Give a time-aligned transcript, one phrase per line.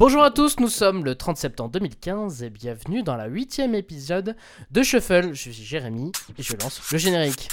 [0.00, 4.34] Bonjour à tous, nous sommes le 30 septembre 2015 et bienvenue dans la huitième épisode
[4.70, 5.34] de Shuffle.
[5.34, 7.48] Je suis Jérémy et je lance le générique.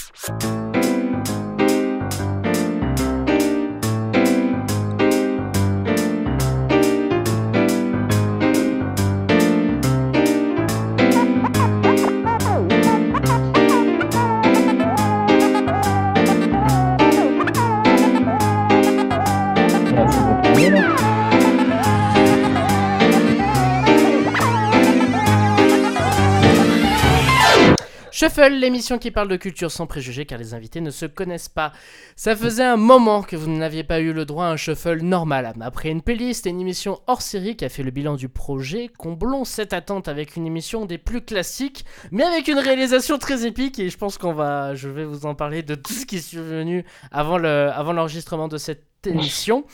[28.28, 31.72] Shuffle, l'émission qui parle de culture sans préjugés car les invités ne se connaissent pas.
[32.14, 35.54] Ça faisait un moment que vous n'aviez pas eu le droit à un shuffle normal.
[35.62, 38.90] Après une playlist et une émission hors série qui a fait le bilan du projet,
[38.98, 43.78] comblons cette attente avec une émission des plus classiques, mais avec une réalisation très épique
[43.78, 46.20] et je pense qu'on va, je vais vous en parler de tout ce qui est
[46.20, 49.64] survenu avant le, avant l'enregistrement de cette émission,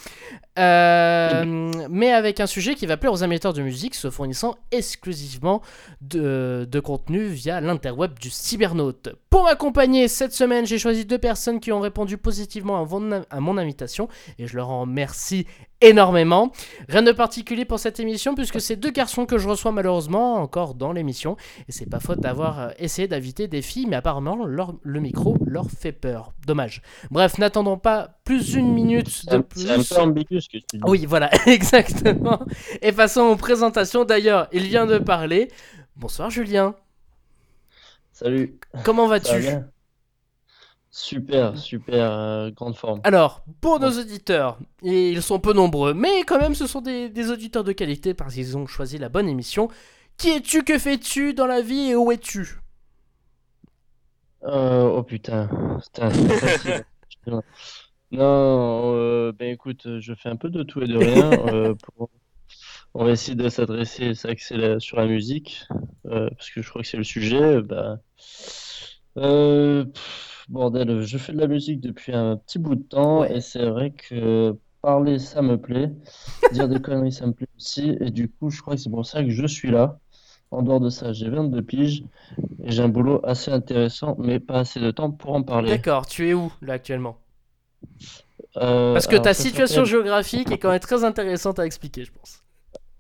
[0.59, 5.63] euh, mais avec un sujet qui va plaire aux amateurs de musique, se fournissant exclusivement
[6.01, 9.11] de, de contenu via l'interweb du cybernaute.
[9.31, 13.41] Pour m'accompagner cette semaine, j'ai choisi deux personnes qui ont répondu positivement à mon, à
[13.41, 15.47] mon invitation, et je leur en remercie
[15.81, 16.53] énormément.
[16.89, 20.75] Rien de particulier pour cette émission, puisque c'est deux garçons que je reçois malheureusement encore
[20.75, 21.37] dans l'émission,
[21.69, 25.37] et c'est pas faute d'avoir euh, essayé d'inviter des filles, mais apparemment leur, le micro
[25.45, 26.33] leur fait peur.
[26.47, 26.81] Dommage.
[27.11, 29.67] Bref, n'attendons pas plus une minute de plus.
[30.45, 30.81] Ce que tu dis.
[30.85, 32.45] Oui, voilà, exactement.
[32.83, 34.05] Et passons aux présentations.
[34.05, 35.51] D'ailleurs, il vient de parler.
[35.97, 36.75] Bonsoir Julien.
[38.13, 38.59] Salut.
[38.85, 39.59] Comment va vas-tu
[40.91, 43.01] Super, super, euh, grande forme.
[43.03, 47.09] Alors, pour nos auditeurs, et ils sont peu nombreux, mais quand même ce sont des,
[47.09, 49.69] des auditeurs de qualité parce qu'ils ont choisi la bonne émission.
[50.19, 52.61] Qui es-tu Que fais-tu dans la vie et où es-tu
[54.45, 55.49] Euh, oh putain,
[55.83, 56.11] putain,
[58.11, 61.33] Non, euh, ben écoute, je fais un peu de tout et de rien.
[61.53, 62.11] euh, pour-
[62.95, 65.67] On va essayer de s'adresser, c'est vrai que c'est la- sur la musique,
[66.07, 67.63] euh, parce que je crois que c'est le sujet.
[67.63, 67.99] Bah,
[69.17, 73.37] euh, pff, bordel, je fais de la musique depuis un petit bout de temps, Ouais.
[73.37, 75.91] et c'est vrai que parler, ça me plaît.
[76.51, 77.97] Dire des conneries, ça me plaît aussi.
[78.01, 79.99] Et du coup, je crois que c'est pour ça que je suis là.
[80.51, 82.05] En dehors de ça, j'ai 22 piges
[82.65, 85.79] et j'ai un boulot assez intéressant, mais pas assez de temps pour en parler.
[85.79, 87.19] D'accord, tu es où là actuellement?
[88.57, 92.13] Euh, Parce que alors, ta situation géographique est quand même très intéressante à expliquer, je
[92.13, 92.45] pense.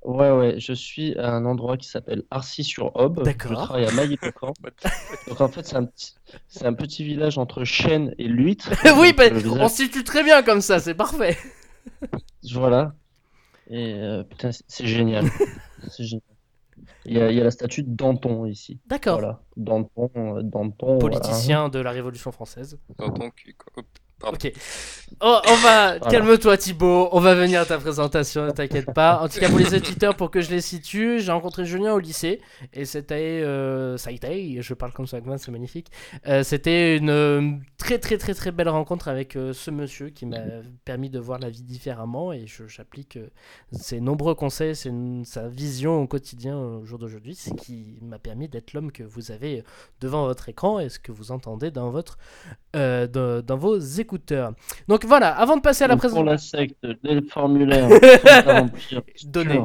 [0.04, 3.22] Ouais, ouais, je suis à un endroit qui s'appelle Arcy-sur-Aube.
[3.22, 3.52] D'accord.
[3.52, 4.52] Je travaille à Mailly-le-Camp.
[5.28, 6.14] Donc en fait, c'est un petit,
[6.46, 8.70] c'est un petit village entre Chênes et Luitre.
[8.98, 11.36] oui, bah, le on se situe très bien comme ça, c'est parfait.
[12.52, 12.94] Voilà.
[13.70, 15.24] Et euh, putain, c'est- génial.
[15.88, 16.22] C'est génial.
[17.06, 18.78] Il y a, il y a la statue de Danton ici.
[18.86, 19.18] D'accord.
[19.20, 19.40] Voilà.
[19.56, 21.18] Danton, euh, Danton, voilà.
[21.18, 22.78] Politicien de la Révolution française.
[22.98, 23.10] dans
[24.22, 24.52] Ok.
[25.20, 25.98] Oh, on va.
[25.98, 26.10] Voilà.
[26.10, 27.08] Calme-toi, Thibaut.
[27.12, 29.20] On va venir à ta présentation, ne t'inquiète pas.
[29.20, 31.98] En tout cas, pour les auditeurs, pour que je les situe, j'ai rencontré Julien au
[31.98, 32.40] lycée.
[32.72, 33.42] Et c'était.
[33.42, 34.60] euh, ça a été.
[34.60, 35.88] Je parle comme ça avec moi, c'est magnifique.
[36.26, 40.26] Euh, c'était une euh, très, très, très, très belle rencontre avec euh, ce monsieur qui
[40.26, 40.40] m'a
[40.84, 42.32] permis de voir la vie différemment.
[42.32, 43.18] Et j'applique
[43.72, 44.74] ses nombreux conseils,
[45.24, 47.34] sa vision au quotidien au jour d'aujourd'hui.
[47.34, 49.64] C'est qui m'a permis d'être l'homme que vous avez
[50.00, 52.18] devant votre écran et ce que vous entendez dans votre
[52.72, 53.78] dans, dans vos
[54.14, 54.52] écouteurs.
[54.88, 56.24] Donc voilà, avant de passer à la Donc, pour présentation.
[56.24, 57.36] la secte, tout
[58.48, 59.60] à remplir, Donnez,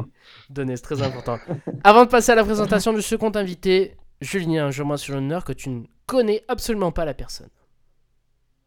[0.49, 1.37] donnez, c'est très important.
[1.83, 5.53] avant de passer à la présentation du second invité, Julien, je moi sur l'honneur que
[5.53, 7.49] tu ne connais absolument pas la personne.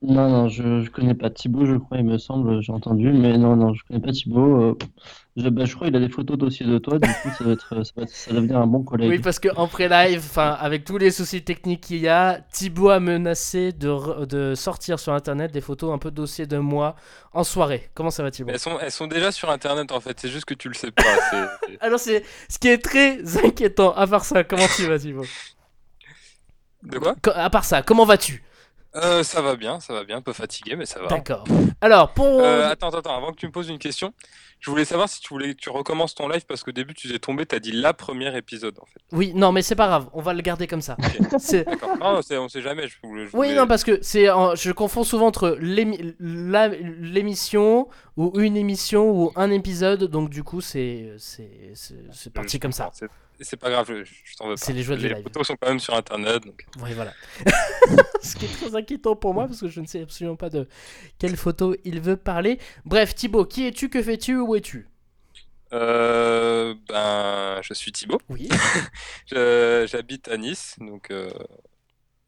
[0.04, 3.38] Non, non, je, je connais pas Thibaut, je crois, il me semble, j'ai entendu, mais
[3.38, 4.60] non, non, je connais pas Thibaut.
[4.60, 4.78] euh,
[5.36, 7.52] je, bah, je crois qu'il a des photos dossiers de toi, du coup, ça va
[7.52, 9.08] être, ça va être- ça va devenir un bon collègue.
[9.10, 12.90] Oui, parce que en pré-live, enfin, avec tous les soucis techniques qu'il y a, Thibaut
[12.90, 16.96] a menacé de, re- de sortir sur internet des photos un peu dossiers de moi
[17.32, 17.88] en soirée.
[17.94, 18.48] Comment ça va, Thibaut?
[18.48, 20.74] Mais elles sont, elles sont déjà sur internet en fait, c'est juste que tu le
[20.74, 21.02] sais pas.
[21.30, 21.36] c'est-
[21.68, 23.94] c'est- Alors, c'est ce qui est très inquiétant.
[23.94, 25.26] À part ça, comment tu vas, Thibaut?
[26.82, 27.14] De quoi?
[27.36, 28.42] À part ça, comment vas-tu?
[28.96, 31.08] Euh, Ça va bien, ça va bien, un peu fatigué, mais ça va.
[31.08, 31.44] D'accord.
[31.80, 32.40] Alors, pour.
[32.40, 34.12] Euh, attends, attends, attends, avant que tu me poses une question,
[34.60, 37.08] je voulais savoir si tu voulais que tu recommences ton live parce qu'au début tu
[37.10, 39.00] t'es tombé, t'as dit la première épisode en fait.
[39.10, 40.96] Oui, non, mais c'est pas grave, on va le garder comme ça.
[41.52, 41.96] D'accord.
[41.98, 42.86] Non, on sait jamais.
[42.86, 45.56] Je Oui, voulais- non, parce que c'est, je confonds souvent entre
[46.90, 52.90] l'émission ou une émission ou un épisode, donc du coup, c'est, c'est, parti comme ça.
[53.40, 54.60] C'est pas grave, je, je t'en veux pas.
[54.60, 55.22] C'est les joies du Les live.
[55.22, 56.44] photos sont quand même sur internet.
[56.44, 56.64] Donc...
[56.80, 57.12] Oui, voilà.
[58.22, 60.68] Ce qui est très inquiétant pour moi parce que je ne sais absolument pas de
[61.18, 62.58] quelle photo il veut parler.
[62.84, 64.86] Bref, Thibaut, qui es-tu Que fais-tu Où es-tu?
[65.72, 68.20] Euh, ben, je suis Thibaut.
[68.28, 68.48] Oui,
[69.26, 71.30] J'habite à Nice, donc euh,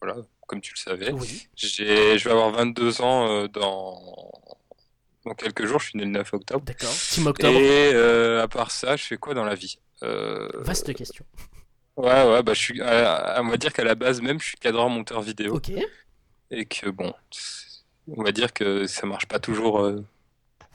[0.00, 0.16] voilà,
[0.46, 1.12] comme tu le savais.
[1.12, 1.46] oui.
[1.56, 4.00] Je vais avoir 22 ans euh, dans
[5.24, 6.64] dans quelques jours, je suis né le 9 octobre.
[6.64, 6.92] D'accord.
[7.10, 7.58] Team Octobre.
[7.58, 9.78] Et euh, à part ça, je fais quoi dans la vie?
[10.02, 11.24] Euh, Vaste question.
[11.96, 12.80] Ouais, ouais, bah je suis.
[12.82, 15.70] euh, on va dire qu'à la base même, je suis cadreur monteur vidéo Ok.
[16.50, 17.14] et que bon,
[18.08, 20.04] on va dire que ça marche pas toujours euh,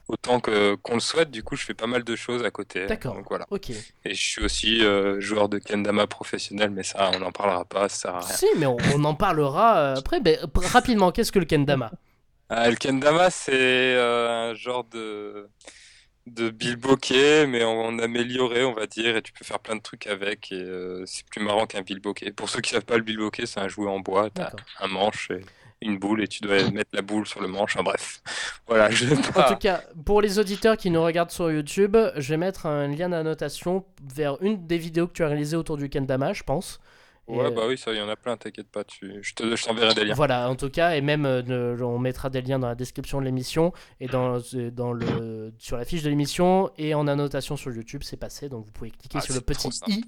[0.07, 1.29] autant que qu'on le souhaite.
[1.29, 2.85] Du coup, je fais pas mal de choses à côté.
[2.87, 3.15] D'accord.
[3.15, 3.45] Donc voilà.
[3.51, 3.69] Ok.
[3.69, 7.89] Et je suis aussi euh, joueur de kendama professionnel, mais ça, on n'en parlera pas,
[7.89, 8.35] ça sert à rien.
[8.35, 10.21] Si, mais on, on en parlera après.
[10.21, 11.91] Ben, rapidement, qu'est-ce que le kendama?
[12.49, 13.51] Ah, le kendama, c'est
[13.95, 15.49] euh, un genre de
[16.27, 19.81] de bilboquet, mais en, en amélioré, on va dire, et tu peux faire plein de
[19.81, 22.31] trucs avec, et euh, c'est plus marrant qu'un bilboquet.
[22.33, 24.65] Pour ceux qui savent pas, le bilboquet, c'est un jouet en bois, t'as D'accord.
[24.79, 25.47] un manche et
[25.81, 27.75] une boule, et tu dois mettre la boule sur le manche.
[27.75, 28.21] Enfin bref,
[28.67, 32.29] voilà, je vais En tout cas, pour les auditeurs qui nous regardent sur YouTube, je
[32.29, 35.89] vais mettre un lien d'annotation vers une des vidéos que tu as réalisées autour du
[35.89, 36.79] kendama, je pense.
[37.29, 39.19] Ouais, euh, bah oui, ça, il y en a plein, t'inquiète pas, tu...
[39.21, 40.13] je te- je t'enverrai des liens.
[40.13, 43.25] Voilà, en tout cas, et même euh, on mettra des liens dans la description de
[43.25, 47.71] l'émission et dans, euh, dans le, sur la fiche de l'émission et en annotation sur
[47.71, 48.49] YouTube, c'est passé.
[48.49, 50.03] Donc vous pouvez cliquer Ah, sur le petit i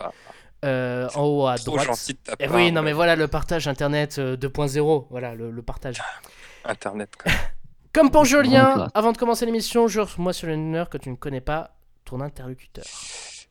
[0.63, 1.85] euh, en haut à droite.
[1.87, 5.33] gentil de ta Et part, oui, non mais voilà le partage internet euh, 2.0, voilà
[5.33, 6.01] le, le partage.
[6.65, 7.31] Internet, quoi.
[7.93, 11.75] Comme pour Julien, avant de commencer l'émission, jure-moi sur l'honneur que tu ne connais pas
[12.05, 12.85] ton interlocuteur.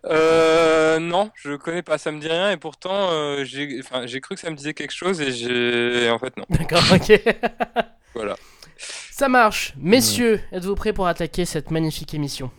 [0.06, 4.20] Euh, non, je connais pas, ça me dit rien, et pourtant, euh, j'ai enfin, j'ai
[4.20, 6.08] cru que ça me disait quelque chose, et j'ai...
[6.11, 6.44] En fait, non.
[6.50, 7.20] D'accord, ok.
[8.14, 8.35] Voilà.
[8.76, 9.75] Ça marche.
[9.76, 12.50] Messieurs, êtes-vous prêts pour attaquer cette magnifique émission?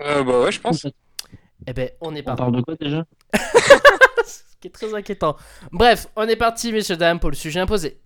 [0.00, 0.86] Euh, bah ouais, je pense.
[1.66, 2.38] Eh ben, on est On parti.
[2.38, 3.04] parle de quoi déjà?
[4.24, 5.36] Ce qui est très inquiétant.
[5.70, 8.00] Bref, on est parti, messieurs, dames, pour le sujet imposé.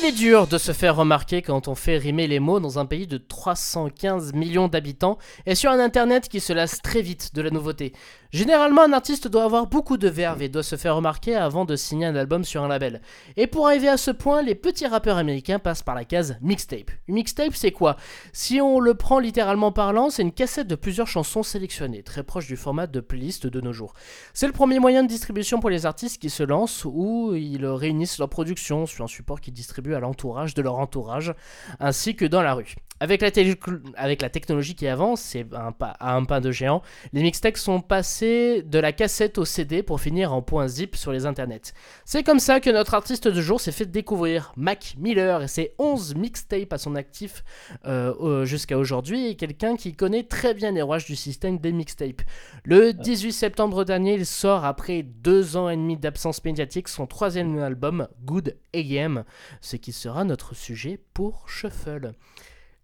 [0.00, 2.86] Il est dur de se faire remarquer quand on fait rimer les mots dans un
[2.86, 7.42] pays de 315 millions d'habitants et sur un internet qui se lasse très vite de
[7.42, 7.92] la nouveauté.
[8.32, 11.74] Généralement, un artiste doit avoir beaucoup de verve et doit se faire remarquer avant de
[11.74, 13.02] signer un album sur un label.
[13.36, 16.92] Et pour arriver à ce point, les petits rappeurs américains passent par la case mixtape.
[17.08, 17.96] Une mixtape, c'est quoi?
[18.32, 22.46] Si on le prend littéralement parlant, c'est une cassette de plusieurs chansons sélectionnées, très proche
[22.46, 23.94] du format de playlist de nos jours.
[24.32, 28.18] C'est le premier moyen de distribution pour les artistes qui se lancent ou ils réunissent
[28.18, 31.34] leur production sur un support qui distribue à l'entourage de leur entourage,
[31.80, 32.76] ainsi que dans la rue.
[33.02, 33.58] Avec la, télé-
[33.96, 36.82] avec la technologie qui avance, c'est un pas, à un pas de géant,
[37.14, 41.12] les mixtapes sont passés de la cassette au CD pour finir en point zip sur
[41.12, 41.72] les internets.
[42.04, 45.74] C'est comme ça que notre artiste de jour s'est fait découvrir, Mac Miller, et ses
[45.78, 47.42] 11 mixtapes à son actif
[47.86, 52.22] euh, jusqu'à aujourd'hui, et quelqu'un qui connaît très bien les rouages du système des mixtapes.
[52.64, 57.58] Le 18 septembre dernier, il sort après deux ans et demi d'absence médiatique son troisième
[57.58, 59.24] album, Good AM,
[59.60, 62.12] ce qui sera notre sujet pour Shuffle.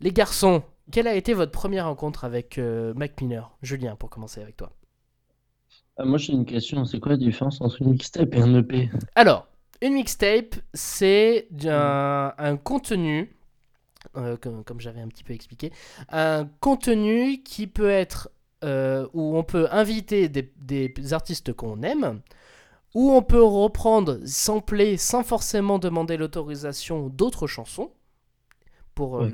[0.01, 0.63] Les garçons,
[0.93, 3.57] quelle a été votre première rencontre avec euh, Mac Miller?
[3.63, 4.76] Julien, pour commencer avec toi.
[5.99, 8.91] Ah, Moi j'ai une question, c'est quoi la différence entre une mixtape et un EP
[9.15, 9.47] Alors,
[9.81, 13.35] une mixtape, c'est un, contenu,
[14.17, 15.73] euh, comme, j'avais un petit peu expliqué,
[16.11, 18.31] un contenu qui peut être
[18.65, 22.21] euh, où on peut inviter des, des artistes qu'on aime,
[22.95, 27.91] où on peut reprendre, sampler sans forcément demander l'autorisation d'autres chansons.
[28.97, 29.27] Pour, euh,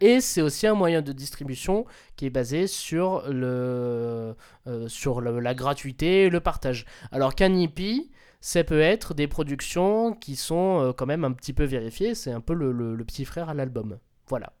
[0.00, 1.84] le- Et c'est aussi un moyen de distribution
[2.16, 4.34] qui est basé sur, le,
[4.66, 6.86] euh, sur le- la gratuité et le partage.
[7.12, 8.10] Alors qu'un hippie,
[8.40, 12.14] ça peut être des productions qui sont euh, quand même un petit peu vérifiées.
[12.14, 13.98] C'est un peu le, le- le petit frère à l'album.
[14.28, 14.52] Voilà.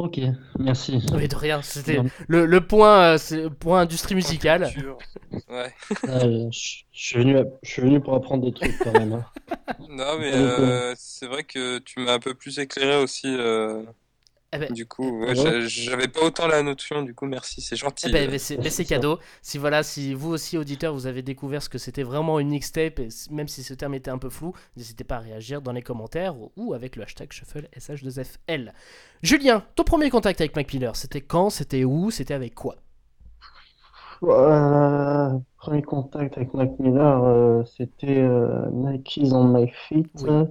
[0.00, 0.18] Ok,
[0.58, 0.98] merci.
[1.14, 4.72] Mais de rien, c'était le, le point, euh, point industrie musicale.
[5.50, 5.72] Ouais.
[6.06, 9.12] Ah, je, je suis venu, je suis venu pour apprendre des trucs quand même.
[9.12, 9.24] hein.
[9.90, 10.62] Non, mais beaucoup.
[10.62, 13.28] euh, c'est vrai que tu m'as un peu plus éclairé aussi.
[14.52, 17.02] Euh, Eh ben, du coup, ouais, Ah j'a- j'avais pas autant la notion.
[17.02, 18.06] Du coup, merci, c'est gentil.
[18.08, 18.32] Eh ben, euh.
[18.62, 19.18] mais c'est cadeau.
[19.42, 22.98] Si voilà, si vous aussi auditeurs, vous avez découvert ce que c'était vraiment une mixtape,
[22.98, 25.82] et même si ce terme était un peu flou, n'hésitez pas à réagir dans les
[25.82, 28.72] commentaires ou, avec le hashtag shuffle sh2fl.
[29.22, 32.76] Julien, ton premier contact avec Mac Miller, c'était quand, c'était où, c'était avec quoi?
[34.22, 40.10] Euh, premier contact avec Mac Miller, euh, c'était euh, Nike's on My Feet.
[40.22, 40.44] Oui.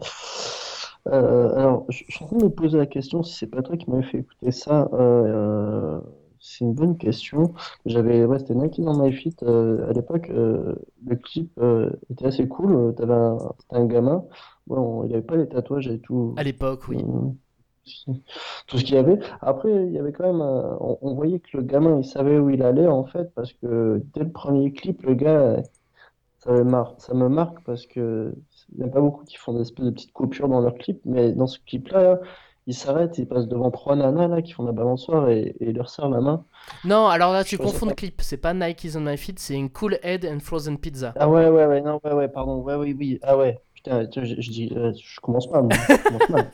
[1.11, 3.61] Euh, alors, je je suis en train de me poser la question si c'est pas
[3.61, 4.89] toi qui m'avais fait écouter ça.
[4.93, 5.99] Euh,
[6.39, 7.53] c'est une bonne question.
[7.85, 9.13] J'avais, ouais, c'était Nike's on My.
[9.43, 10.75] Euh, à l'époque, euh,
[11.05, 12.73] le clip euh, était assez cool.
[12.73, 13.37] Euh, T'avais un,
[13.71, 14.23] un gamin.
[14.67, 16.33] Bon, il avait pas les tatouages et tout.
[16.37, 16.97] À l'époque, oui.
[17.03, 18.13] Euh,
[18.67, 19.17] tout ce qu'il y avait.
[19.41, 22.49] Après, il y avait quand même, un- on voyait que le gamin, il savait où
[22.49, 25.61] il allait en fait, parce que dès le premier clip, le gars,
[26.39, 28.33] ça me marque, ça me marque parce que
[28.73, 31.01] il n'y a pas beaucoup qui font des espèces de petites coupures dans leurs clips,
[31.05, 32.19] mais dans ce clip-là,
[32.67, 35.89] il s'arrête, il passe devant trois nanas là qui font la balançoire et, et leur
[35.89, 36.45] serre la main.
[36.83, 37.93] Non, alors là, tu Je confonds pas.
[37.95, 38.21] clip.
[38.21, 41.13] C'est pas Nike's on my feet, c'est une Cool Head and Frozen Pizza.
[41.17, 44.23] Ah ouais, ouais, ouais, non, ouais, ouais, pardon, ouais, oui, oui, ah ouais, putain, je,
[44.39, 45.67] je dis, euh, je commence mal.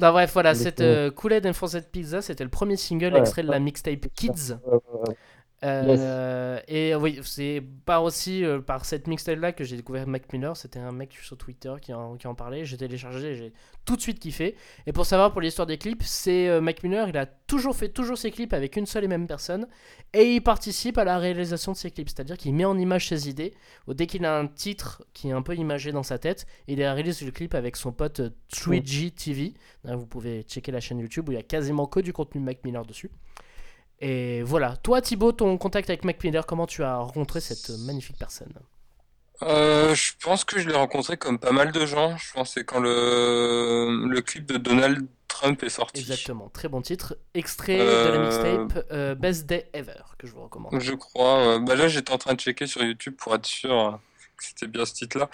[0.00, 0.88] Non, bref, voilà, cette pauvres.
[0.88, 4.06] euh, Cool Head and Frozen Pizza, c'était le premier single Ouais, extrait de la mixtape
[4.14, 4.54] Kids.
[4.64, 5.16] Ouais, ouais,
[5.64, 10.32] Euh, Et oui, c'est pas aussi euh, par cette mixtape là que j'ai découvert Mac
[10.32, 10.56] Miller.
[10.56, 12.64] C'était un mec sur Twitter qui en, qui en parlait.
[12.64, 13.52] J'ai téléchargé, j'ai
[13.84, 14.54] tout de suite kiffé.
[14.86, 17.88] Et pour savoir pour l'histoire des clips, c'est euh, Mac Miller, il a toujours fait
[17.88, 19.66] toujours ses clips avec une seule et même personne.
[20.12, 22.10] Et il participe à la réalisation de ses clips.
[22.10, 23.52] C'est-à-dire qu'il met en image ses idées.
[23.88, 27.22] Dès qu'il a un titre qui est un peu imagé dans sa tête, il réalise
[27.22, 29.54] le clip avec son pote euh, 3G TV.
[29.82, 32.40] Là, vous pouvez checker la chaîne YouTube où il y a quasiment que du contenu
[32.40, 33.10] Mac Miller dessus.
[34.00, 34.76] Et voilà.
[34.76, 38.52] Toi, Thibaut, ton contact avec Mac Miller, comment tu as rencontré cette magnifique personne?
[39.42, 42.16] Euh, je pense que je l'ai rencontré comme pas mal de gens.
[42.16, 46.00] Je pense que c'est quand le, le clip de Donald Trump est sorti.
[46.00, 46.48] Exactement.
[46.48, 47.16] Très bon titre.
[47.34, 48.24] Extrait de la Euh,
[48.64, 50.80] mixtape euh, Best Day Ever, que je vous recommande.
[50.80, 51.58] Je crois.
[51.60, 54.00] bah là, j'étais en train de checker sur YouTube pour être sûr
[54.42, 55.28] c'était bien ce titre-là.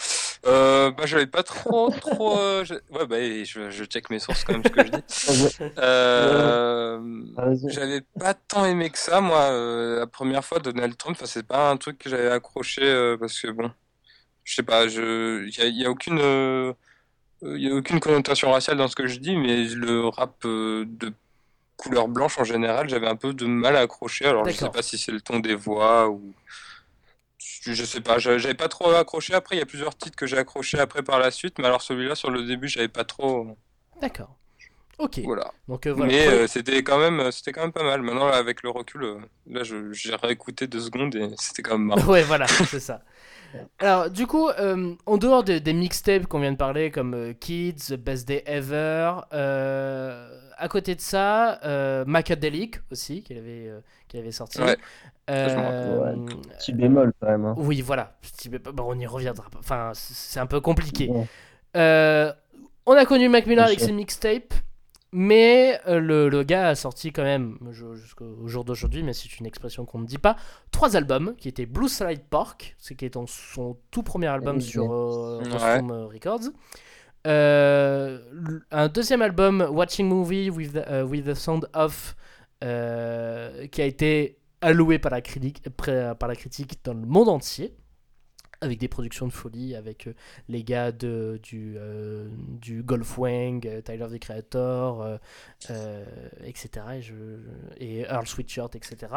[0.46, 2.38] Euh, bah, j'avais pas trop, trop.
[2.38, 5.54] euh, ouais, bah, je, je check mes sources quand même, ce que je dis.
[5.78, 7.00] Euh,
[7.68, 11.16] j'avais pas tant aimé que ça, moi, euh, la première fois, Donald Trump.
[11.16, 13.70] Enfin, c'est pas un truc que j'avais accroché euh, parce que bon,
[14.44, 16.18] je sais pas, je, y a, y a aucune,
[17.42, 21.12] y a aucune connotation raciale dans ce que je dis, mais le rap euh, de
[21.76, 24.26] couleur blanche en général, j'avais un peu de mal à accrocher.
[24.26, 26.34] Alors, je sais pas si c'est le ton des voix ou.
[27.66, 29.34] Je sais pas, j'avais pas trop accroché.
[29.34, 31.82] Après, il y a plusieurs titres que j'ai accroché après par la suite, mais alors
[31.82, 33.56] celui-là, sur le début, j'avais pas trop.
[34.00, 34.36] D'accord.
[34.98, 35.18] Ok.
[35.24, 35.50] Voilà.
[35.66, 36.12] Donc euh, voilà.
[36.12, 38.02] Mais euh, c'était quand même, c'était quand même pas mal.
[38.02, 39.18] Maintenant, là, avec le recul, euh,
[39.48, 42.06] là, j'ai réécouté deux secondes et c'était quand même marrant.
[42.12, 43.02] Ouais, voilà, c'est ça.
[43.78, 47.32] Alors, du coup, euh, en dehors de- des mixtapes qu'on vient de parler, comme euh,
[47.32, 53.80] Kids, Best Day Ever, euh, à côté de ça, euh, Macadelic aussi, qu'il avait, euh,
[54.08, 54.60] qu'il avait sorti.
[54.60, 54.76] Ouais,
[55.30, 56.16] Euh.
[56.58, 57.44] Petit bémol quand même.
[57.46, 57.54] Hein.
[57.56, 58.16] oui, voilà.
[58.22, 59.46] Petit- bon, on y reviendra.
[59.58, 61.10] Enfin, c'est un peu compliqué.
[61.76, 62.32] Euh,
[62.86, 64.52] on a connu Mac Miller avec ses mixtapes,
[65.12, 67.58] mais euh, le, le gars a sorti quand même,
[67.94, 70.36] jusqu'au jour d'aujourd'hui, mais c'est une expression qu'on ne dit pas,
[70.70, 74.56] trois albums qui étaient Blue Slide Park, ce qui est en- son tout premier album
[74.56, 75.40] Oui, sur euh,
[76.12, 76.50] Records.
[77.26, 78.18] Euh,
[78.70, 82.16] un deuxième album, Watching Movie with the, euh, with the Sound Off,
[82.62, 87.74] euh, qui a été alloué par la, critique, par la critique dans le monde entier
[88.60, 90.08] avec des productions de folie, avec
[90.48, 91.76] les gars de, du,
[92.60, 95.18] du Golfwang, euh, Tyler the Creator,
[96.44, 96.70] etc.
[97.78, 99.12] Et, et Earl Sweatshirt, etc.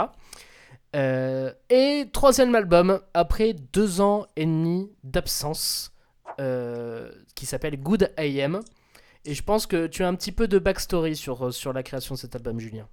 [1.70, 5.94] Et troisième album, après deux ans et demi d'absence,
[6.39, 8.62] euh, qui s'appelle Good AM.
[9.25, 12.15] Et je pense que tu as un petit peu de backstory sur, sur la création
[12.15, 12.88] de cet album, Julien.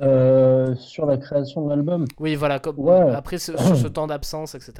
[0.00, 2.06] Euh, sur la création de l'album.
[2.18, 3.10] Oui, voilà, comme, Ouais.
[3.10, 4.72] après ce, sur ce temps d'absence, etc.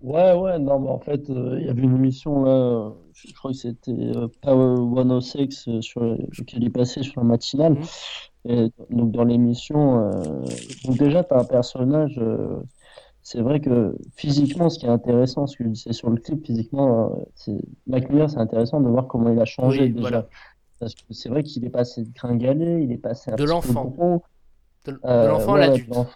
[0.00, 3.32] Ouais, ouais, non, mais en fait, euh, il y avait une émission là, euh, je
[3.32, 4.76] crois que c'était euh, Power
[5.20, 7.74] 106 euh, sur lequel il passait sur la matinale.
[7.74, 7.84] Mhm.
[8.46, 10.44] Et donc dans l'émission, euh,
[10.84, 12.20] donc déjà t'as un personnage.
[13.24, 16.46] C'est vrai que physiquement, ce qui est intéressant, ce que je disais sur le clip,
[16.46, 20.02] physiquement, euh, c'est Mac Miller, c'est intéressant de voir comment il a changé Oui, déjà.
[20.02, 20.28] voilà.
[20.78, 24.22] Parce que c'est vrai qu'il est passé de gringalet, il est passé un De l'enfant.
[24.86, 25.88] De, de Euh, l'enfant ouais, à l'adulte.
[25.90, 26.12] de l'enfant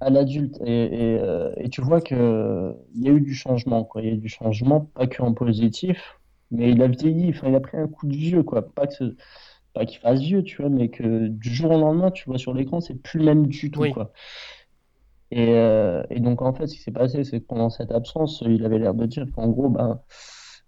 [0.00, 3.34] à l'adulte et, et, euh, et tu vois que euh, il y a eu du
[3.34, 6.20] changement quoi il y a eu du changement pas que en positif
[6.52, 8.94] mais il a vieilli enfin il a pris un coup de vieux quoi pas que
[8.94, 9.16] ce-
[9.74, 12.54] pas qu'il fasse vieux tu vois mais que du jour au lendemain tu vois sur
[12.54, 13.90] l'écran c'est plus le même du tout Oui.
[13.90, 14.12] quoi
[15.30, 18.42] et, euh, et donc en fait ce qui s'est passé c'est que pendant cette absence
[18.46, 20.00] il avait l'air de dire qu'en gros ben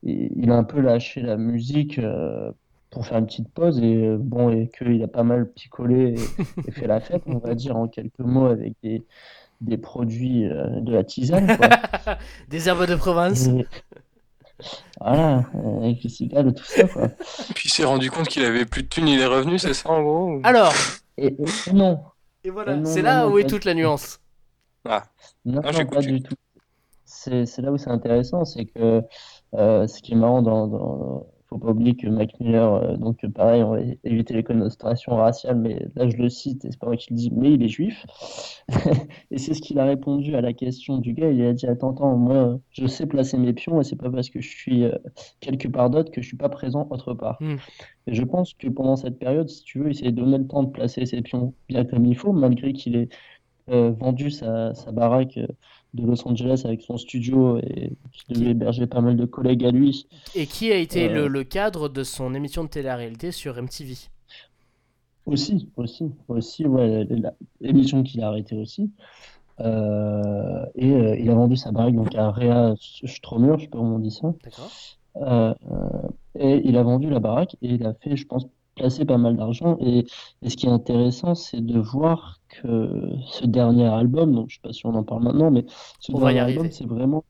[0.03, 2.51] il a un peu lâché la musique euh,
[2.91, 6.43] pour faire une petite pause et euh, bon et qu'il a pas mal picolé et,
[6.69, 9.05] et fait la fête on va dire en quelques mots avec des,
[9.61, 11.69] des produits euh, de la tisane quoi.
[12.49, 13.47] Des herbes de province.
[13.49, 13.67] Et-
[15.01, 15.45] voilà
[15.83, 17.09] avec les cigales et tout ça quoi.
[17.55, 19.89] Puis il s'est rendu compte qu'il avait plus de thunes, il est revenu, c'est ça
[19.91, 20.33] en gros?
[20.35, 20.73] ou- Alors,
[21.17, 21.35] Et,
[21.73, 22.01] non
[22.45, 24.19] et voilà, c'est là non, où est toute la nuance.
[24.85, 25.05] Ah,
[25.45, 26.35] Non, non, pas du tout.
[27.05, 29.03] C'est là où c'est intéressant, c'est que
[29.55, 33.27] euh, ce qui est marrant dans, dans faut pas oublier que Mac Miller, euh, donc
[33.33, 36.87] pareil, on va éviter les connotations raciales, mais là je le cite, et c'est pas
[36.87, 38.07] moi qui le dis, mais il est juif.
[39.33, 41.31] Et c'est ce qu'il a répondu à la question du gars.
[41.31, 44.31] Il a dit, attends, attends, moi je sais placer mes pions et c'est pas parce
[44.31, 44.97] que je suis euh,
[45.41, 47.37] quelque part d'autre que je suis pas présent autre part.
[47.41, 47.57] Hmm.
[48.07, 50.63] Et je pense que pendant cette période, si tu veux, il s'est donné le temps
[50.63, 53.09] de placer ses pions bien comme il faut, malgré qu'il ait
[53.69, 55.47] vendu sa, sa baraque euh,
[55.95, 59.71] de Los Angeles avec son studio et qui devait héberger pas mal de collègues à
[59.71, 60.07] lui.
[60.35, 61.15] Et qui a été Euh.
[61.23, 63.95] le, le cadre de son émission de télé-réalité sur MTV.
[65.27, 67.07] Aussi, aussi, aussi, ouais,
[67.61, 68.91] l'émission qu'il a arrêtée aussi.
[69.61, 72.75] Euh, et euh, il a vendu sa baraque donc à Réa
[73.05, 74.33] Stromur, je comment on dit ça.
[74.45, 74.71] D'accord
[75.17, 78.47] Euh, euh, et il a vendu la baraque et il a fait, je pense,
[78.81, 79.77] placer pas mal d'argent.
[79.81, 80.07] Et,
[80.43, 82.91] et ce qui est intéressant, c'est de voir que
[83.27, 85.65] ce dernier album, donc je sais pas si on en parle maintenant, mais
[86.01, 86.59] ce On va y dernier arriver.
[86.59, 87.25] album, c'est vraiment,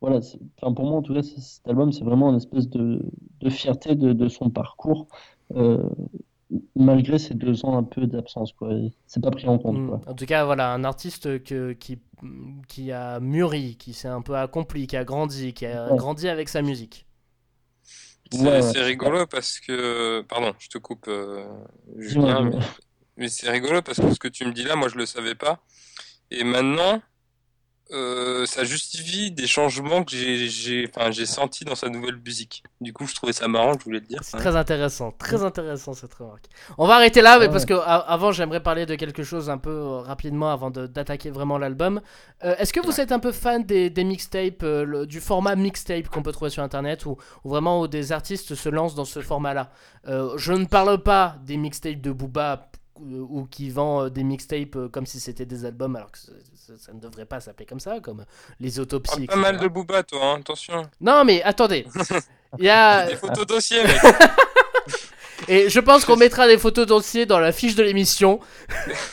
[0.00, 0.18] voilà,
[0.62, 3.02] enfin pour moi en tout cas, cet album, c'est vraiment une espèce de,
[3.40, 5.08] de fierté de, de son parcours,
[5.56, 5.88] euh,
[6.76, 8.70] malgré ces deux ans un peu d'absence, quoi.
[9.06, 9.86] C'est pas pris en compte, Mm.
[9.86, 10.00] quoi.
[10.06, 11.98] En tout cas, voilà, un artiste que, qui,
[12.68, 15.96] qui a mûri, qui s'est un peu accompli, qui a grandi, qui a Ouais.
[15.96, 17.05] grandi avec sa musique.
[18.32, 20.22] C'est Ouais, c'est rigolo parce que.
[20.28, 21.46] Pardon, je te coupe, euh,
[21.96, 22.58] Julien, mais,
[23.16, 25.34] mais c'est rigolo parce que ce que tu me dis là, moi je le savais
[25.34, 25.60] pas.
[26.30, 27.00] Et maintenant,
[27.92, 32.64] euh, ça justifie des changements que j'ai enfin, sentis dans sa nouvelle musique.
[32.80, 34.20] Du coup, je trouvais ça marrant, je voulais te dire.
[34.22, 34.40] C'est hein.
[34.40, 36.46] très intéressant, très intéressant cette remarque.
[36.78, 37.52] On va arrêter là, mais Ouais.
[37.52, 41.58] parce que avant j'aimerais parler de quelque chose un peu euh, rapidement avant d'attaquer vraiment
[41.58, 42.00] l'album.
[42.44, 45.54] Euh, Est-ce que vous êtes un peu fan des, des mixtapes, euh, le- du format
[45.54, 49.20] mixtape qu'on peut trouver sur internet, ou vraiment où des artistes se lancent dans ce
[49.20, 49.70] format-là?
[50.08, 55.04] Euh, Je ne parle pas des mixtapes de Booba ou qui vend des mixtapes comme
[55.04, 56.18] si c'était des albums, alors que
[56.78, 58.24] ça, ne devrait pas s'appeler comme ça, comme
[58.60, 59.26] les autopsies.
[59.26, 60.88] Parle pas mal de Booba, toi, hein, attention.
[61.00, 61.86] Non, mais attendez.
[62.58, 63.06] Il y a...
[63.06, 63.96] Des photos dossiers, mec.
[65.48, 68.40] Et je pense qu'on mettra des photos dossiers dans la fiche de l'émission.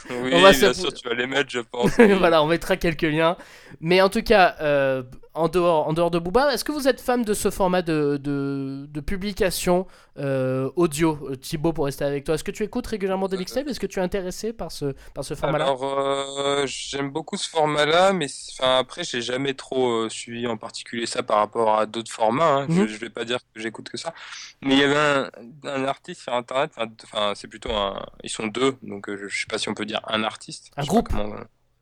[0.09, 1.91] Oui, On va bien se- sûr, tu vas les mettre, je pense.
[1.97, 3.37] voilà, on mettra quelques liens.
[3.81, 7.01] Mais en tout cas, euh, en, dehors, en dehors de Booba, est-ce que vous êtes
[7.01, 9.87] fan de ce format de, de, de publication
[10.19, 13.67] euh, audio Euh, Thibaut, pour rester avec toi, est-ce que tu écoutes régulièrement des mixtapes
[13.67, 15.65] Est-ce que tu es intéressé par ce, par ce format-là?
[15.65, 18.27] Alors, euh, j'aime beaucoup ce format-là, mais
[18.59, 22.45] après, j'ai jamais trop euh, suivi en particulier ça par rapport à d'autres formats.
[22.59, 22.65] hein.
[22.69, 22.87] Mhm.
[22.87, 24.13] Je, je vais pas dire que j'écoute que ça.
[24.61, 25.29] Mais il y avait un,
[25.63, 26.71] un artiste sur Internet,
[27.03, 28.05] enfin, c'est plutôt un.
[28.23, 30.71] Ils sont deux, donc je, je sais pas si on peut dire un artiste.
[30.77, 31.09] Un Je groupe?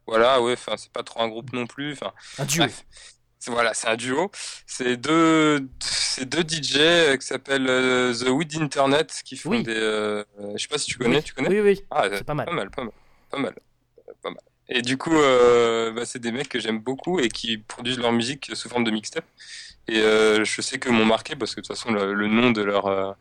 [0.08, 1.94] Voilà, ouais, enfin, c'est pas trop un groupe non plus.
[1.94, 2.64] Enfin, Un duo.
[2.64, 2.84] Bref,
[3.48, 4.30] voilà, c'est un duo.
[4.68, 9.64] C'est deux, c'est deux DJ euh, qui s'appellent euh, The Wood Internet qui font Oui.
[9.64, 9.76] des.
[9.76, 10.24] euh,
[10.56, 11.24] je sais pas si tu connais, Oui.
[11.24, 11.50] tu connais?
[11.50, 11.86] Oui, oui.
[11.90, 12.46] Ah, C'est pas mal.
[12.46, 12.94] Pas mal, pas mal,
[13.30, 13.54] pas mal,
[14.08, 14.40] euh, pas mal.
[14.72, 18.14] Et du coup, euh, bah, c'est des mecs que j'aime beaucoup et qui produisent leur
[18.14, 19.26] musique sous forme de mixtape.
[19.88, 22.52] Et euh, je sais que m'ont marqué parce que de toute façon le, le nom
[22.52, 23.12] de leur euh,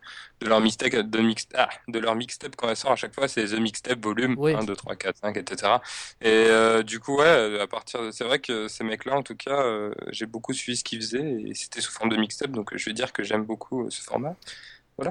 [0.41, 3.29] de leur mixtape de mix ah, de leur mixtape quand elle sort à chaque fois
[3.29, 4.55] c'est The Mixtape Volume Oui.
[4.55, 5.73] 1 2 3 4 5 etc.
[6.21, 8.11] Et euh, du coup ouais à partir de...
[8.11, 11.43] c'est vrai que ces mecs-là en tout cas euh, j'ai beaucoup suivi ce qu'ils faisaient
[11.47, 14.03] et c'était sous forme de mixtape donc je vais dire que j'aime beaucoup euh, ce
[14.03, 14.37] format.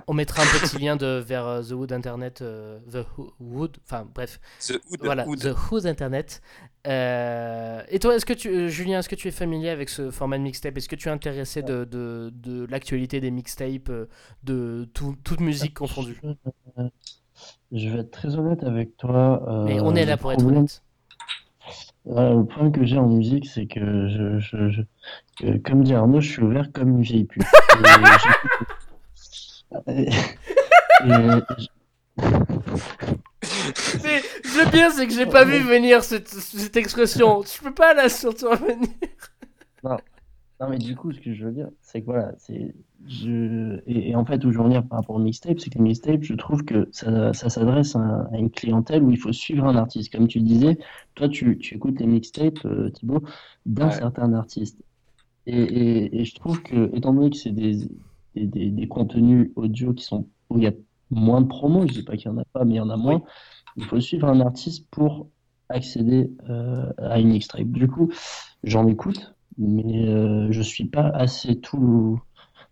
[0.07, 2.41] On mettra un petit lien de, vers euh, The Wood Internet.
[2.41, 3.05] euh, The
[3.39, 3.77] Wood.
[3.85, 4.39] Enfin, bref.
[4.67, 5.25] The Hood, Voilà.
[5.25, 6.41] The Who's Internet.
[6.87, 10.37] Euh, et toi, est-ce que tu, Julien, est-ce que tu es familier avec ce format
[10.37, 10.77] de mixtape?
[10.77, 13.91] Est-ce que tu es intéressé de, de, de l'actualité des mixtapes,
[14.43, 16.19] de tout- toute musique confondue?
[16.77, 16.87] Euh,
[17.71, 19.43] Je vais être très honnête avec toi.
[19.47, 20.81] euh, Mais on est là pour être honnête.
[22.05, 24.81] Voilà, le problème que j'ai en musique, c'est que je, je, je-
[25.37, 27.43] que, comme dit Arnaud, je suis ouvert comme une vieille pute.
[27.73, 28.73] Et j'écoute- et- et
[29.15, 29.58] je-
[34.03, 37.41] Mais le pire, c'est que j'ai pas vu venir cette, cette expression.
[37.43, 38.89] Je peux pas la sortir venir.
[40.61, 42.73] Non, mais du coup, ce que je veux dire, c'est que voilà, c'est.
[43.07, 43.79] Je...
[43.87, 45.77] Et, et en fait, où je veux en venir par rapport au mixtape, c'est que
[45.77, 49.31] les mixtapes, je trouve que ça, ça s'adresse à, à une clientèle où il faut
[49.31, 50.11] suivre un artiste.
[50.11, 50.77] Comme tu le disais,
[51.15, 53.23] toi, tu, tu écoutes les mixtapes, euh, Thibaut,
[53.65, 53.91] d'un Ouais.
[53.91, 54.81] certain artiste.
[55.45, 57.87] Et, et, et je trouve que, étant donné que c'est des,
[58.47, 60.73] des, contenus audio qui sont, où il y a
[61.11, 62.89] moins de promos, je dis pas qu'il y en a pas, mais il y en
[62.89, 63.21] a moins,
[63.77, 65.29] il faut suivre un artiste pour
[65.69, 67.67] accéder euh, à une mixtape.
[67.67, 68.11] Du coup,
[68.63, 72.19] j'en écoute, mais euh, je suis pas assez tout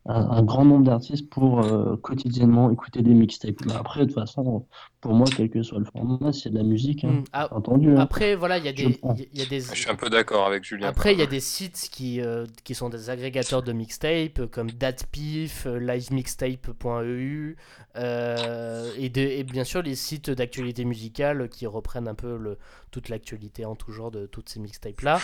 [0.07, 3.55] un, un grand nombre d'artistes pour euh, quotidiennement écouter des mixtapes.
[3.65, 4.65] Mais après, de toute façon,
[5.01, 7.89] pour moi, quel que soit le format, c'est de la musique, hein, Hmm, ah, entendu.
[7.91, 7.99] hein.
[7.99, 8.99] Après, voilà, il y a des,
[9.33, 10.87] y a des, Je suis un peu d'accord avec Julien.
[10.87, 14.47] Après, il y a des sites qui, euh, qui sont des agrégateurs de mixtapes, euh,
[14.47, 17.55] comme Datpif, livemixtape.eu,
[17.95, 22.57] euh, et, de- et bien sûr les sites d'actualité musicale qui reprennent un peu le,
[22.91, 25.19] toute l'actualité en tout genre de toutes ces mixtapes-là.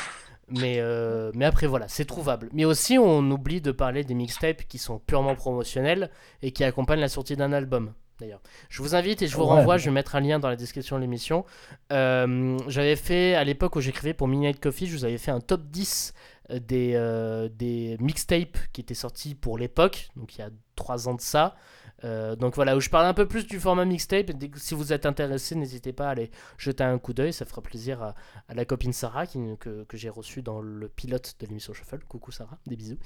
[0.49, 2.49] Mais, euh, mais après, voilà, c'est trouvable.
[2.53, 6.09] Mais aussi, on oublie de parler des mixtapes qui sont purement promotionnels
[6.41, 7.93] et qui accompagnent la sortie d'un album.
[8.19, 8.41] d'ailleurs.
[8.69, 9.49] Je vous invite et je vous Ouais.
[9.49, 11.43] renvoie, je vais mettre un lien dans la description de l'émission.
[11.91, 15.41] Euh, J'avais fait, à l'époque où j'écrivais pour Midnight Coffee, je vous avais fait un
[15.41, 16.13] top 10
[16.49, 21.15] des, euh, des mixtapes qui étaient sortis pour l'époque, donc il y a 3 ans
[21.15, 21.55] de ça.
[22.03, 24.31] Euh, donc voilà, où je parle un peu plus du format mixtape.
[24.57, 27.33] Si vous êtes intéressé, n'hésitez pas à aller jeter un coup d'œil.
[27.33, 28.15] Ça fera plaisir à,
[28.47, 32.03] à la copine Sarah qui, que, que j'ai reçue dans le pilote de l'émission Shuffle.
[32.07, 32.97] Coucou Sarah, des bisous.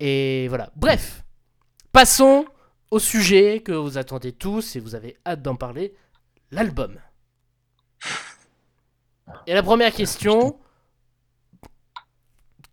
[0.00, 0.72] Et voilà.
[0.76, 1.24] Bref,
[1.92, 2.46] passons
[2.90, 5.94] au sujet que vous attendez tous et vous avez hâte d'en parler
[6.50, 6.98] l'album.
[9.46, 10.58] Et la première question.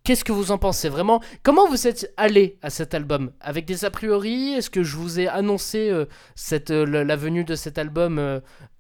[0.06, 1.20] Qu'est-ce que vous en pensez vraiment?
[1.42, 3.32] Comment vous êtes allé à cet album?
[3.42, 4.54] Avec des a priori?
[4.54, 8.20] Est-ce que je vous ai annoncé euh, cette, euh, la, venue de cet album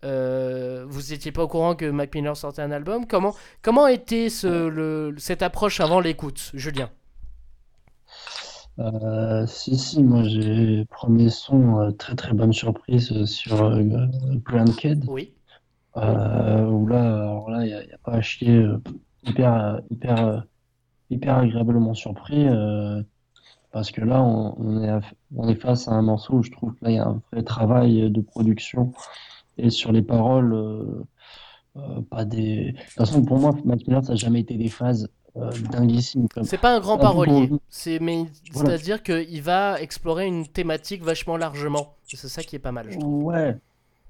[0.03, 3.07] euh, Vous n'étiez pas au courant que Mac Miller sortait un album?
[3.07, 3.33] Comment,
[3.63, 6.91] comment était ce, le, cette approche avant l'écoute, Julien?
[9.47, 13.81] Si, si, moi j'ai premier son, très très bonne surprise sur
[14.77, 15.33] Kid, Oui.
[15.95, 16.01] où
[16.88, 18.63] là, il n'y a, pas à chier,
[19.23, 20.43] hyper, hyper,
[21.10, 23.02] hyper agréablement surpris, euh,
[23.72, 25.00] parce que là, on, on est,
[25.36, 27.22] on est face à un morceau où je trouve que là, il y a un
[27.32, 28.94] vrai travail de production,
[29.58, 31.04] et sur les paroles, euh,
[31.78, 32.72] euh, pas des...
[32.72, 35.10] De toute façon, pour moi, Mac Miller, ça n'a jamais été des phases
[35.70, 38.70] dinguissimes, C'est pas un grand parolier, c'est mais Voilà.
[38.70, 41.96] c'est-à-dire qu'il va explorer une thématique vachement largement.
[42.13, 43.26] Et C'est ça qui est pas mal, je trouve.
[43.26, 43.58] Ouais,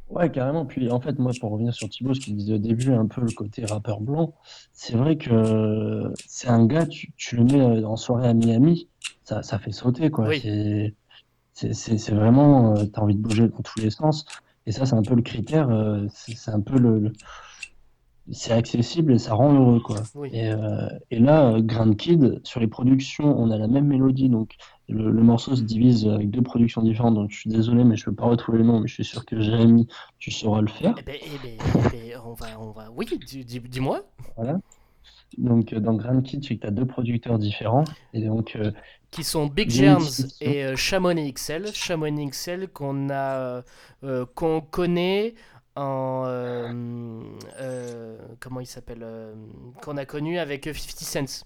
[0.10, 0.66] ouais, carrément.
[0.66, 3.22] Puis en fait, moi, pour revenir sur Thibaut, ce qu'il disait au début, un peu
[3.22, 4.34] le côté rappeur blanc,
[4.74, 8.90] c'est vrai que c'est un gars, tu, tu le mets euh, en soirée à Miami,
[9.24, 10.28] ça, ça fait sauter, quoi.
[10.28, 10.94] Oui.
[11.54, 14.26] C'est, vraiment, euh, t'as envie de bouger dans tous les sens.
[14.66, 17.14] Et ça, c'est un peu le critère, euh, c'est un peu le, le-
[18.32, 19.98] c'est accessible et ça rend heureux, quoi.
[20.16, 20.30] Oui.
[20.34, 24.56] Et, euh, et là, Grand Kid, sur les productions, on a la même mélodie, donc
[24.90, 28.06] le, le morceau se divise avec deux productions différentes, donc je suis désolé, mais je
[28.06, 29.88] peux pas retrouver le nom, mais je suis sûr que Jérémy,
[30.20, 30.94] tu sauras le faire.
[30.98, 32.92] Eh ben, eh ben, eh ben, on va, on va.
[32.96, 34.04] Oui, dis- dis- dis-moi.
[34.36, 34.60] Voilà.
[35.38, 38.72] Donc euh, dans Grand Kid, tu as deux producteurs différents, et donc euh,
[39.12, 41.74] qui sont Big Germs et euh, Chamonix XL.
[41.74, 43.64] Chamonix XL qu'on a,
[44.04, 45.34] euh, qu'on connaît
[45.76, 46.24] en,
[48.40, 49.06] comment il s'appelle,
[49.82, 51.46] qu'on a connu avec 50 Cent.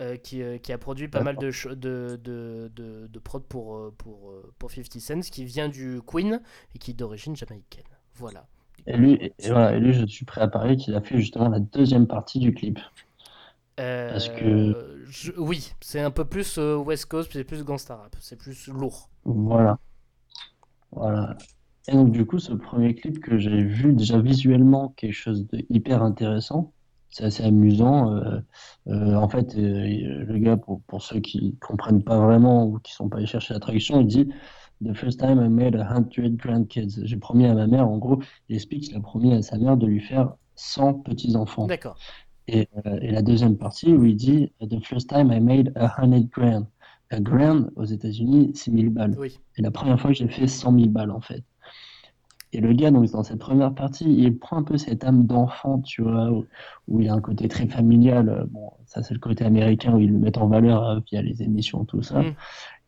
[0.00, 3.76] Euh, qui, euh, qui a produit pas mal de, de, de, de, de prod pour,
[3.76, 6.40] euh, pour, pour 50 Cent, qui vient du Queen
[6.74, 7.84] et qui est d'origine jamaïcaine.
[8.14, 8.46] Voilà.
[8.86, 11.18] et lui, et, et voilà, et lui, je suis prêt à parier qu'il a fait
[11.18, 12.78] justement la deuxième partie du clip.
[13.80, 18.14] Euh, Parce que- je- oui, c'est un peu plus West Coast, c'est plus gangsta rap,
[18.20, 19.10] c'est plus lourd.
[19.24, 19.78] Voilà.
[20.92, 21.36] Voilà.
[21.88, 25.64] Et donc, du coup, ce premier clip que j'ai vu déjà visuellement, quelque chose de
[25.70, 26.72] hyper intéressant,
[27.14, 28.12] c'est assez amusant.
[28.12, 28.40] euh,
[28.88, 32.92] euh, en fait, euh, le gars, pour, pour ceux qui comprennent pas vraiment ou qui
[32.92, 34.28] sont pas allés chercher la traduction, il dit
[34.84, 37.00] The first time I made a hundred grandkids.
[37.04, 39.76] J'ai promis à ma mère, en gros, il explique qu'il a promis à sa mère
[39.76, 41.66] de lui faire 100 petits-enfants.
[41.68, 41.96] D'accord.
[42.48, 42.68] Et,
[43.00, 46.66] et la deuxième partie où il dit The first time I made a hundred grand.
[47.10, 49.14] A grand aux États-Unis, c'est 1000 balles.
[49.18, 49.38] Oui.
[49.56, 51.44] Et la première fois que j'ai fait 100 000 balles, en fait.
[52.54, 55.80] Et le gars, donc, dans cette première partie, il prend un peu cette âme d'enfant,
[55.80, 56.46] tu vois, où,
[56.88, 58.28] où il a un côté très familial.
[58.28, 61.22] Euh, Bon, ça, c'est le côté américain où ils le mettent en valeur euh, via
[61.22, 62.20] les émissions, tout ça.
[62.22, 62.34] Mm.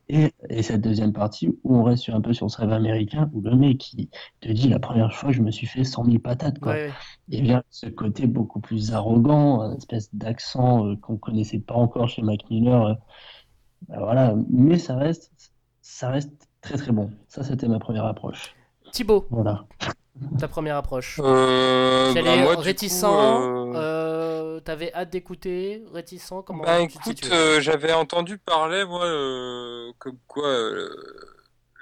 [0.08, 3.28] Et, et cette deuxième partie où on reste sur, un peu sur ce rêve américain,
[3.32, 4.08] où le mec, il
[4.40, 6.72] te dit la première fois, je me suis fait 100 000 patates, quoi.
[6.72, 6.92] Ouais.
[7.32, 12.08] Et bien, ce côté beaucoup plus arrogant, un espèce d'accent euh, qu'on connaissait pas encore
[12.08, 12.86] chez Mac Miller.
[12.86, 12.94] euh,
[13.88, 15.32] bah voilà, mais ça reste,
[15.82, 17.10] ça reste très très bon.
[17.28, 18.54] Ça, c'était ma première approche.
[18.96, 19.66] Thibaut, Voilà.
[20.38, 21.20] ta première approche.
[21.22, 27.92] Euh, Tu bah, réticent, euh, euh, t'avais hâte d'écouter, réticent, comment Bah écoute, euh, j'avais
[27.92, 30.88] entendu parler, moi, euh, comme quoi euh,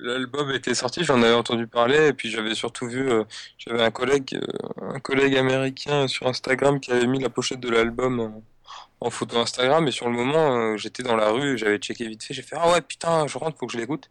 [0.01, 3.23] l'album était sorti, j'en avais entendu parler, et puis j'avais surtout vu, euh,
[3.59, 7.69] j'avais un collègue, euh, un collègue américain sur Instagram qui avait mis la pochette de
[7.69, 8.43] l'album en,
[9.01, 12.25] en photo Instagram, et sur le moment, euh, j'étais dans la rue, j'avais checké vite
[12.25, 14.11] fait, j'ai fait, ah ouais, putain, je rentre, faut que je l'écoute.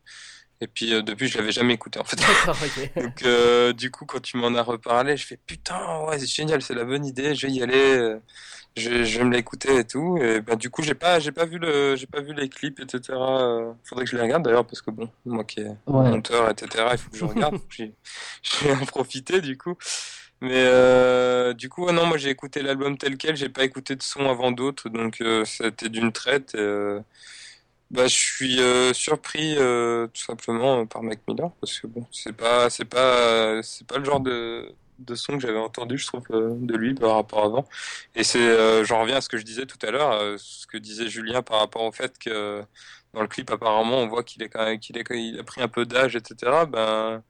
[0.63, 2.17] Et puis euh, depuis, je l'avais jamais écouté en fait.
[2.95, 6.61] Donc euh, du coup, quand tu m'en as reparlé, je fais putain, ouais, c'est génial,
[6.61, 8.19] c'est la bonne idée, je vais y aller, euh,
[8.77, 10.17] je, vais- je vais me l'écouter et tout.
[10.21, 12.79] Et bah du coup, j'ai pas, j'ai pas vu le, j'ai pas vu les clips,
[12.79, 13.17] etc.
[13.83, 16.09] Faudrait que je les regarde d'ailleurs parce que bon, moi qui est Ouais.
[16.09, 16.85] monteur, etc.
[16.93, 17.55] Il faut que je regarde.
[18.43, 19.75] Je vais en profiter du coup.
[20.41, 23.95] Mais euh, du coup, ouais, non, moi j'ai écouté l'album tel quel, j'ai pas écouté
[23.95, 26.55] de son avant d'autres, donc euh, c'était d'une traite.
[26.55, 26.99] euh,
[27.93, 32.05] bah, je suis euh, surpris euh, tout simplement euh, par Mac Miller parce que bon,
[32.11, 36.07] c'est pas, c'est pas, c'est pas le genre de, de son que j'avais entendu, je
[36.07, 37.69] trouve, euh, de lui par rapport à avant.
[38.15, 40.77] Et c'est, euh, j'en reviens à ce que je disais tout à l'heure, ce que
[40.77, 42.63] disait Julien par rapport au fait que
[43.13, 45.61] dans le clip apparemment on voit qu'il est quand même, qu'il est, il a pris
[45.61, 46.65] un peu d'âge, etc.
[46.65, 47.23] Ben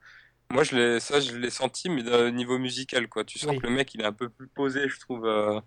[0.52, 3.24] Moi, je l'ai, ça, je l'ai senti, mais au niveau musical, quoi.
[3.26, 3.60] Tu sens Oui.
[3.60, 5.26] que le mec, il est un peu plus posé, je trouve.
[5.26, 5.60] euh,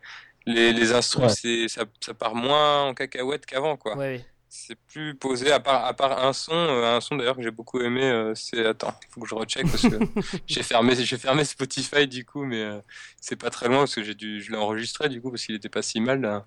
[0.46, 1.34] les, les instruments, Ouais.
[1.34, 3.96] c'est, ça, ça part moins en cacahuète qu'avant, quoi.
[3.96, 4.26] Ouais, ouais.
[4.48, 7.50] C'est plus posé, à part, à part un son, euh, un son d'ailleurs que j'ai
[7.50, 9.98] beaucoup aimé, euh, c'est, attends, faut que je recheck parce que
[10.46, 12.80] j'ai fermé, j'ai fermé Spotify du coup, mais euh,
[13.20, 15.54] c'est pas très loin parce que j'ai dû, je l'ai enregistré du coup parce qu'il
[15.54, 16.46] était pas si mal, là,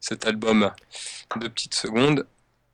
[0.00, 0.70] cet album.
[1.36, 2.26] Deux petites secondes.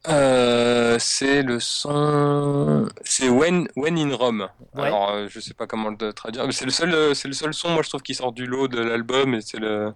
[0.04, 4.48] C'est le son, c'est When, When in Rome.
[4.74, 4.84] Ouais.
[4.84, 7.70] Alors, je sais pas comment le traduire, mais c'est le seul, c'est le seul son,
[7.70, 9.92] moi je trouve, qui sort du lot de l'album et c'est le,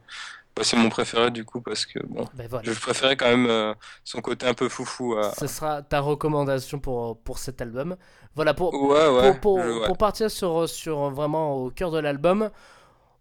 [0.57, 2.71] bah, c'est mon préféré du coup parce que bon, Ben voilà.
[2.73, 6.79] je préférais quand même euh, son côté un peu foufou à, Ce sera ta recommandation
[6.79, 7.97] pour, pour cet album.
[8.35, 9.33] Voilà, pour, Ouais, ouais.
[9.33, 9.89] pour, pour, je- ouais.
[9.89, 12.51] pour partir sur, sur vraiment au cœur de l'album,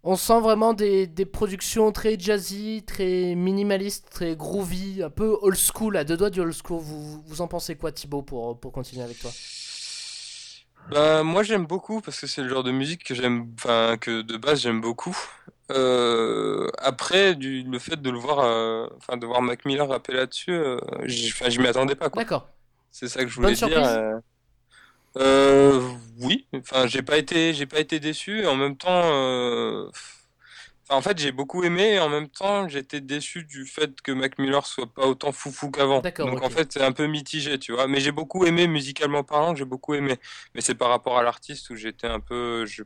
[0.03, 5.57] on sent vraiment des, des productions très jazzy, très minimalistes, très groovy, un peu old
[5.57, 6.79] school, à deux doigts du old school.
[6.81, 9.35] Vous, vous en pensez quoi, Thibaut, pour, pour continuer avec toi?
[10.87, 14.21] Bah, moi j'aime beaucoup parce que c'est le genre de musique que j'aime, enfin que
[14.21, 15.15] de base j'aime beaucoup.
[15.71, 20.13] Euh, après, du, le fait de le voir, euh, enfin de voir Mac Miller rapper
[20.13, 22.09] là-dessus, euh, je m'y attendais pas.
[22.09, 22.49] D'accord.
[22.91, 23.83] C'est ça que je voulais Bonne dire.
[25.17, 25.79] euh.
[26.19, 28.41] Oui, enfin j'ai pas été, j'ai pas été déçu.
[28.41, 29.89] Et en même temps,
[30.89, 31.93] en fait j'ai beaucoup aimé.
[31.93, 35.71] Et en même temps, j'étais déçu du fait que Mac Miller soit pas autant foufou
[35.71, 36.01] qu'avant.
[36.31, 37.87] Donc en fait c'est un peu mitigé, tu vois.
[37.87, 40.17] Mais j'ai beaucoup aimé musicalement parlant, j'ai beaucoup aimé.
[40.55, 42.83] Mais c'est par rapport à l'artiste où j'étais un peu, je-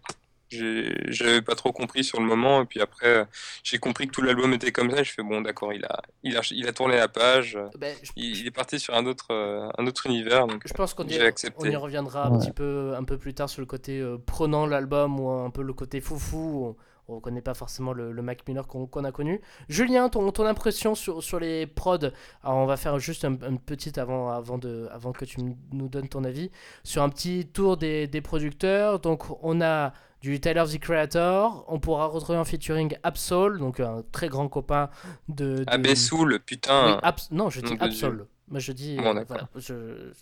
[0.49, 2.61] j'avais pas trop compris sur le moment.
[2.61, 3.25] Et puis après,
[3.63, 5.01] j'ai compris que tout l'album était comme ça.
[5.01, 7.57] Et je fais bon, d'accord, il a, il a, il a tourné la page.
[7.77, 10.47] Ben, je, Il, il est parti sur un autre, euh, un autre univers.
[10.47, 11.19] Donc je pense qu'on y,
[11.57, 12.39] on y reviendra un Ouais.
[12.39, 15.61] petit peu, un peu plus tard sur le côté euh, prenant l'album ou un peu
[15.63, 16.65] le côté foufou.
[16.67, 16.75] On,
[17.07, 19.41] on connaît pas forcément le, le Mac Miller qu'on a connu.
[19.69, 21.97] Julien, ton, ton impression sur, sur les prods?
[22.43, 25.39] Alors on va faire juste un, un petit avant, avant, de, avant que tu
[25.71, 26.51] nous donnes ton avis
[26.83, 28.99] sur un petit tour des, des producteurs.
[28.99, 31.63] Donc on a du Tyler the Creator.
[31.67, 34.89] On pourra retrouver en featuring Absol, donc un très grand copain
[35.29, 35.59] de.
[35.59, 35.63] de...
[35.67, 38.25] Abessoul, Oui, putain, Abs- non, je dis Absol.
[38.49, 38.95] Moi je dis.
[38.95, 39.61] Bon, euh, voilà, je-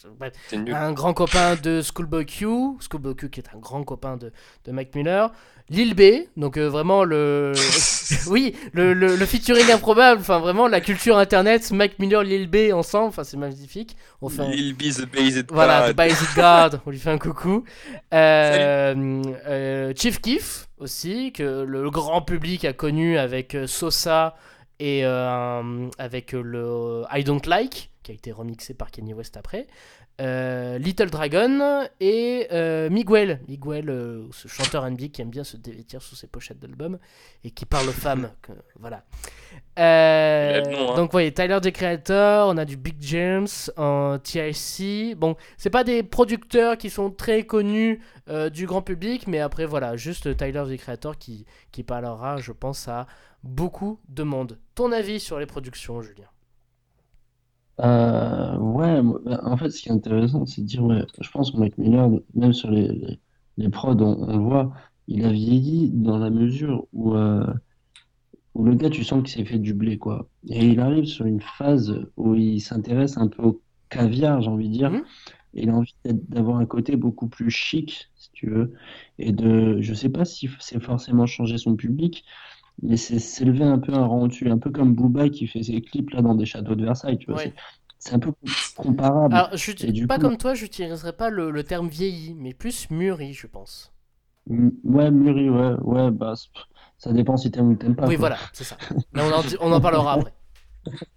[0.02, 0.34] je- bref.
[0.54, 2.46] Un grand copain de Schoolboy Q,
[2.80, 4.32] Schoolboy Q qui est un grand copain de,
[4.66, 5.32] de Mac Miller.
[5.70, 7.54] Lil B, donc euh, vraiment le.
[8.28, 12.72] oui, le, le, le featuring improbable, enfin vraiment la culture internet, Mac Miller, Lil B
[12.74, 13.96] ensemble, enfin c'est magnifique.
[14.22, 15.92] On fait un- Lil B, the Based Voilà.
[15.92, 17.64] The Basic God, on lui fait un coucou.
[18.14, 24.36] Euh, euh, Chief Keef aussi, que le grand public a connu avec Sosa
[24.80, 29.68] et euh, avec le I Don't Like, qui a été remixé par Kanye West après.
[30.22, 35.58] Euh, Little Dragon et euh, Miguel, Miguel, euh, ce chanteur R&B qui aime bien se
[35.58, 37.00] dévêtir sous ses pochettes d'albums
[37.44, 39.04] et qui parle aux femmes, que- voilà.
[39.78, 40.96] Euh, nom, hein.
[40.96, 45.16] Donc voyez, Tyler the Creator, on a du Big James en TIC.
[45.18, 49.66] Bon, c'est pas des producteurs qui sont très connus euh, du grand public, mais après
[49.66, 53.06] voilà, juste Tyler the Creator qui, qui parlera, je pense, à
[53.46, 54.60] beaucoup de monde.
[54.76, 56.28] Ton avis sur les productions, Julien
[57.82, 61.52] Euh, ouais, bah, en fait, ce qui est intéressant, c'est de dire, ouais, je pense
[61.52, 63.20] que Mac Miller, même sur les, les,
[63.58, 64.74] les prods, on, on le voit,
[65.08, 67.46] il a vieilli dans la mesure où, euh,
[68.54, 70.30] où le gars, tu sens qu'il s'est fait du blé, quoi.
[70.50, 74.70] Et il arrive sur une phase où il s'intéresse un peu au caviar, j'ai envie
[74.70, 74.98] de dire.
[75.54, 78.74] Et il a envie d'avoir un côté beaucoup plus chic, si tu veux.
[79.20, 82.26] Et de, je sais pas si c'est forcément changer son public,
[82.82, 85.82] mais c'est s'élever un peu un rang au-dessus, un peu comme Booba qui fait ses
[85.82, 87.38] clips là dans des châteaux de Versailles, tu vois.
[87.42, 87.54] Ouais.
[88.00, 88.34] C'est un peu
[88.76, 89.34] comparable.
[89.34, 92.54] Alors, je, Et du pas coup- comme toi, j'utiliserai pas le, le terme vieilli, mais
[92.54, 93.92] plus mûri, je pense.
[94.48, 96.34] Ouais, mûri, ouais, ouais, bah,
[97.00, 98.30] ça dépend si t'aimes ou t'aimes pas, oui, quoi.
[98.30, 98.78] voilà, c'est ça.
[99.14, 100.34] Mais on en, on en parlera après.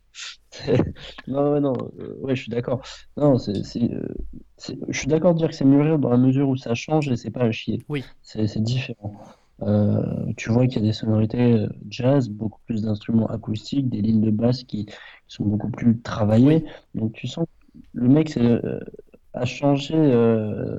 [1.29, 2.83] Non, ouais, non, euh, ouais, je suis d'accord.
[3.17, 4.09] Non, c'est, euh,
[4.57, 7.09] c'est- je suis d'accord de dire que c'est mûrir dans la mesure où ça change
[7.09, 7.85] et c'est pas à chier.
[7.89, 8.03] Oui.
[8.23, 9.21] C'est différent.
[9.63, 14.01] Euh, tu vois qu'il y a des sonorités euh, jazz, beaucoup plus d'instruments acoustiques, des
[14.01, 14.95] lignes de basse qui, qui
[15.27, 16.65] sont beaucoup plus travaillées.
[16.95, 18.81] Donc tu sens que le mec euh,
[19.35, 19.95] a changé.
[19.97, 20.79] Euh,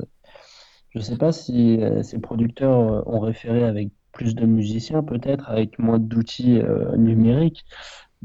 [0.89, 5.99] je sais pas si ses producteurs ont référé avec plus de musiciens, peut-être, avec moins
[5.99, 6.59] d'outils
[6.97, 7.63] numériques.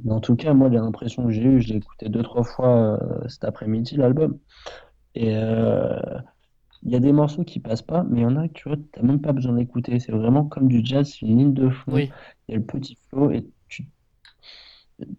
[0.02, 2.98] Mais en tout cas, moi, l'impression que j'ai eue, je l'ai écouté deux, trois fois
[3.28, 4.38] cet après-midi, l'album.
[5.14, 5.36] Et
[6.84, 8.68] il y a des morceaux qui passent pas, mais il y en a que tu
[8.68, 9.98] vois, t'as même pas besoin d'écouter.
[10.00, 11.92] C'est vraiment comme du jazz, c'est une ligne de fond.
[11.92, 12.10] Oui.
[12.48, 13.86] Il y a le petit flow et tu.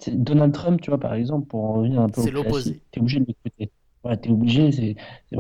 [0.08, 2.72] Donald Trump, tu vois, par exemple, pour en revenir un peu C'est au l'opposé.
[2.72, 3.72] classique, t'es obligé de l'écouter.
[4.04, 4.96] Voilà, t'es obligé, c'est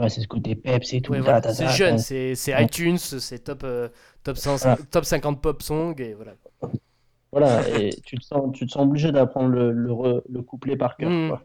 [0.09, 1.13] c'est ce côté peps et tout.
[1.13, 2.65] Ouais, voilà, c'est jeune, c'est c'est Ouais.
[2.65, 3.89] iTunes, c'est top, euh,
[4.23, 4.77] top, 100 Voilà.
[4.91, 6.33] top 50 pop song, et voilà.
[7.31, 10.97] Voilà, et tu te sens, tu te sens obligé d'apprendre le, le, le couplet par
[10.97, 11.29] cœur, Mm.
[11.29, 11.41] Bah,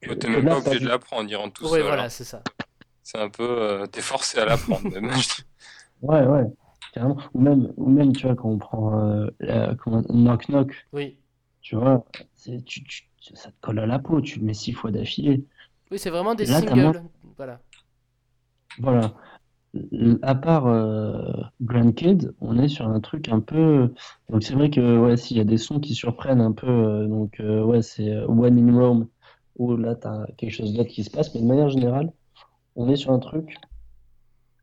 [0.00, 1.82] T'es Que même là, pas obligé de l'apprendre, il rentre tout Oui, seul.
[1.82, 2.08] voilà, hein.
[2.08, 2.42] c'est ça.
[3.08, 3.44] C'est un peu.
[3.44, 5.10] euh, T'es forcé à l'apprendre, même.
[6.02, 6.42] Ouais, ouais,
[6.92, 7.16] carrément.
[7.34, 11.18] Ou même, ou même, tu vois, quand on prend euh, la- comment- Knock Knock, Oui.
[11.62, 14.72] tu vois, c'est, tu, tu- ça te colle à la peau, tu le mets six
[14.72, 15.44] fois d'affilée.
[15.92, 16.74] Oui, c'est vraiment des Là, singles.
[16.82, 17.02] moins-
[17.36, 17.60] Voilà.
[18.78, 19.14] Voilà.
[20.22, 23.94] À part euh, Grand Kid, on est sur un truc un peu.
[24.30, 27.06] Donc c'est vrai que ouais, s'il y a des sons qui surprennent un peu, euh,
[27.06, 29.08] donc euh, ouais, c'est When in Rome,
[29.56, 32.12] où là t'as quelque chose d'autre qui se passe, mais de manière générale,
[32.76, 33.56] on est sur un truc.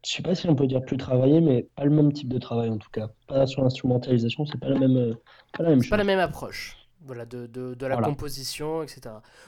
[0.06, 2.38] Je sais pas si on peut dire plus travaillé, mais pas le même type de
[2.38, 3.10] travail en tout cas.
[3.28, 5.13] Pas sur l'instrumentalisation, c'est pas la même, euh,
[5.58, 5.97] pas la même C'est pas chose.
[5.97, 6.78] la même approche.
[7.06, 8.08] Voilà, de, de, de la Voilà.
[8.08, 9.02] composition, etc.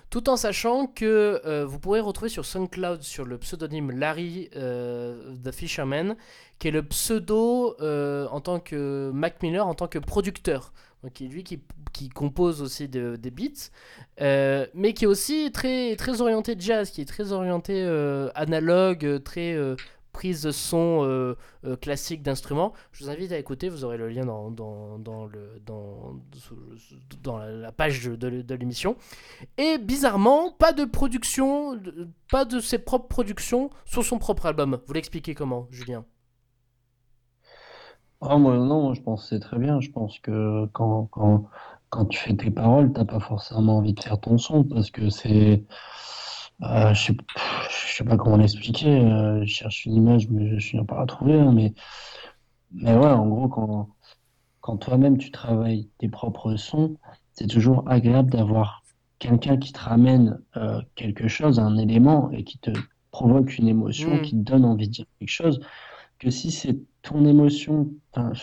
[0.09, 5.33] Tout en sachant que euh, vous pourrez retrouver sur SoundCloud sur le pseudonyme Larry euh,
[5.43, 6.17] The Fisherman,
[6.59, 10.73] qui est le pseudo euh, en tant que Mac Miller, en tant que producteur.
[11.03, 11.59] Donc, lui qui,
[11.93, 13.69] qui compose aussi de- des beats,
[14.21, 19.05] euh, mais qui est aussi très, très orienté jazz, qui est très orienté euh, analogue,
[19.05, 19.75] euh, très euh,
[20.13, 21.35] prise de son
[21.81, 22.71] classique d'instruments.
[22.93, 26.15] Je vous invite à écouter, vous aurez le lien dans, dans, dans le, dans,
[27.21, 28.95] dans la, page de, de- l'émission.
[29.57, 31.77] Et bizarrement, pas de production,
[32.31, 34.79] pas de ses propres productions sur son propre album.
[34.87, 36.05] Vous l'expliquez comment, Julien?
[38.27, 39.79] Ah, moi, non, moi, je pense que c'est très bien.
[39.79, 41.45] Je pense que quand, quand,
[41.89, 45.09] quand tu fais tes paroles, t'as pas forcément envie de faire ton son parce que
[45.09, 45.65] c'est.
[46.63, 47.13] euh, je sais,
[47.69, 48.89] je sais pas comment l'expliquer.
[48.99, 51.39] euh, je cherche une image, mais je finis par la trouver.
[51.39, 51.73] hein, mais,
[52.71, 53.89] mais ouais, en gros, quand,
[54.61, 56.97] quand toi-même tu travailles tes propres sons,
[57.33, 58.83] c'est toujours agréable d'avoir
[59.19, 62.71] quelqu'un qui te ramène euh, quelque chose, un élément, et qui te
[63.11, 64.21] provoque une émotion, Mm.
[64.21, 65.59] qui te donne envie de dire quelque chose,
[66.19, 68.33] que si c'est ton émotion, enfin,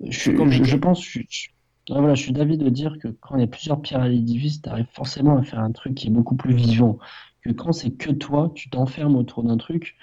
[0.00, 0.30] je,
[0.76, 1.48] pense, je, je-
[1.90, 4.08] ouais, voilà, je suis d'avis de dire que quand il y a plusieurs pierres à
[4.08, 6.98] l'édifice, tu arrives forcément à faire un truc qui est beaucoup plus vivant.
[7.42, 9.96] Que quand c'est que toi, tu t'enfermes autour d'un truc.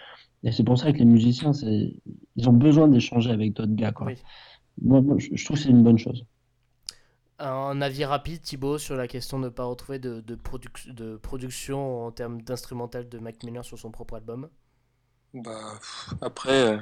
[0.43, 4.07] Et c'est pour ça que les musiciens, ils ont besoin d'échanger avec d'autres gars, quoi.
[4.07, 4.17] Oui.
[4.81, 6.25] Moi, moi, je, je trouve que c'est une bonne chose.
[7.39, 11.17] Un avis rapide, Thibaut, sur la question de ne pas retrouver de, de, produc- de
[11.17, 14.49] production en termes d'instrumental de Mac Miller sur son propre album?
[15.33, 15.79] Bah,
[16.21, 16.77] après, euh,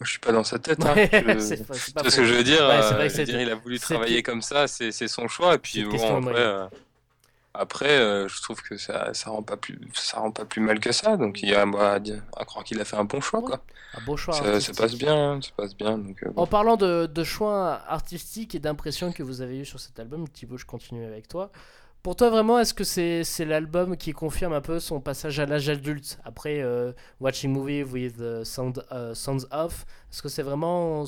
[0.00, 0.84] je suis pas dans sa tête.
[0.84, 0.94] Hein.
[0.96, 2.66] Je- c'est pas, pas ce que je veux dire?
[2.66, 4.66] Ouais, c'est vrai euh, que je veux c'est- dire, il a voulu travailler comme ça,
[4.66, 5.54] c'est son choix.
[5.54, 6.66] Et puis bon, après, euh,
[7.54, 10.80] après euh, je trouve que ça, ça rend pas plus, ça rend pas plus mal
[10.80, 11.16] que ça.
[11.16, 11.98] Donc il y a moi
[12.36, 13.60] à, croire qu'il a fait un bon choix, quoi.
[13.96, 15.96] Un beau choix Ça, passe bien, hein, ça passe bien.
[15.96, 16.42] Donc euh, bon.
[16.42, 20.28] En parlant de, de choix artistiques et d'impressions que vous avez eu sur cet album,
[20.28, 21.52] Thibaut, je continue avec toi.
[22.04, 25.70] Pour toi, vraiment, est-ce que c'est l'album qui confirme un peu son passage à l'âge
[25.70, 29.86] adulte après euh, Watching Movie with euh, Sound, Sounds Off?
[30.12, 31.06] Est-ce que c'est vraiment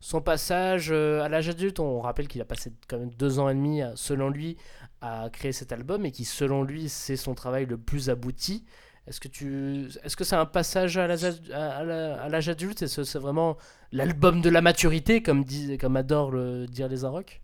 [0.00, 1.80] son passage euh, à l'âge adulte?
[1.80, 4.56] On rappelle qu'il a passé quand même deux ans et demi, selon lui,
[5.02, 8.64] à créer cet album et qui, selon lui, c'est son travail le plus abouti.
[9.06, 12.80] Est-ce que tu, est-ce que c'est un passage à l'âge à- adulte?
[12.80, 13.58] Que c'est vraiment
[13.92, 17.42] l'album de la maturité, comme, disent, comme adorent le dire les Arocs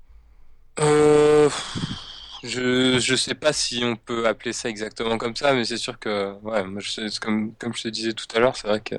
[0.80, 1.50] Euh,
[2.42, 5.98] je, je sais pas si on peut appeler ça exactement comme ça, mais c'est sûr
[5.98, 8.96] que, ouais, moi, je comme, comme je te disais tout à l'heure, c'est vrai que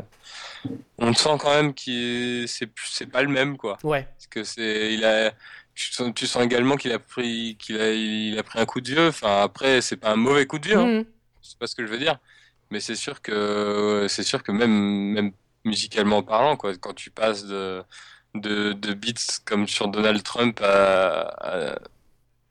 [0.97, 3.77] on sent quand même qu'il est- c'est c'est pas le même, quoi.
[3.83, 5.31] Ouais, Parce que c'est, il a,
[5.75, 8.81] tu sens, tu sens également qu'il a pris, qu'il a, il a pris un coup
[8.81, 9.07] de vieux.
[9.07, 11.05] Enfin, après, c'est pas un mauvais coup de vieux, hein.
[11.41, 12.19] C'est pas ce que je veux dire.
[12.71, 14.71] Mais c'est sûr que, c'est sûr que même,
[15.13, 15.31] même
[15.65, 17.83] musicalement parlant, quoi, quand tu passes de,
[18.35, 21.21] de, de beats comme sur Donald Trump à,
[21.73, 21.79] à,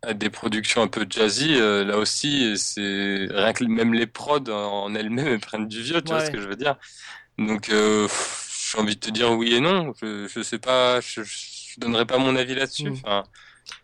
[0.03, 4.49] à des productions un peu jazzy, euh, là aussi, c'est rien que même les prods
[4.51, 6.77] en, elles-mêmes elles prennent du vieux, tu vois ce que je veux dire.
[7.39, 8.09] Donc, euh,
[8.73, 9.93] j'ai envie de te dire oui et non.
[10.03, 12.91] Je, je sais pas, je, je donnerai pas mon avis là-dessus.
[12.91, 12.93] Mm.
[12.93, 13.25] Enfin,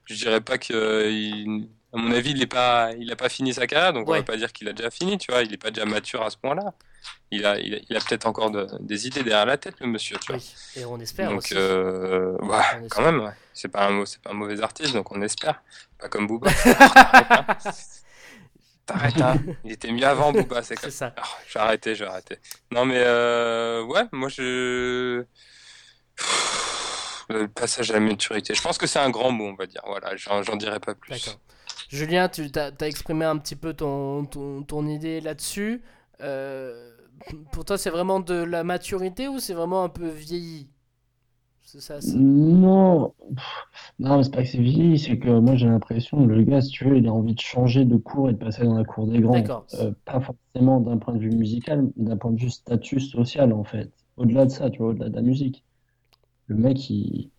[0.06, 3.28] je dirais pas que, euh, il- à mon avis, il est pas, il a pas
[3.28, 4.18] fini sa carrière, donc on Ouais.
[4.18, 5.42] va pas dire qu'il a déjà fini, tu vois.
[5.42, 6.74] Il est pas déjà mature à ce point-là.
[7.30, 10.28] Il a, il a, peut-être encore de- des idées derrière la tête, le monsieur, tu
[10.32, 10.36] vois.
[10.36, 10.54] oui.
[10.76, 11.54] Et on espère Donc, aussi.
[11.56, 13.12] euh, ouais, On quand espère.
[13.12, 13.32] même, ouais.
[13.52, 15.60] C'est pas un, pas mauvais artiste, donc on espère.
[15.98, 16.50] Pas comme Booba.
[18.86, 19.36] T'arrêtes, hein.
[19.64, 21.12] Il était mieux avant, Booba, c'est comme ça.
[21.16, 22.36] ah, j'ai arrêté, j'ai arrêté.
[22.70, 25.24] Non, mais euh, ouais, moi je.
[27.30, 28.54] Le passage à la maturité.
[28.54, 29.80] Je pense que c'est un grand mot, on va dire.
[29.86, 31.10] Voilà, j'en dirai pas plus.
[31.10, 31.40] D'accord.
[31.88, 35.82] Julien, tu as, exprimé un petit peu ton, ton, ton idée là-dessus.
[36.20, 36.93] Euh,
[37.52, 40.68] pour toi, c'est vraiment de la maturité ou c'est vraiment un peu vieilli?
[41.62, 43.14] C'est ça Non,
[43.98, 46.70] non, c'est pas que c'est vieilli, c'est que moi j'ai l'impression que le gars, si
[46.70, 49.06] tu veux, il a envie de changer de cours et de passer dans la cour
[49.06, 49.42] des grands.
[49.74, 53.52] Euh, pas forcément d'un point de vue musical, mais d'un point de vue statut social
[53.52, 53.90] en fait.
[54.16, 55.64] Au-delà de ça, tu vois, au-delà de la musique.
[56.46, 57.30] Le mec, il,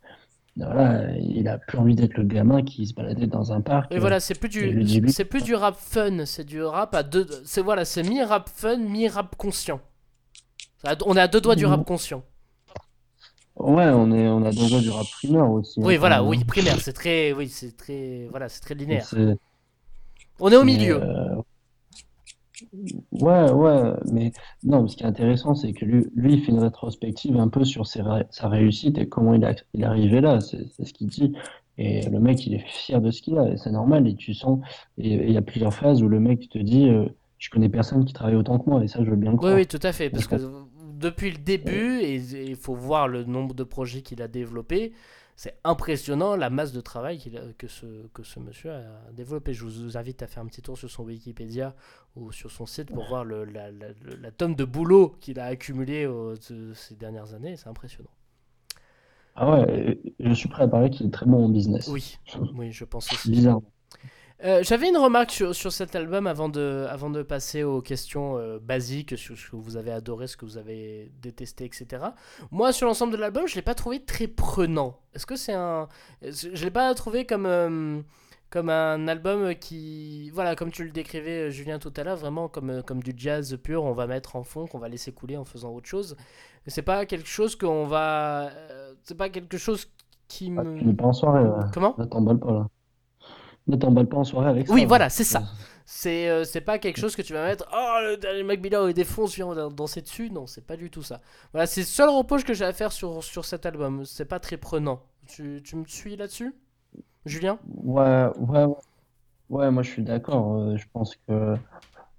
[0.58, 3.92] voilà, il a plus envie d'être le gamin qui se baladait dans un parc.
[3.94, 7.28] Et voilà, c'est plus du, c'est plus du rap fun, c'est du rap à deux.
[7.44, 9.82] C'est voilà, c'est mi rap fun, mi rap conscient.
[11.06, 12.24] On est à deux doigts du rap conscient.
[13.58, 15.80] Ouais, on est, on a deux doigts du rap primaire aussi.
[15.80, 18.76] Oui, hein, voilà, quand même, oui, primaire, c'est très, oui, c'est très, voilà, c'est très
[18.76, 19.08] linéaire.
[20.40, 21.02] On est au milieu.
[21.02, 21.36] euh,
[23.12, 24.32] Ouais, ouais, mais
[24.64, 27.64] non, ce qui est intéressant, c'est que lui, lui, il fait une rétrospective un peu
[27.64, 30.86] sur ses ré- sa réussite et comment il, a, il est arrivé là, c'est c'est
[30.86, 31.34] ce qu'il dit.
[31.78, 34.34] Et le mec, il est fier de ce qu'il a, et c'est normal, et tu
[34.34, 34.60] sens,
[34.98, 37.06] et et il y a plusieurs phases où le mec te dit, euh,
[37.38, 39.38] je connais personne qui travaille autant que moi, et ça, je veux bien le Oui,
[39.38, 39.56] croire.
[39.58, 40.10] oui, tout à fait.
[40.10, 40.36] Parce que
[40.94, 44.94] depuis le début, et il faut voir le nombre de projets qu'il a développés,
[45.36, 49.54] c'est impressionnant la masse de travail a- que, ce, que ce monsieur a développé.
[49.54, 51.76] Je vous invite à faire un petit tour sur son Wikipédia
[52.16, 55.40] ou sur son site pour voir le, la, la, le- la tonne de boulot qu'il
[55.40, 57.58] a accumulé de- ces dernières années.
[57.58, 58.10] C'est impressionnant.
[59.36, 61.88] Ah ouais, je suis prêt à parier qu'il est très bon en business.
[61.90, 62.18] Oui,
[62.56, 63.30] oui, je pense aussi.
[63.30, 63.60] Bizarre.
[64.44, 68.38] Euh, J'avais une remarque sur, sur cet album avant de, avant de passer aux questions
[68.38, 72.04] euh, basiques, sur ce que vous avez adoré, ce que vous avez détesté, etc.
[72.52, 75.00] Moi, sur l'ensemble de l'album, je ne l'ai pas trouvé très prenant.
[75.14, 75.88] Est-ce que c'est un...
[76.22, 78.02] Je ne l'ai pas trouvé comme, euh,
[78.50, 80.30] comme un album qui...
[80.32, 83.86] Voilà, comme tu le décrivais, Julien, tout à l'heure, vraiment comme, comme du jazz pur,
[83.86, 86.18] on va mettre en fond, qu'on va laisser couler en faisant autre chose.
[86.68, 88.50] C'est pas quelque chose qu'on va...
[89.04, 89.88] C'est pas quelque chose
[90.28, 90.78] qui Ah, me...
[90.78, 91.50] tu n'es pas en soirée.
[91.74, 91.96] Comment?
[91.98, 92.68] Ne t'emballe pas, là.
[93.68, 94.74] Ne t'emballe pas en soirée avec ça.
[94.74, 94.88] Oui, là.
[94.88, 95.44] voilà, c'est ça.
[95.88, 98.90] C'est euh, c'est pas quelque chose que tu vas mettre Oh, le dernier Mac Miller
[98.90, 100.30] il défonce, viens on va danser dessus.
[100.32, 101.22] Non, c'est pas du tout ça.
[101.52, 104.04] Voilà, c'est le seul reproche que j'ai à faire sur, sur cet album.
[104.06, 105.02] C'est pas très prenant.
[105.28, 106.56] Tu, tu me suis là-dessus
[107.26, 107.60] Julien?
[107.84, 108.76] Ouais, ouais, ouais,
[109.50, 110.56] Ouais, moi je suis d'accord.
[110.58, 111.56] euh, je pense que.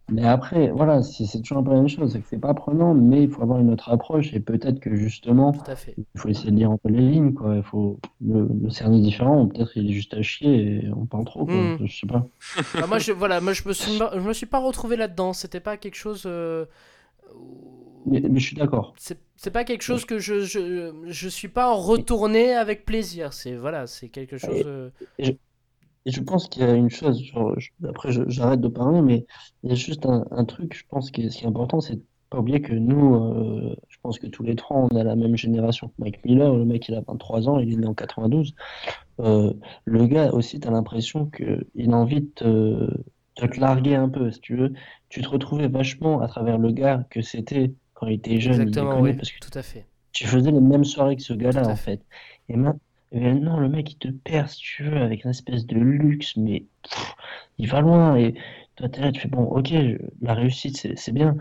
[0.09, 2.13] Mais après, voilà, c'est toujours un peu la même chose.
[2.13, 4.33] C'est que c'est pas prenant, mais il faut avoir une autre approche.
[4.35, 5.95] Et peut-être que justement, Tout à fait.
[5.99, 7.57] il faut essayer de lire entre les lignes, quoi.
[7.57, 9.49] Il faut le, le cerner différent.
[9.49, 11.55] Peut-être il est juste à chier et on parle trop, quoi.
[11.57, 11.79] Hmm.
[11.85, 12.25] Je sais pas.
[12.75, 15.33] Ah, moi, je, voilà, moi je, me suis, je me suis pas retrouvé là-dedans.
[15.33, 16.23] C'était pas quelque chose.
[16.27, 16.67] euh,
[18.07, 18.95] Mais, mais je suis d'accord.
[18.97, 23.33] C'est c'est pas quelque chose que je, je, je suis pas retourné avec plaisir.
[23.35, 24.63] C'est voilà, c'est quelque chose.
[24.65, 24.91] euh,
[26.07, 29.27] Et je pense qu'il y a une chose, genre, je- après j'arrête de parler, mais
[29.63, 31.97] il y a juste un, un truc, je pense que ce qui est important, c'est
[31.97, 35.17] de pas oublier que nous, euh, je pense que tous les trois, on a la
[35.17, 37.95] même génération que Mike Miller, le mec il a 23 ans, il est né en
[37.95, 38.55] 92.
[39.21, 39.53] Euh,
[39.85, 44.09] le gars aussi, tu as l'impression qu'il a envie de te, de te larguer un
[44.09, 44.73] peu, si tu veux.
[45.09, 48.75] Tu te retrouvais vachement à travers le gars que c'était quand il était jeune, il
[48.75, 49.87] Exactement, déconnait, oui, parce que tout à fait.
[50.13, 51.77] tu faisais les mêmes soirées que ce gars-là, en fait.
[51.77, 52.03] fait.
[52.49, 52.77] Et ma-
[53.13, 56.37] et maintenant, le mec, il te perd, si tu veux, avec une espèce de luxe,
[56.37, 57.15] mais pff,
[57.59, 58.17] il va loin.
[58.17, 58.35] Et
[58.77, 61.37] toi, t'es là, tu fais, bon, ok, je- la réussite, c'est bien,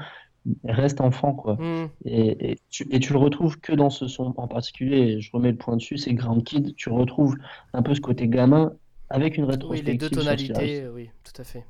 [0.64, 1.56] mais reste enfant, quoi.
[1.56, 1.88] Hmm.
[2.06, 5.52] Et, et tu, et tu le retrouves que dans ce son en particulier, je remets
[5.52, 7.36] le point dessus, c'est Ground Kid, tu retrouves
[7.74, 8.74] un peu ce côté gamin
[9.10, 11.64] avec une Oui, les deux rétrospective tonalités, oui, tout à fait.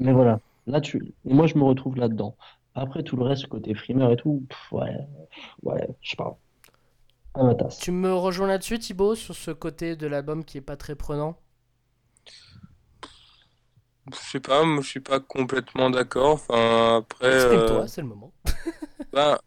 [0.00, 1.14] Mais voilà, là, tu...
[1.24, 2.36] et moi, je me retrouve là-dedans.
[2.74, 4.96] Après, tout le reste, côté frimeur et tout, pff, ouais,
[5.62, 6.38] ouais, je sais pas.
[7.38, 7.78] Ma tasse.
[7.78, 11.38] Tu me rejoins là-dessus, Thibaut, sur ce côté de l'album qui est pas très prenant?
[14.12, 16.32] Je sais pas, moi je suis pas complètement d'accord.
[16.34, 18.34] Enfin, après, Exprime-toi, euh, c'est le moment.
[19.12, 19.38] ben,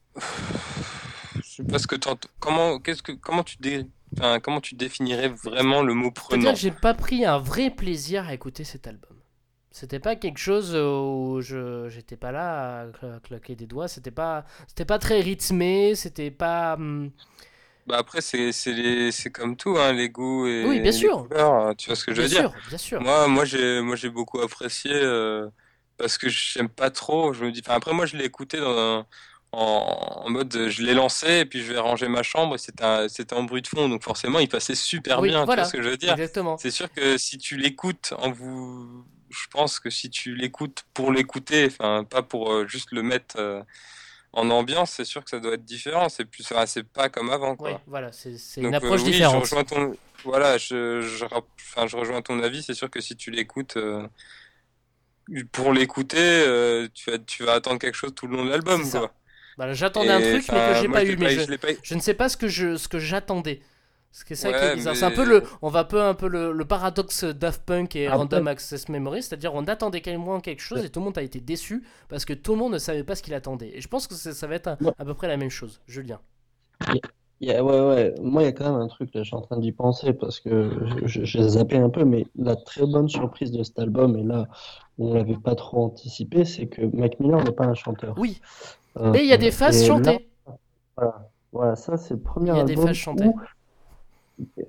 [1.43, 3.85] je sais pas ce que t'ent- Comment, qu'est-ce que, comment tu dé...
[4.17, 6.55] enfin, comment tu définirais vraiment le mot prenant?
[6.55, 9.17] j'ai pas pris un vrai plaisir à écouter cet album.
[9.71, 13.87] C'était pas quelque chose où je j'étais pas là à cla- claquer des doigts.
[13.87, 15.95] C'était pas c'était pas très rythmé.
[15.95, 16.75] C'était pas.
[16.75, 17.11] hum,
[17.87, 18.51] Bah après, c'est,
[19.31, 21.27] comme tout, hein, les goûts et Oui, bien les sûr.
[21.27, 21.53] couleurs.
[21.53, 22.45] hein, Tu vois ce que je Bien veux dire?
[22.45, 22.99] sûr, bien sûr.
[22.99, 25.49] Moi, moi j'ai, moi j'ai beaucoup apprécié euh,
[25.97, 27.33] parce que j'aime pas trop.
[27.33, 29.07] Je me dis, enfin, après moi je l'ai écouté dans un-
[29.53, 33.33] en, en mode, je l'ai lancé et puis je vais ranger ma chambre et c'était,
[33.35, 35.45] en bruit de fond, donc forcément il passait super Oui, bien.
[35.47, 36.17] Tu vois ce que je veux dire?
[36.55, 41.11] C'est sûr que si tu l'écoutes en vous, je pense que si tu l'écoutes pour
[41.11, 43.61] l'écouter, enfin pas pour euh, juste le mettre euh,
[44.33, 46.09] en ambiance, c'est sûr que ça doit être différent.
[46.09, 47.81] C'est plus, c'est pas comme avant, Oui, quoi.
[47.87, 49.41] voilà, c'est une euh, approche oui, je différente.
[49.43, 52.63] rejoins ton, voilà, je, je, enfin, je rejoins ton avis.
[52.63, 54.07] C'est sûr que si tu l'écoutes euh,
[55.51, 58.83] pour l'écouter, euh, tu vas, tu vas attendre quelque chose tout le long de l'album.
[59.57, 61.17] Voilà, j'attendais un truc, mais que j'ai pas je eu.
[61.17, 61.67] Mais je, je pas.
[61.83, 63.61] je ne sais pas je ce que j'attendais.
[64.11, 64.93] C'est ça qui est.
[64.95, 68.09] C'est un peu le, on va peu un peu le, le paradoxe Daft Punk et
[68.09, 71.39] Random Access Memory, c'est-à-dire on attendait quasiment quelque chose et tout le monde a été
[71.39, 73.71] déçu parce que tout le monde ne savait pas ce qu'il attendait.
[73.77, 75.81] Et je pense que ça, ça va être à peu près la même chose.
[75.87, 76.19] Julien.
[77.41, 79.57] Ouais, ouais, moi il y a quand même un truc là, je suis en train
[79.57, 80.69] d'y penser parce que
[81.05, 84.47] j'ai zappé un peu, mais la très bonne surprise de cet album, et là
[84.99, 88.15] on l'avait pas trop anticipé, c'est que Mac Miller n'est pas un chanteur.
[88.15, 88.39] Oui,
[88.97, 90.29] Euh, mais il y a des phases là, chantées.
[91.51, 93.25] voilà, ça c'est le premier Il y a des album phases chantées.
[93.25, 93.39] où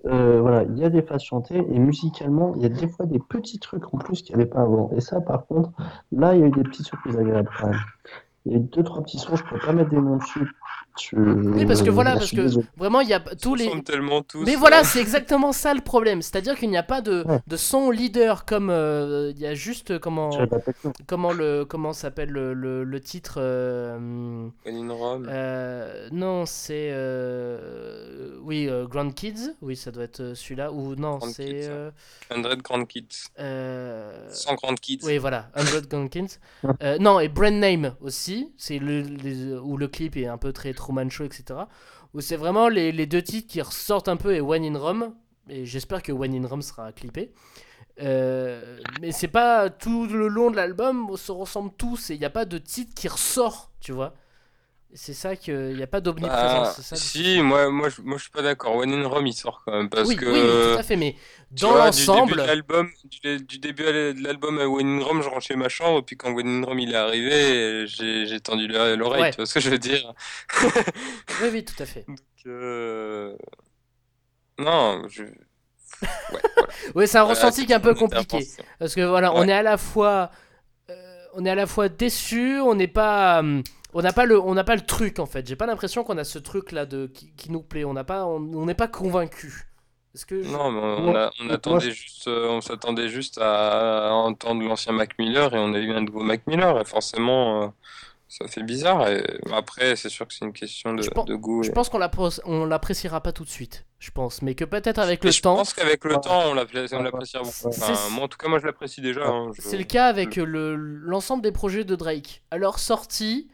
[0.06, 3.06] euh, voilà, il y a des phases chantées et musicalement il y a des fois
[3.06, 4.90] des petits trucs en plus qu'il n'y avait pas avant.
[4.96, 5.70] Et ça par contre,
[6.10, 7.70] là il y a eu des petites surprises agréables quand.
[8.44, 10.16] Il y a eu deux trois petits sons, je ne pourrais pas mettre des noms
[10.16, 10.50] dessus
[11.12, 13.70] Oui, parce que voilà, parce que vraiment, il y a tous les.
[13.82, 14.44] tellement tous.
[14.44, 16.22] Mais voilà, c'est exactement ça le problème.
[16.22, 17.40] C'est-à-dire qu'il n'y a pas de, Ouais.
[17.46, 20.30] de son leader comme euh, il y a juste comment
[21.06, 25.26] comment le comment s'appelle le, le, le titre euh, When in Rome.
[25.30, 31.20] euh, non c'est euh, oui euh, Grand Kids oui ça doit être celui-là ou non
[31.20, 31.90] c'est Kids, euh,
[32.30, 33.08] 100 Grand Kids.
[33.38, 35.00] euh, 100 Grand Kids.
[35.04, 36.38] oui voilà 100 Grand Kids
[36.82, 40.52] Euh, non et Brand Name aussi c'est le les- où le clip est un peu
[40.52, 41.60] très Truman Show etc
[42.14, 45.14] où c'est vraiment les, deux titres qui ressortent un peu et One in Rome
[45.48, 47.32] et j'espère que One in Rome sera clippé
[48.00, 52.20] Euh, mais c'est pas tout le long de l'album, on se ressemble tous et il
[52.20, 54.14] n'y a pas de titre qui ressort, tu vois.
[54.94, 56.68] C'est ça qu'il n'y a pas d'omniprésence.
[56.68, 58.76] Ah, c'est ça le si, moi, moi, je, moi je suis pas d'accord.
[58.76, 61.16] When in Rome il sort quand même parce oui, que oui, tout à fait, mais
[61.50, 62.42] dans l'ensemble,
[63.04, 66.16] du, du début de l'album à When in Rome, je rentre chez ma chambre, puis
[66.16, 69.30] quand When in Rome il est arrivé, j'ai tendu l'oreille, Ouais.
[69.30, 70.12] tu vois ce que je veux dire?
[71.40, 72.04] Oui, oui, tout à fait.
[72.06, 73.34] Donc, euh,
[74.58, 75.24] non, je.
[75.24, 76.08] Ouais,
[76.94, 77.06] voilà.
[77.06, 78.46] C'est un Voilà, ressenti qui est un peu compliqué.
[78.78, 80.30] Parce que voilà, on est à la fois,
[80.90, 80.94] euh,
[81.34, 83.62] on est à la fois déçu, on n'est pas, hum,
[83.94, 85.46] on n'a pas le, on n'a pas le truc en fait.
[85.46, 87.84] J'ai pas l'impression qu'on a ce truc là de qui, qui nous plaît.
[87.84, 89.68] On n'a pas, on n'est pas convaincu.
[90.14, 93.38] Est-ce que Non, mais on, Moi- a- on moi, attendait juste, euh, on s'attendait juste
[93.38, 96.84] à, à entendre l'ancien Mac Miller et on a eu un nouveau Mac Miller et
[96.84, 97.66] forcément, euh,
[98.28, 99.08] ça fait bizarre.
[99.08, 99.24] Et
[99.54, 101.62] après, c'est sûr que c'est une question de, Je pense- de goût.
[101.62, 102.00] je et- pense qu'on
[102.44, 103.86] on l'appréciera pas tout de suite.
[104.00, 105.54] Je pense, mais que peut-être avec le je temps.
[105.56, 107.24] pense qu'avec le temps, on l'appréciera beaucoup.
[107.24, 109.26] C'est- Enfin, moi, en tout cas, moi, je l'apprécie déjà.
[109.26, 112.42] hein, je- C'est le cas avec le l'ensemble des projets de Drake.
[112.50, 113.48] À leur sortie,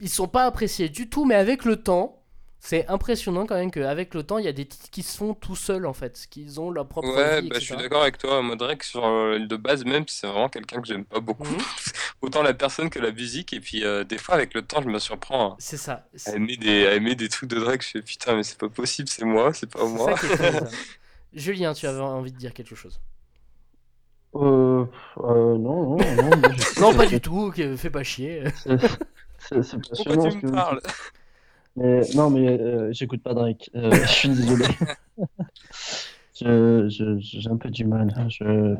[0.00, 2.16] ils sont pas appréciés du tout, mais avec le temps,
[2.62, 5.32] c'est impressionnant quand même qu'avec le temps, il y a des titres qui se font
[5.32, 8.18] tout seuls en fait, qu'ils ont leur propre Ouais, vie, bah, je suis d'accord avec
[8.18, 8.42] toi.
[8.42, 11.44] Moi, Drake, sur, euh, de base, même, c'est vraiment quelqu'un que j'aime pas beaucoup.
[11.44, 11.56] Mhm.
[12.20, 13.54] Autant la personne que la musique.
[13.54, 16.06] Et puis, euh, des fois, avec le temps, je me surprends à- C'est ça.
[16.26, 17.82] à aimer des, à aimer des trucs de Drake.
[17.82, 20.14] Je fais putain, mais c'est pas possible, c'est moi, c'est pas moi.
[20.16, 20.68] ça qui est très bizarre.
[21.32, 23.00] Julien, tu avais envie de dire quelque chose?
[24.34, 24.84] Euh,
[25.18, 26.40] euh, non, non, non.
[26.80, 27.52] Non, pas du tout.
[27.76, 28.44] Fais pas chier.
[29.40, 30.80] C'est Pourquoi tu me que parles.
[31.76, 33.70] Mais non, mais euh, j'écoute pas Drake.
[33.74, 34.66] Euh, je suis désolé.
[36.40, 38.12] Je, je, j'ai un peu du mal.
[38.16, 38.74] hein, Je,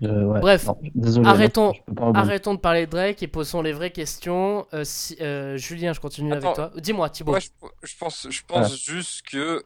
[0.00, 1.28] je- ouais, Bref, non, désolé.
[1.28, 1.72] arrêtons-.
[2.14, 4.66] Arrêtons de parler de Drake et posons les vraies questions.
[4.74, 6.72] Euh, si- euh, Julien, je continue avec toi.
[6.76, 7.30] Dis-moi, Thibaut.
[7.32, 7.48] Moi, je,
[7.84, 9.62] je pense, je pense juste que,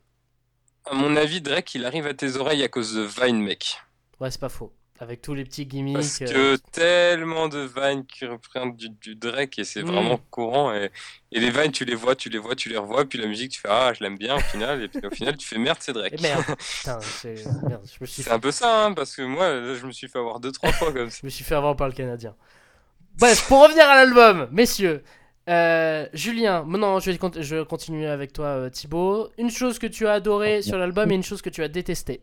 [0.90, 3.78] à mon avis, Drake, il arrive à tes oreilles à cause de Vine, mec.
[4.20, 4.72] Ouais, c'est pas faux.
[5.00, 5.94] Avec tous les petits gimmicks.
[5.94, 9.86] Parce euh, que tellement de Vine qui représentent du, du Drake et c'est Mm.
[9.90, 10.74] vraiment courant.
[10.74, 10.90] Et,
[11.30, 13.52] et les Vine, tu les vois, tu les vois, tu les revois, puis la musique,
[13.52, 14.82] tu fais Ah, je l'aime bien au final.
[14.82, 16.14] Et puis au final, tu fais Merde, c'est Drake.
[16.18, 19.22] Et merde, putain, c'est- merde, je me suis C'est un peu ça, hein, parce que
[19.22, 21.18] moi, là, je me suis fait avoir deux, trois fois comme ça.
[21.22, 22.34] Je me suis fait avoir par le Canadien.
[23.18, 25.02] Bref, pour revenir à l'album, messieurs.
[25.48, 29.30] euh, Julien, non, je vais, cont- je vais continuer avec toi, euh, Thibaut.
[29.38, 32.20] Une chose que tu as adoré sur l'album et une chose que tu as détesté.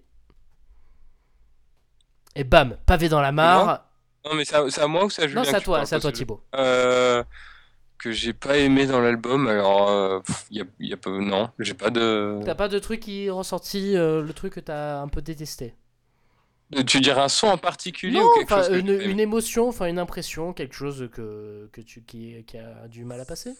[2.35, 3.85] Et bam, pavé dans la mare.
[4.25, 5.59] Non, mais c'est à, c'est à moi ou c'est à Julien Non, c'est que à
[5.59, 6.41] tu toi, parles c'est à toi, Parce que- Thibaut.
[6.55, 7.23] Euh,
[7.97, 11.49] que j'ai pas aimé dans l'album, alors, euh, pff, y a, y a pas, non,
[11.59, 12.39] j'ai pas de.
[12.45, 15.75] T'as pas de truc qui est ressorti, euh, le truc que t'as un peu détesté?
[16.87, 19.85] Tu dirais un son en particulier Non, ou quelque enfin, chose que une, émotion, enfin
[19.85, 23.53] une impression, quelque chose que, que tu, qui, qui a du mal à passer?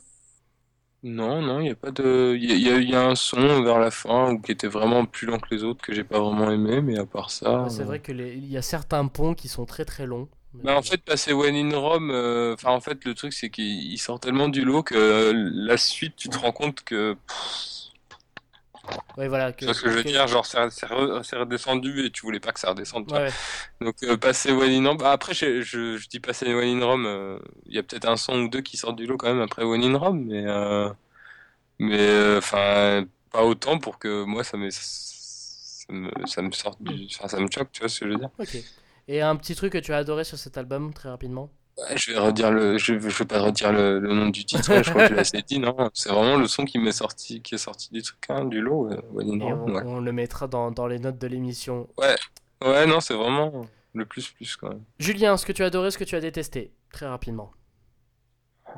[1.04, 2.36] Non, non, il y a pas de.
[2.38, 5.40] Il y, a- y un son vers la fin ou qui était vraiment plus lent
[5.40, 7.48] que les autres que j'ai pas vraiment aimé, mais à part ça.
[7.68, 10.30] C'est euh, vrai qu'il y a certains ponts qui sont très très longs.
[10.64, 13.66] Bah, en fait, passer When in Rome, euh, enfin, en fait, le truc, c'est qu'il
[13.92, 17.16] il sort tellement du lot que euh, la suite, tu te rends compte que.
[19.18, 19.52] Ouais, voilà.
[19.54, 20.28] Que, ce que je veux que- dire?
[20.28, 23.10] Genre, c'est c'est re- c'est redescendu et tu voulais pas que ça redescende.
[23.12, 23.30] Ouais, ouais.
[23.82, 24.98] Donc, euh, passer When in Rome.
[24.98, 28.08] bah, après, je, je, je dis passer When in Rome, euh, il y a peut-être
[28.08, 30.44] un son ou deux qui sortent du lot quand même après When in Rome, mais.
[30.48, 30.90] euh,
[31.80, 34.70] mais, enfin, pas autant pour que moi, ça me.
[34.72, 37.10] Ça me, ça me sorte du.
[37.10, 38.30] Ça me choque, tu vois ce que je veux dire?
[38.40, 38.58] Ok.
[39.08, 41.52] Et un petit truc que tu as adoré sur cet album, très rapidement?
[41.78, 44.82] Ouais, je vais redire le, je, je vais pas redire le, le nom du titre,
[44.82, 45.76] je crois que je l'ai assez dit, non?
[45.94, 48.90] C'est vraiment le son qui m'est sorti, qui est sorti du truc, hein, du lot,
[48.92, 49.02] euh,
[49.42, 49.84] on, ouais.
[49.84, 51.90] on le mettra dans, dans les notes de l'émission.
[51.98, 54.84] Ouais, non, c'est vraiment le plus plus quand même.
[55.00, 57.52] Julien, ce que tu as adoré, ce que tu as détesté, très rapidement.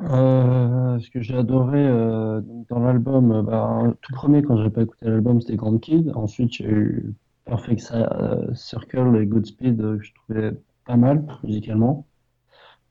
[0.03, 5.05] Euh, ce que j'ai adoré euh, dans l'album, bah, tout premier quand j'ai pas écouté
[5.05, 6.11] l'album, c'était Grand Kid.
[6.15, 7.93] Ensuite, j'ai eu Perfect Ci-
[8.55, 10.51] Circle et Goodspeed que je trouvais
[10.85, 12.05] pas mal musicalement.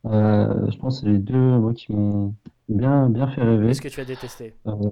[0.07, 2.35] Euh, je pense que c'est les deux moi, qui m'ont
[2.69, 3.69] bien bien fait rêver.
[3.69, 4.55] Qu'est-ce que tu as détesté?
[4.67, 4.91] Euh,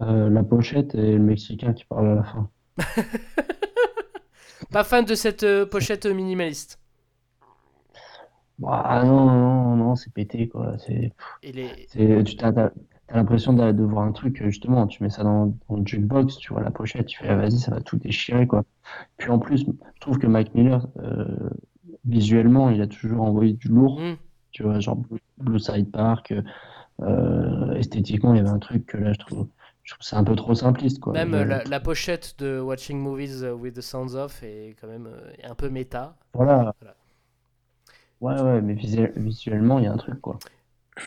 [0.00, 2.50] euh, la pochette et le Mexicain qui parle à la fin.
[4.72, 6.80] Pas fan de cette pochette minimaliste?
[8.58, 10.76] Bah, non, non, non, non, c'est pété quoi.
[10.78, 11.12] C'est,
[11.42, 12.24] les...
[12.24, 12.70] tu t'as
[13.14, 16.52] l'impression de, de voir un truc, justement, tu mets ça dans, dans le jukebox, tu
[16.52, 18.64] vois la pochette, tu fais, ah, vas-y, ça va tout déchirer, quoi.
[19.18, 20.88] Puis en plus, je trouve que Mac Miller,
[22.06, 24.14] visuellement, il a toujours envoyé du lourd, Hmm.
[24.52, 26.32] tu vois, genre Blue, Blue Side Park,
[27.02, 29.46] euh, esthétiquement, il y avait un truc que là, je trouve,
[29.82, 31.12] je trouve que c'est un peu trop simpliste, quoi.
[31.12, 35.06] Même euh, la, la pochette de Watching Movies with the Sounds Off est quand même
[35.06, 36.16] euh, un peu méta.
[36.34, 36.74] Voilà.
[36.80, 36.94] Voilà.
[38.20, 40.38] Ouais, ouais, mais visu- visuellement, il y a un truc, quoi.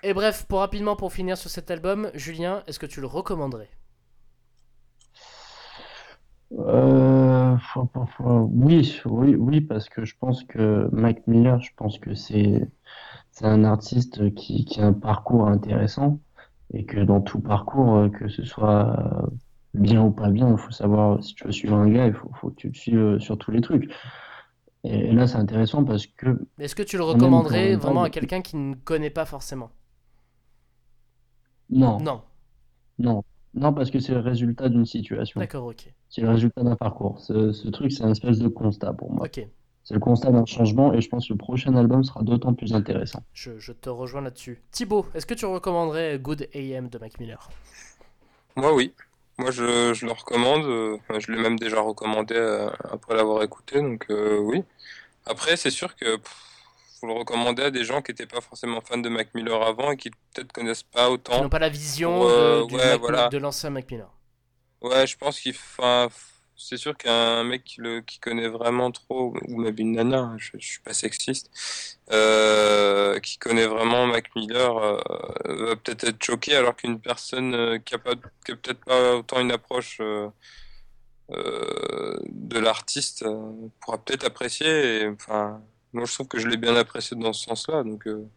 [0.03, 3.69] Et bref, pour rapidement pour finir sur cet album, Julien, est-ce que tu le recommanderais?
[6.51, 7.28] Euh,
[8.51, 12.69] oui, oui, oui, parce que je pense que Mac Miller, je pense que c'est
[13.31, 16.19] c'est un artiste qui, qui a un parcours intéressant
[16.73, 19.27] et que dans tout parcours, euh, que ce soit euh,
[19.73, 22.29] bien ou pas bien, il faut savoir si tu veux suivre un gars, il faut,
[22.35, 23.91] faut que tu le suives euh, sur tous les trucs.
[24.83, 28.55] Et, là, c'est intéressant parce que Est-ce que tu le recommanderais vraiment à quelqu'un qui
[28.55, 29.71] ne connaît pas forcément?
[31.69, 32.21] Non, Non,
[32.97, 33.23] non,
[33.53, 35.91] non, parce que c'est le résultat d'une situation, d'accord, ok.
[36.09, 37.19] c'est le résultat d'un parcours.
[37.19, 39.25] Ce, ce truc, c'est un espèce de constat pour moi.
[39.25, 39.45] Ok,
[39.83, 42.73] C'est le constat d'un changement et je pense que le prochain album sera d'autant plus
[42.73, 43.23] intéressant.
[43.33, 44.61] je, je te rejoins là-dessus.
[44.71, 47.49] Thibaut, est-ce que tu recommanderais Good AM de Mac Miller?
[48.55, 48.93] Moi, oui.
[49.37, 50.65] Moi, je, je le recommande.
[50.65, 54.63] euh, je l'ai même déjà recommandé euh, après l'avoir écouté, donc euh, oui.
[55.25, 56.35] Après, c'est sûr que pff,
[56.99, 59.91] faut le recommander à des gens qui n'étaient pas forcément fans de Mac Miller avant
[59.91, 61.41] et qui peut-être connaissent pas autant.
[61.41, 63.29] n'ont pas la vision Euh, de, ouais, Mac- voilà.
[63.29, 64.09] de l'ancien Mac Miller.
[64.81, 65.55] Ouais, je pense qu'il
[66.61, 70.35] c'est sûr qu'un mec qui, le, qui connaît vraiment trop, ou même une nana, hein,
[70.37, 71.49] je, je suis pas sexiste,
[72.11, 74.97] euh, qui connaît vraiment Mac Miller, euh,
[75.45, 78.11] va peut-être être choqué, alors qu'une personne qui a pas,
[78.45, 80.29] qui a peut-être pas autant une approche euh,
[81.31, 85.01] de l'artiste euh, pourra peut-être apprécier.
[85.03, 85.61] Et, enfin,
[85.93, 88.27] moi, je trouve que je l'ai bien apprécié dans ce sens-là, donc euh,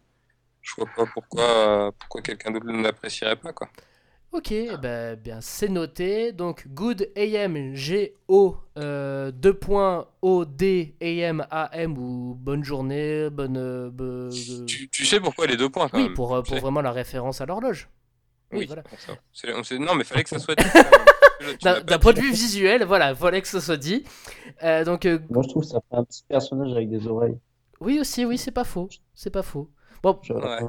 [0.61, 3.69] je vois pas pourquoi, pourquoi quelqu'un d'autre ne l'apprécierait pas, quoi.
[4.31, 4.51] Ok,
[4.81, 6.31] ben, bien c'est noté.
[6.31, 13.57] Donc Good AM, G-O, euh, 2 points O-D, AM, A-M ou bonne journée, bonne...
[13.57, 16.13] euh, be- Tu, tu sais pourquoi les deux points, quand oui, même.
[16.15, 17.89] pour, euh, pour vraiment la référence à l'horloge.
[18.51, 18.83] Oui, Oui, voilà.
[19.33, 20.55] ça, non, mais fallait que ça soit
[21.61, 24.03] D'un point de vue visuel, voilà, fallait que ce soit dit.
[24.63, 27.37] Euh, donc, euh, Moi, je trouve que ça fait un petit personnage avec des oreilles.
[27.79, 28.89] oui aussi, oui, c'est pas faux.
[29.13, 29.69] C'est pas faux.
[30.01, 30.59] Bon, Ouais.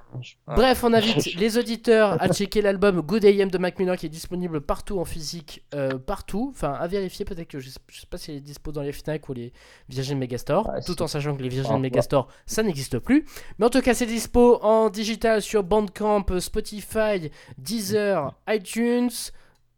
[0.46, 4.08] bref, on invite les auditeurs à checker l'album Good AM de Mac Miller qui est
[4.08, 6.52] disponible partout en physique, euh, partout.
[6.54, 8.92] Enfin, à vérifier, peut-être que je sais, je sais pas s'il est dispo dans les
[8.92, 9.52] Fnac ou les
[9.88, 11.02] Virgin Megastore, Ouais, tout si.
[11.02, 11.80] en sachant que les Virgin.
[11.80, 13.24] Megastore, ça n'existe plus.
[13.58, 19.10] Mais en tout cas, c'est dispo en digital sur Bandcamp, Spotify, Deezer, iTunes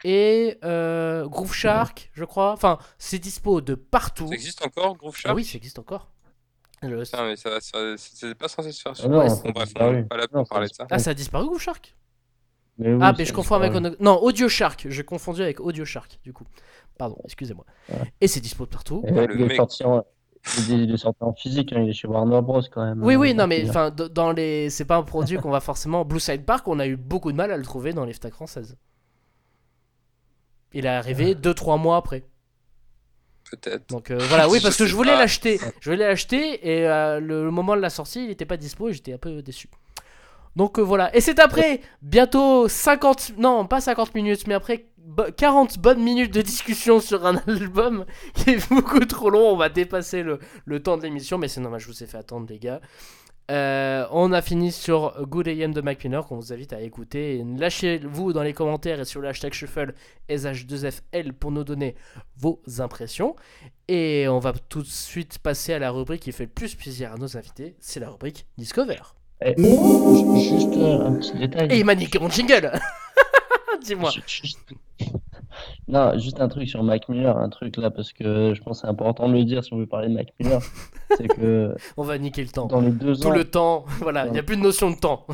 [0.08, 2.52] et euh, Groove Shark, je crois.
[2.52, 4.28] Enfin, c'est dispo de partout.
[4.28, 6.10] Ça existe encore, Groove Ah Shark oui, ça existe encore.
[6.82, 9.64] Le- Putain, mais ça, ça- c'est pas censé se faire sur Ah non, Bon, bref,
[9.64, 9.88] disparu.
[9.88, 10.86] on n'est pas là pour Non, parler de ça.
[10.90, 11.96] Ah, ça a disparu Groove Shark
[12.78, 13.72] Mais oui, Ah, mais je confonds avec.
[14.00, 14.86] Non, Audio Shark.
[14.88, 16.44] J'ai confondu avec Audio Shark, du coup.
[16.98, 17.64] Pardon, excusez-moi.
[17.88, 18.12] Ouais.
[18.20, 19.02] Et c'est dispo de partout.
[19.06, 19.56] Et le il, est mec.
[19.56, 20.04] sorti en...
[20.58, 23.02] il est- il est sorti en physique, hein, il est chez Warner Bros quand même.
[23.02, 25.60] Oui, euh, oui, non, Mac mais enfin, dans les, c'est pas un produit qu'on va
[25.60, 26.04] forcément.
[26.04, 28.34] Blue Side Park, on a eu beaucoup de mal à le trouver dans les FNAC
[28.34, 28.76] françaises.
[30.76, 32.22] Il est arrivé 2-3 mois après.
[33.50, 33.88] Peut-être.
[33.88, 35.60] Donc euh, voilà, oui, Je parce que je voulais l'acheter.
[35.80, 38.88] Je voulais l'acheter et euh, le, le moment de la sortie, il était pas dispo
[38.88, 39.68] et j'étais un peu déçu.
[40.56, 41.14] Donc euh, voilà.
[41.14, 46.34] Et c'est après bientôt 50, non pas 50 minutes, mais après bo- 40 bonnes minutes
[46.34, 48.04] de discussion sur un album
[48.34, 49.50] qui est beaucoup trop long.
[49.52, 52.18] On va dépasser le, le temps de l'émission, mais c'est normal, je vous ai fait
[52.18, 52.80] attendre les gars.
[53.50, 57.44] Euh, on a fini sur Good AM de Mike qu'on vous invite à écouter.
[57.56, 59.94] Lâchez-vous dans les commentaires et sur le hashtag Shuffle
[60.28, 61.94] SH2FL pour nous donner
[62.36, 63.36] vos impressions.
[63.88, 67.12] Et on va tout de suite passer à la rubrique qui fait le plus plaisir
[67.12, 67.76] à nos invités.
[67.78, 69.00] C'est la rubrique Discover.
[69.44, 71.68] Eh, juste euh, un petit détail.
[71.70, 72.72] Et il m'a niqué mon jingle
[73.84, 74.10] Dis-moi.
[74.26, 74.58] Juste-
[75.88, 78.86] Non, juste un truc sur Mac Miller, un truc là, parce que je pense que
[78.86, 80.60] c'est important de le dire si on veut parler de Mac Miller.
[81.16, 82.66] c'est que On va niquer le temps.
[82.66, 84.96] dans les deux Tout ans, le temps, voilà, il n'y a plus de notion de
[84.96, 85.26] temps.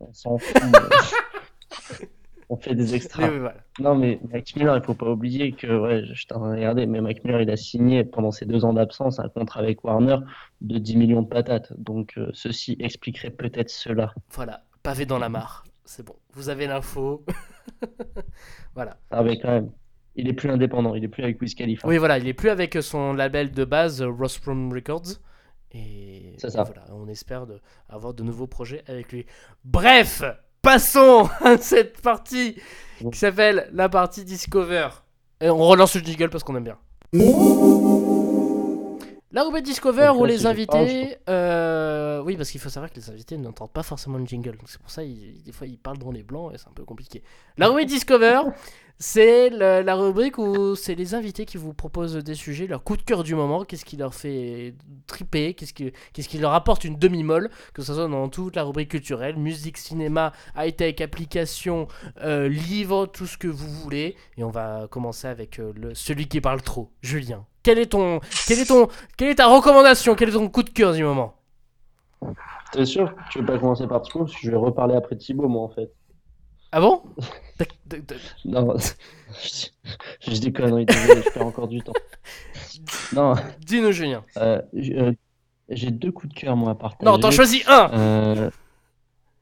[0.00, 0.62] on s'en fout.
[0.62, 2.06] mais
[2.50, 3.28] on fait des Mais extras.
[3.30, 3.56] oui, voilà.
[3.80, 7.00] Non, mais Mac Miller, il faut pas oublier que, ouais, je t'en ai regardé, mais
[7.00, 10.18] Mac Miller, il a signé pendant ses deux ans d'absence un contrat avec Warner
[10.60, 11.72] de 10 millions de patates.
[11.78, 14.12] Donc, euh, ceci expliquerait peut-être cela.
[14.32, 15.64] Voilà, pavé dans la mare.
[15.86, 17.24] C'est bon, vous avez l'info.
[18.74, 18.96] voilà.
[19.10, 19.70] Ah, mais quand même,
[20.16, 21.86] il est plus indépendant, il est plus avec Wiz Khalifa.
[21.88, 25.18] Oui, voilà, il est plus avec son label de base, euh, Rostrum Records.
[25.72, 26.62] Et ça.
[26.62, 29.26] voilà, on espère de, avoir de nouveaux projets avec lui.
[29.64, 30.22] Bref,
[30.62, 32.56] passons à cette partie
[33.12, 34.88] qui s'appelle la partie Discover.
[35.40, 36.78] Et on relance le jingle parce qu'on aime bien.
[39.34, 41.16] La rubrique Discover Donc où là, les invités.
[41.28, 44.52] euh, Oui, parce qu'il faut savoir que les invités n'entendent pas forcément le jingle.
[44.52, 46.72] Donc c'est pour ça, ils- des fois, ils parlent dans les blancs et c'est un
[46.72, 47.22] peu compliqué.
[47.58, 48.42] La rubrique Discover,
[49.00, 53.02] c'est la rubrique où c'est les invités qui vous proposent des sujets, leur coup de
[53.02, 54.74] cœur du moment, qu'est-ce qui leur fait
[55.08, 58.62] triper, qu'est-ce qui, qu'est-ce qui leur apporte une demi-molle, que ce soit dans toute la
[58.62, 61.88] rubrique culturelle, musique, cinéma, high-tech, applications,
[62.22, 64.14] euh, livres, tout ce que vous voulez.
[64.36, 67.44] Et on va commencer avec euh, le, celui qui parle trop, Julien.
[67.64, 70.14] Quel est ton, quel est ton, quelle est ta recommandation?
[70.14, 71.34] Quel est ton coup de cœur du moment?
[72.72, 73.12] T'es sûr?
[73.30, 74.26] Tu veux pas commencer par Thibaut?
[74.26, 75.90] Je vais reparler après Thibaut, moi, en fait.
[76.70, 77.02] Ah bon?
[78.44, 78.74] Non,
[80.20, 81.92] je, dis conneries, je perds encore du temps.
[83.12, 84.24] Non, Dis-nous, Julien.
[84.36, 85.12] euh, euh,
[85.68, 87.04] j'ai deux coups de cœur, moi, à partager.
[87.10, 88.50] Non, t'en choisis un Euh,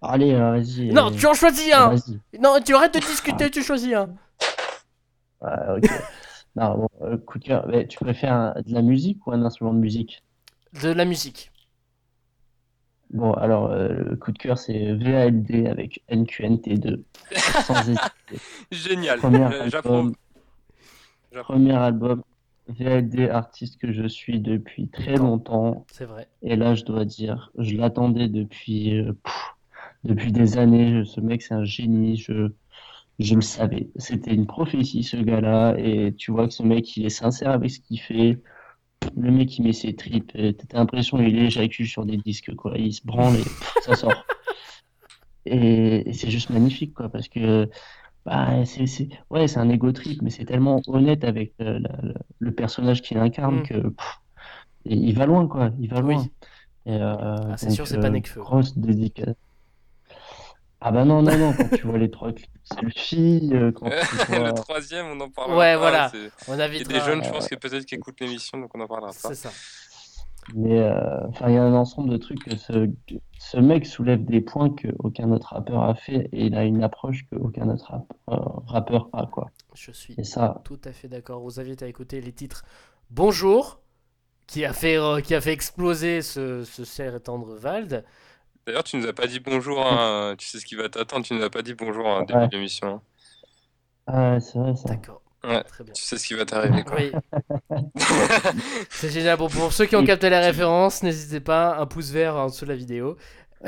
[0.02, 0.90] Allez, vas-y.
[0.92, 1.94] Non, tu en choisis un.
[2.38, 4.10] Non, tu arrêtes de discuter, tu choisis un.
[5.40, 5.90] Ouais, ok.
[6.57, 7.66] Non, bon, euh, coup de cœur.
[7.68, 10.22] Mais tu préfères un- de la musique ou un instrument de musique?
[10.82, 11.50] De la musique.
[13.11, 17.05] Bon, alors, euh, le coup de cœur, c'est VALD avec NQNT2.
[17.66, 18.00] Sans hésiter.
[18.70, 19.18] Génial.
[19.18, 19.92] Premier Euh, J'approuve.
[19.96, 20.14] album,
[21.32, 21.57] J'approuve.
[21.57, 22.22] premier album,
[22.68, 25.84] VALD, artiste que je suis depuis très longtemps.
[25.92, 26.28] C'est vrai.
[26.42, 29.55] Et là, je dois dire, je l'attendais depuis, euh, pff,
[30.05, 30.98] depuis des années.
[31.00, 32.16] Je- Ce mec, c'est un génie.
[32.16, 32.50] Je,
[33.18, 33.88] je le savais.
[33.96, 35.74] C'était une prophétie, ce gars-là.
[35.78, 38.38] Et tu vois que ce mec, il est sincère avec ce qu'il fait.
[39.16, 40.32] Le mec, il met ses tripes.
[40.32, 42.76] T'as l'impression qu'il éjacule sur des disques, quoi.
[42.78, 44.24] Il se branle et pff, ça sort.
[45.44, 47.68] Et, et c'est juste magnifique, quoi, parce que
[48.24, 52.20] bah, c'est, ouais, c'est un ego trip, mais c'est tellement honnête avec euh, la- la-
[52.38, 53.62] le personnage qu'il incarne Mm.
[53.64, 54.20] que pff,
[54.84, 55.70] il va loin, quoi.
[55.80, 56.24] Il va loin.
[56.86, 58.40] Euh, Ah, c'est sûr, c'est pas euh, Nekfeu.
[58.40, 59.34] grosse dédicace.
[60.84, 64.16] Ah bah non, non, non, quand tu vois les trois clips selfie, euh, quand tu
[64.32, 64.52] Le vois...
[64.52, 66.08] troisième, on en parlera Ouais, pas, voilà.
[66.08, 68.74] c'est- On Il y a des jeunes, je pense, que peut-être qui écoutent l'émission, donc
[68.74, 69.28] on en parlera pas.
[69.28, 69.52] C'est ça.
[70.56, 72.90] Mais euh, enfin, il y a un ensemble de trucs que ce,
[73.38, 77.24] ce mec soulève des points qu'aucun autre rappeur a fait et il a une approche
[77.30, 79.50] qu'aucun autre rap- euh, rappeur a, quoi.
[79.74, 81.40] Je suis Et ça, tout à fait d'accord.
[81.40, 82.64] Vous invite à écouter les titres
[83.10, 83.80] Bonjour,
[84.46, 88.04] qui a fait, euh, qui a fait exploser ce, ce cher et tendre Vald.
[88.66, 91.34] D'ailleurs, tu nous as pas dit bonjour, hein, tu sais ce qui va t'attendre, tu
[91.34, 92.48] nous as pas dit bonjour hein, au début Ouais.
[92.48, 92.88] de l'émission.
[92.88, 93.02] hein.
[94.06, 94.88] ah, c'est vrai ça.
[94.88, 95.20] D'accord.
[95.44, 95.62] Ouais.
[95.64, 95.92] Très bien.
[95.92, 96.96] Tu sais ce qui va t'arriver, quoi.
[96.98, 97.10] Oui,
[98.90, 99.36] c'est génial.
[99.38, 102.64] Bon, pour ceux qui ont capté la référence, n'hésitez pas, un pouce vert en dessous
[102.64, 103.16] de la vidéo.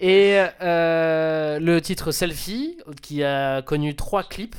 [0.00, 4.56] Et euh, le titre Selfie, qui a connu trois clips,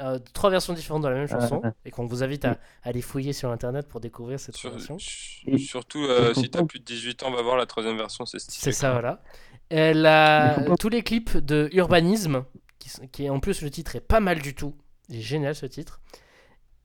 [0.00, 3.02] euh, trois versions différentes de la même chanson, et qu'on vous invite à, à aller
[3.02, 4.96] fouiller sur internet pour découvrir cette Sur- version.
[4.98, 8.62] surtout euh, si t'as plus de 18 ans, va voir la troisième version, c'est stylé.
[8.62, 9.22] C'est ça, voilà.
[9.70, 12.44] Elle a faut pas- tous les clips de Urbanisme,
[12.78, 14.74] qui, qui est en plus le titre est pas mal du tout.
[15.08, 16.00] Il est génial ce titre.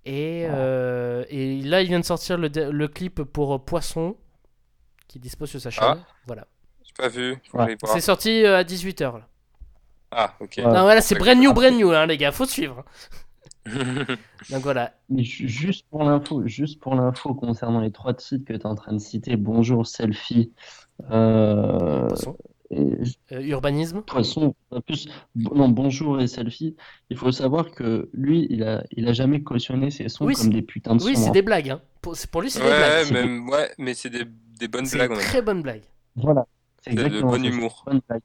[0.06, 4.18] Et, euh, et là, il vient de sortir le, le clip pour Poisson,
[5.08, 5.84] qui dispose sur sa chaîne.
[5.86, 6.08] Ah.
[6.28, 6.48] Voilà.
[6.84, 7.64] J'ai pas vu, faut Ouais.
[7.66, 7.94] aller voir.
[7.94, 9.14] C'est sorti euh, à 18h.
[9.20, 9.28] Là.
[10.16, 10.58] Ah, ok.
[10.60, 12.84] Non, voilà, c'est brand new, brand new, hein, les gars, faut suivre.
[14.50, 14.94] Donc voilà.
[15.10, 18.66] Mais ju- juste pour l'info, juste pour l'info concernant les trois titres que tu es
[18.66, 20.52] en train de citer, Bonjour, Selfie,
[21.12, 22.08] euh,
[22.72, 23.06] Euh,
[23.42, 24.02] urbanisme.
[24.02, 26.76] Poisson, en plus, non, Bonjour et Selfie,
[27.12, 30.46] il faut savoir que lui, il a, il a jamais cautionné ses sons Oui, comme
[30.46, 31.22] c'est- des putains de Oui, sons.
[31.22, 31.34] c'est hein.
[31.34, 31.70] des blagues.
[31.70, 31.82] Hein.
[32.02, 33.12] Pour, c'est- pour lui, c'est des blagues.
[33.12, 34.24] même, ouais, mais c'est des,
[34.60, 35.84] des bonnes blagues même très bonne blague.
[36.16, 36.48] Voilà,
[36.84, 36.96] c'est.
[36.96, 37.84] De- bon humour.
[37.88, 38.22] une bonne blague.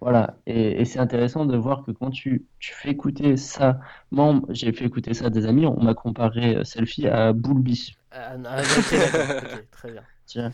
[0.00, 3.78] Voilà, et, et c'est intéressant de voir que quand tu, tu fais écouter ça,
[4.10, 7.96] moi, j'ai fait écouter ça à des amis, on m'a comparé euh, Selfie à Boulby.
[8.10, 9.36] Ah, non, ah, ok, d'accord.
[9.52, 10.02] Ok, très bien.
[10.24, 10.52] Tiens.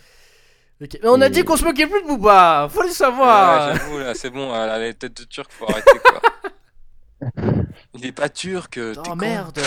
[0.83, 0.99] Ok.
[1.01, 2.69] Mais on a Et- dit qu'on se moquait plus de Booba.
[2.71, 3.77] Faut le Ouais, savoir.
[3.77, 6.21] j'avoue, là, c'est bon, elle a les têtes de turc, faut arrêter, quoi.
[7.95, 9.17] Il est pas turc, t'es Oh con.
[9.17, 9.59] merde.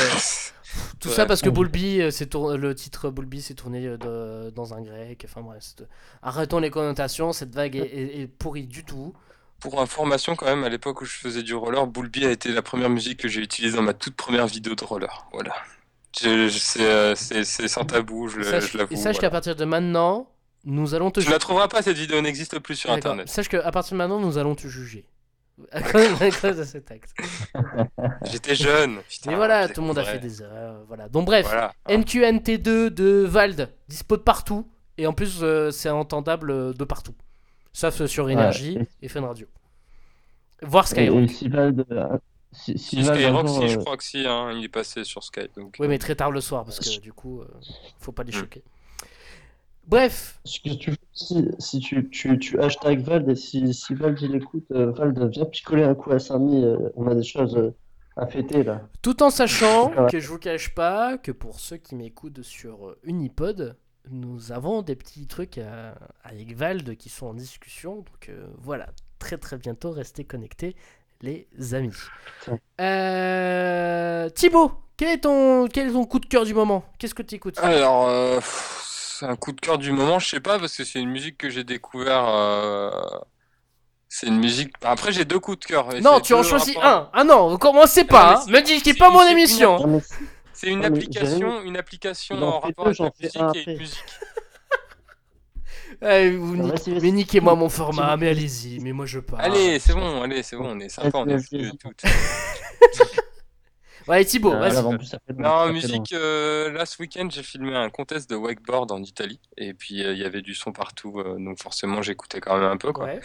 [0.99, 1.15] Tout Ouais.
[1.15, 4.81] ça parce que Bulby, euh, tour- le titre Bulby s'est tourné euh, de- dans un
[4.81, 5.25] grec.
[5.27, 5.87] Enfin bref, c'est-
[6.21, 7.31] arrêtons les connotations.
[7.33, 9.13] Cette vague est, est- est pourrie du tout.
[9.59, 12.61] Pour information, quand même, à l'époque où je faisais du roller, Bulby a été la
[12.61, 15.27] première musique que j'ai utilisée dans ma toute première vidéo de roller.
[15.33, 15.53] Voilà.
[16.13, 18.93] C'est, euh, c'est, c'est sans tabou, je, l'avoue.
[18.93, 19.19] et sache voilà.
[19.19, 20.27] qu'à partir de maintenant,
[20.65, 23.27] nous allons te Tu ne la trouveras pas, cette vidéo n'existe plus sur internet.
[23.29, 25.05] Sache qu'à partir de maintenant, nous allons te juger.
[25.73, 27.13] À cause, de cet acte.
[28.31, 28.99] J'étais jeune.
[29.09, 30.85] Putain, Mais voilà, tout le monde a fait des erreurs.
[30.87, 31.09] Voilà.
[31.09, 31.73] Donc bref, Voilà.
[31.89, 34.65] NQNT2 de Vald, dispo de partout.
[34.97, 37.13] Et en plus, euh, c'est entendable euh, de partout.
[37.73, 39.47] Sauf euh, sur Énergie et- et Fun Radio.
[40.61, 41.29] Voir Skyrock.
[41.41, 42.17] et euh,
[42.51, 45.55] Si, Skyrock, jour, si, je euh, crois que si, hein, il est passé sur Skype.
[45.55, 47.45] Donc, Oui, mais très tard le soir, parce que du coup, euh,
[47.99, 48.39] faut pas les Mm.
[48.41, 48.63] choquer.
[49.87, 53.93] Bref, Ce que tu fais, si, si tu, tu, tu hashtag Vald et si, si
[53.95, 57.23] Vald il écoute, euh, Vald, viens picoler un coup à Samy, euh, on a des
[57.23, 57.73] choses euh,
[58.15, 58.81] à fêter là.
[59.01, 62.99] Tout en sachant que je vous cache pas que pour ceux qui m'écoutent sur euh,
[63.03, 63.77] Unipod,
[64.09, 67.97] nous avons des petits trucs à- avec Vald qui sont en discussion.
[67.97, 68.87] Donc euh, voilà,
[69.19, 70.75] très très bientôt, restez connectés,
[71.21, 71.93] les amis.
[72.81, 76.83] Euh, Thibaut, quel est, ton, quel est ton coup de cœur du moment?
[76.97, 78.39] Qu'est-ce que tu écoutes Alors, euh,
[78.83, 81.37] c'est un coup de cœur du moment, je sais pas, parce que c'est une musique
[81.37, 82.27] que j'ai découvert.
[82.29, 82.91] euh,
[84.11, 84.73] C'est une musique.
[84.83, 85.87] Après, j'ai deux coups de cœur.
[86.01, 87.09] Non, tu en choisis un.
[87.13, 88.35] Ah non, commencez Ah, pas.
[88.39, 88.45] hein.
[88.51, 89.35] Me dis c'est- pas mon une
[90.59, 93.71] C'est une Ah, application, une application en en fait rapport deux, avec la musique et
[93.71, 94.03] une musique.
[96.01, 97.01] Eh, vous Non, ni- vas-y, vas-y.
[97.01, 99.39] mais niquez-moi mon format, mais allez-y, mais moi je pars.
[99.39, 101.75] Allez, c'est bon, allez, c'est bon, on est sympa, on est Vas-y, vieux vas-y.
[101.75, 101.89] et tout.
[104.07, 104.77] Ouais, Thibaut, Ah, vas-y.
[104.77, 105.73] en plus, fait long, Non, long.
[105.73, 110.03] musique, euh, là ce week-end j'ai filmé un contest de wakeboard en Italie et puis
[110.03, 112.91] euh, il y avait du son partout euh, donc forcément j'écoutais quand même un peu
[112.91, 113.05] quoi.
[113.05, 113.19] Ouais.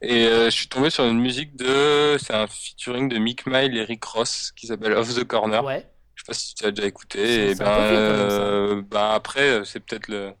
[0.00, 2.16] Et euh, je suis tombé sur une musique de.
[2.18, 5.62] C'est un featuring de Mick Mile et Rick Ross qui s'appelle Off the Corner.
[5.64, 5.86] Ouais.
[6.14, 7.50] Je sais pas si tu as déjà écouté.
[7.50, 10.32] Et ben, euh, ben après, euh, c'est peut-être le,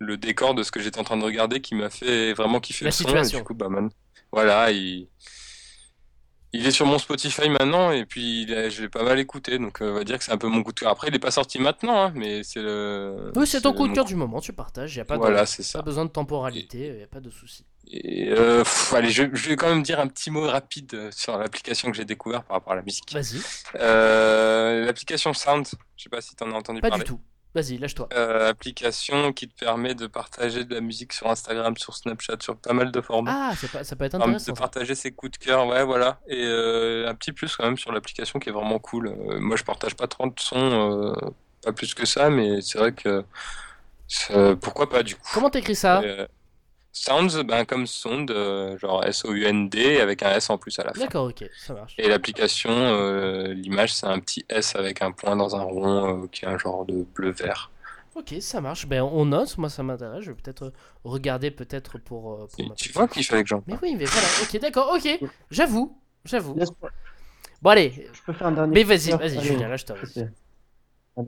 [0.00, 2.84] le décor de ce que j'étais en train de regarder qui m'a fait vraiment kiffer
[2.84, 3.04] La le son.
[3.04, 3.38] Situation.
[3.38, 3.90] du coup, bah, man,
[4.32, 5.08] voilà, il,
[6.54, 9.58] il est sur mon Spotify maintenant et puis il a- je l'ai pas mal écouté.
[9.58, 10.90] Donc, euh, on va dire que c'est un peu mon coup de cœur.
[10.90, 13.32] Après, il est pas sorti maintenant, hein, mais c'est le.
[13.36, 15.44] Oui, c'est ton coup de mon cœur du moment, tu partages, y a pas, Voilà,
[15.84, 17.66] besoin de temporalité, y a pas de souci.
[17.90, 21.10] Et euh, pff, allez, je, je vais quand même dire un petit mot rapide euh,
[21.10, 23.12] sur l'application que j'ai découvert par rapport à la musique.
[23.12, 23.40] Vas-y.
[23.76, 25.66] Euh, l'application Sound,
[25.96, 27.04] je sais pas si tu en as entendu Pas parler.
[27.04, 27.20] du tout.
[27.54, 28.08] Vas-y, lâche-toi.
[28.12, 32.56] Euh, application qui te permet de partager de la musique sur Instagram, sur Snapchat, sur
[32.58, 33.32] pas mal de formats.
[33.50, 34.52] Ah, c'est pas, ça peut être intéressant.
[34.52, 34.60] de ça.
[34.60, 36.20] partager ses coups de cœur, ouais, voilà.
[36.28, 39.14] Et un petit plus quand même sur l'application qui est vraiment cool.
[39.40, 41.14] Moi, je partage pas trop de sons,
[41.64, 43.24] pas plus que ça, mais c'est vrai que
[44.06, 45.28] ça- pourquoi pas du coup.
[45.32, 46.02] Comment t'écris ça?
[47.00, 51.00] Sounds, ben, comme sound, euh, genre S-O-U-N-D avec un S en plus à la fin.
[51.00, 51.94] D'accord, ok, ça marche.
[51.96, 56.26] Et l'application, euh, l'image, c'est un petit S avec un point dans un rond euh,
[56.26, 57.70] qui est un genre de bleu-vert.
[58.16, 58.86] Ok, ça marche.
[58.88, 60.24] Ben, on note, moi ça m'intéresse.
[60.24, 60.72] Je vais peut-être
[61.04, 62.48] regarder peut-être pour.
[62.48, 64.26] pour ma Tu vois qu'il fallait que j'en Mais oui, mais voilà.
[64.42, 65.30] Ok, d'accord, ok.
[65.52, 66.56] J'avoue, j'avoue.
[67.62, 68.08] Bon, allez.
[68.12, 69.96] Je peux faire un dernier Mais vas-y, vas-y, Julien, lâche-toi.
[70.04, 70.24] s'il
[71.16, 71.22] te.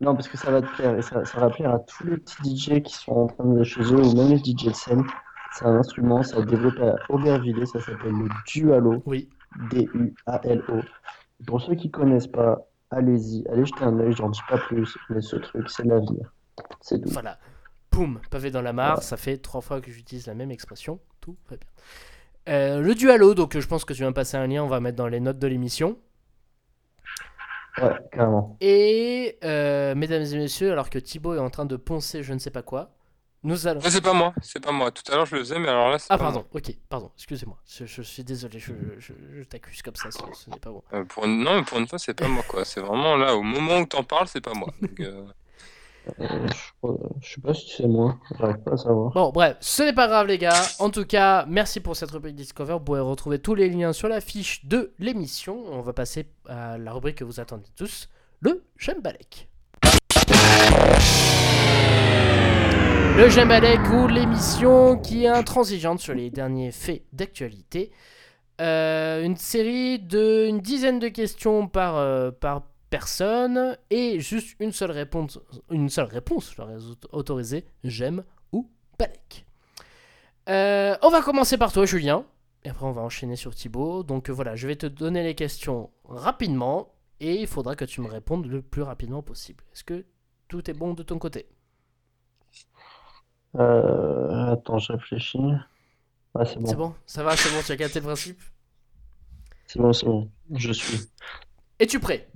[0.00, 2.16] Non, parce que ça va te plaire et ça, ça va plaire à tous les
[2.18, 5.04] petits DJ qui sont en train de chez eux ou même les DJ de scène.
[5.52, 9.28] C'est un instrument, ça a été développé à Aubervilliers, ça s'appelle le Dualo, Oui.
[9.70, 10.80] D-U-A-L-O.
[11.46, 15.20] Pour ceux qui connaissent pas, allez-y, allez jeter un œil, j'en dis pas plus, mais
[15.20, 16.32] ce truc, c'est l'avenir.
[16.80, 17.08] C'est tout.
[17.10, 17.38] Voilà.
[17.90, 18.94] Poum, pavé dans la mare.
[18.96, 19.02] Voilà.
[19.02, 21.00] Ça fait trois fois que j'utilise la même expression.
[21.20, 21.68] Tout va bien.
[22.48, 24.80] Euh, le dualo, donc je pense que tu vas me passer un lien, on va
[24.80, 25.98] mettre dans les notes de l'émission.
[27.82, 28.56] Ouais, carrément.
[28.60, 32.38] Et euh, mesdames et messieurs, alors que Thibaut est en train de poncer je ne
[32.38, 32.90] sais pas quoi,
[33.44, 33.80] nous allons.
[33.84, 34.90] Mais c'est pas moi, c'est pas moi.
[34.90, 37.10] Tout à l'heure je le faisais, mais alors là c'est Ah pas pardon, ok, pardon,
[37.16, 40.70] excusez-moi, je, je suis désolé, je, je- je t'accuse comme ça, ce, ce n'est pas
[40.70, 40.82] bon.
[40.90, 41.00] moi.
[41.00, 41.42] Euh, pour une...
[41.44, 42.64] Non, mais pour une fois c'est pas moi quoi.
[42.64, 44.68] C'est vraiment là, au moment où t'en parles, c'est pas moi.
[44.82, 45.24] Donc, Euh,
[46.18, 48.18] je, crois- je sais pas si c'est moi.
[49.14, 50.60] Bon, bref, ce n'est pas grave, les gars.
[50.78, 52.74] En tout cas, merci pour cette rubrique Discover.
[52.74, 55.58] Vous pouvez retrouver tous les liens sur la fiche de l'émission.
[55.70, 58.08] On va passer à la rubrique que vous attendez tous
[58.40, 59.48] le J'aime Balek.
[63.16, 67.90] Le J'aime Balek ou l'émission qui est intransigeante sur les derniers faits d'actualité.
[68.60, 74.72] Euh, une série de une dizaine de questions par, euh, par personne et juste une
[74.72, 75.38] seule réponse,
[75.70, 79.46] une seule réponse, je leur ai auto- autorisé, j'aime ou Balek.
[80.48, 82.24] Euh, on va commencer par toi, Julien,
[82.64, 84.02] et après on va enchaîner sur Thibaut.
[84.02, 88.00] Donc euh, voilà, je vais te donner les questions rapidement et il faudra que tu
[88.00, 89.62] me répondes le plus rapidement possible.
[89.72, 90.06] Est-ce que
[90.48, 91.46] tout est bon de ton côté?
[93.56, 95.38] Euh, attends, je réfléchis.
[96.34, 96.94] Ah, c'est C'est bon, bon?
[97.06, 98.40] Ça va, c'est bon, tu as capté le principe?
[99.66, 100.30] C'est bon, c'est bon.
[100.54, 101.00] Je suis.
[101.78, 102.28] Es-tu prêt?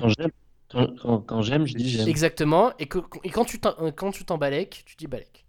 [0.00, 0.30] Quand j'aime,
[0.70, 2.08] quand, quand- quand j'aime, je dis j'aime.
[2.08, 2.72] Exactement.
[2.78, 5.44] Et, que, et quand tu t'en- euh, quand tu t'en balèques, tu dis balèque.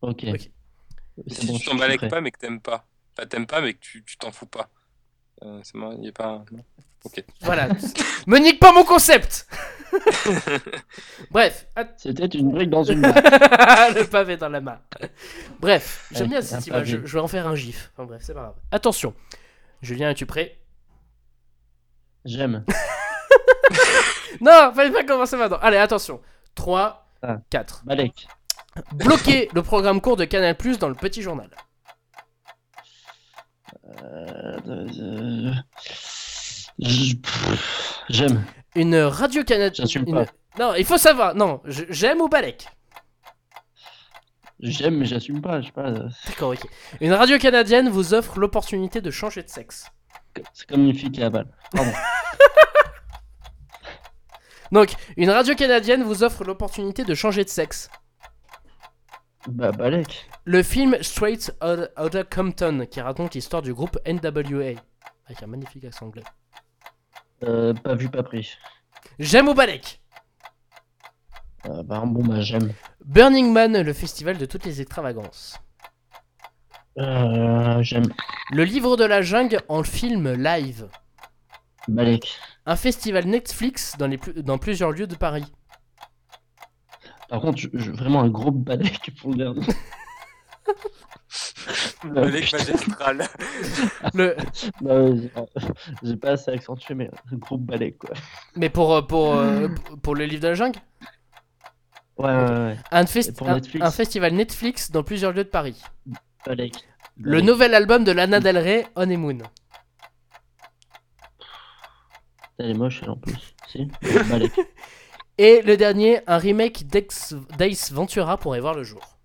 [0.00, 0.20] Ok.
[1.28, 2.08] Si bon, tu je t'en suis balèques prêt.
[2.08, 2.86] pas mais que t'aimes pas.
[3.16, 4.70] Enfin, t'aimes pas mais que tu tu t'en fous pas.
[5.42, 6.44] Euh, c'est moi, y a pas.
[6.52, 6.64] non
[7.04, 7.24] Ok.
[7.42, 7.68] Voilà.
[8.26, 9.46] Me nique pas mon concept
[11.30, 13.14] Bref, att- C'était une brique dans une mare.
[13.94, 14.80] le pavé dans la main.
[15.60, 16.86] Bref, j'aime Ouais, bien cette image.
[16.88, 17.90] Je, je vais en faire un gif.
[17.94, 18.56] Enfin bref, c'est pas grave.
[18.70, 19.14] Attention.
[19.82, 20.57] Julien, es-tu prêt?
[22.28, 22.64] J'aime.
[24.40, 25.58] Non, fallait pas commencer maintenant.
[25.60, 26.20] Allez, attention.
[26.54, 27.38] 3, Ah.
[27.50, 27.82] 4.
[27.84, 28.28] Balek.
[28.92, 31.50] Bloquer le programme court de Canal Plus dans le petit journal.
[34.04, 35.52] Euh, euh,
[38.08, 38.44] J'aime.
[38.76, 39.74] Une radio canadienne.
[39.86, 40.26] J'assume pas.
[40.58, 41.34] Non, il faut savoir.
[41.34, 42.68] Non, j'aime ou balèque
[44.60, 45.60] J'aime, mais j'assume pas.
[45.60, 45.90] Je sais pas.
[46.26, 46.64] D'accord, ok.
[47.00, 49.86] Une radio canadienne vous offre l'opportunité de changer de sexe.
[50.52, 51.48] C'est comme une fille qui avale.
[51.72, 51.92] Pardon.
[54.72, 57.88] Donc, une radio canadienne vous offre l'opportunité de changer de sexe.
[59.48, 60.28] bah, Balek.
[60.44, 64.74] Le film Straight Outta Compton, qui raconte l'histoire du groupe NWA,
[65.26, 66.24] avec un magnifique accent anglais.
[67.44, 68.56] Euh, pas vu, pas pris.
[69.18, 70.00] J'aime au Balek?
[71.66, 72.72] Euh, bah, bon, bah, j'aime.
[73.04, 75.58] Burning Man, le festival de toutes les extravagances.
[76.98, 78.12] Euh, j'aime.
[78.50, 80.88] Le livre de la jungle en film live.
[81.86, 82.36] Balek.
[82.66, 85.50] Un festival Netflix dans, les dans plusieurs lieux de Paris.
[87.28, 89.66] Par contre, je, je- vraiment un gros Balek pour le dernier.
[92.04, 93.28] Balek magistral.
[94.14, 94.36] Le...
[94.80, 95.32] Non, j'ai-
[96.02, 98.10] j'ai pas assez accentué, mais un gros Balek, quoi.
[98.56, 99.68] Mais pour, euh, pour, euh,
[100.02, 100.78] pour le livre de la jungle?
[102.16, 102.76] Ouais, ouais, ouais.
[102.90, 105.80] un, fest- Et pour un- Netflix un festival Netflix dans plusieurs lieux de Paris.
[106.46, 106.74] Balek.
[107.16, 107.46] Le Balek.
[107.46, 109.38] nouvel album de Lana Del Rey, Honeymoon.
[112.58, 113.54] Elle est moche, elle en plus.
[113.68, 113.86] Si
[114.30, 114.52] Balek.
[115.38, 119.18] Et le dernier, un remake d'Ace Ventura pourrait voir le jour.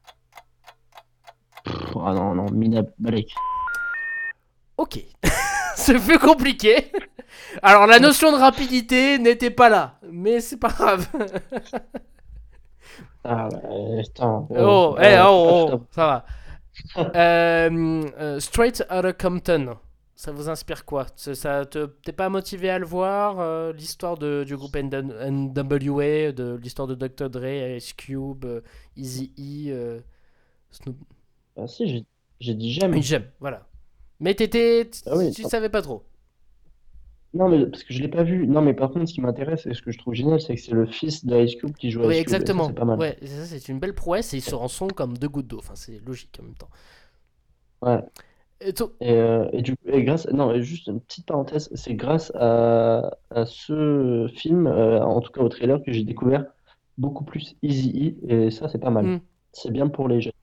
[1.63, 3.33] Pff, Ah non, non, Mina Balek.
[4.77, 4.99] Ok.
[5.75, 6.91] C'est plus compliqué.
[7.61, 11.07] Alors la notion de rapidité n'était pas là, mais c'est pas grave.
[13.23, 14.45] Ah ouais, putain.
[14.51, 15.77] Oh, eh, ah, oh, putain.
[15.77, 16.25] oh, ça va.
[16.97, 19.77] Euh, euh, Straight Outta Compton,
[20.15, 21.05] ça vous inspire quoi?
[21.15, 26.55] Ça- ça te- T'es pas motivé à le voir euh, L'histoire du groupe NWA, de
[26.61, 27.29] l'histoire de Dr.
[27.29, 28.61] Dre, Ice Cube, euh,
[28.97, 29.99] Eazy-E, euh,
[30.71, 30.97] Snoop.
[31.57, 31.87] Ah si,
[32.39, 33.01] j'ai- dit j'aime.
[33.01, 33.67] J'aime, voilà.
[34.19, 36.03] Mais t'étais, Ah oui, tu savais pas trop.
[37.33, 38.47] Non, mais parce que je l'ai pas vu.
[38.47, 40.61] Non, mais par contre, ce qui m'intéresse et ce que je trouve génial, c'est que
[40.61, 42.67] c'est le fils d'Ice Cube qui joue Oui, Ice Cube, et ça, exactement.
[42.67, 42.99] c'est pas mal.
[42.99, 45.59] Ouais, ça c'est une belle prouesse et ils se rançon comme deux gouttes d'eau.
[45.59, 46.69] Enfin, c'est logique en même temps.
[47.81, 47.99] Ouais.
[48.61, 51.95] Et Et, euh, et du coup, et grâce, non, et juste une petite parenthèse, c'est
[51.95, 56.45] grâce à, à ce film, euh, en tout cas au trailer, que j'ai découvert
[56.97, 59.05] beaucoup plus Easy E, et ça, c'est pas mal.
[59.05, 59.21] Mm.
[59.53, 60.33] C'est bien pour les jeunes.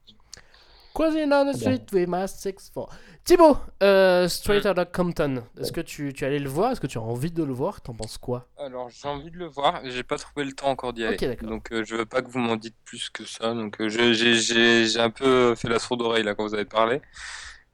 [1.01, 2.87] Crossing on the street with my six four.
[3.25, 5.43] Thibaut, euh, Straight Outta Compton.
[5.59, 6.71] Est-ce que tu, tu allais le voir?
[6.73, 7.81] Est-ce que tu as envie de le voir?
[7.81, 8.47] T'en penses quoi?
[8.57, 11.15] Alors j'ai envie de le voir, j'ai pas trouvé le temps encore d'y aller.
[11.15, 11.49] Ok, d'accord.
[11.49, 13.53] Donc euh, je veux pas que vous m'en dites plus que ça.
[13.55, 16.65] Donc euh, j'ai j'ai- j'ai un peu fait la sourde oreille là quand vous avez
[16.65, 17.01] parlé.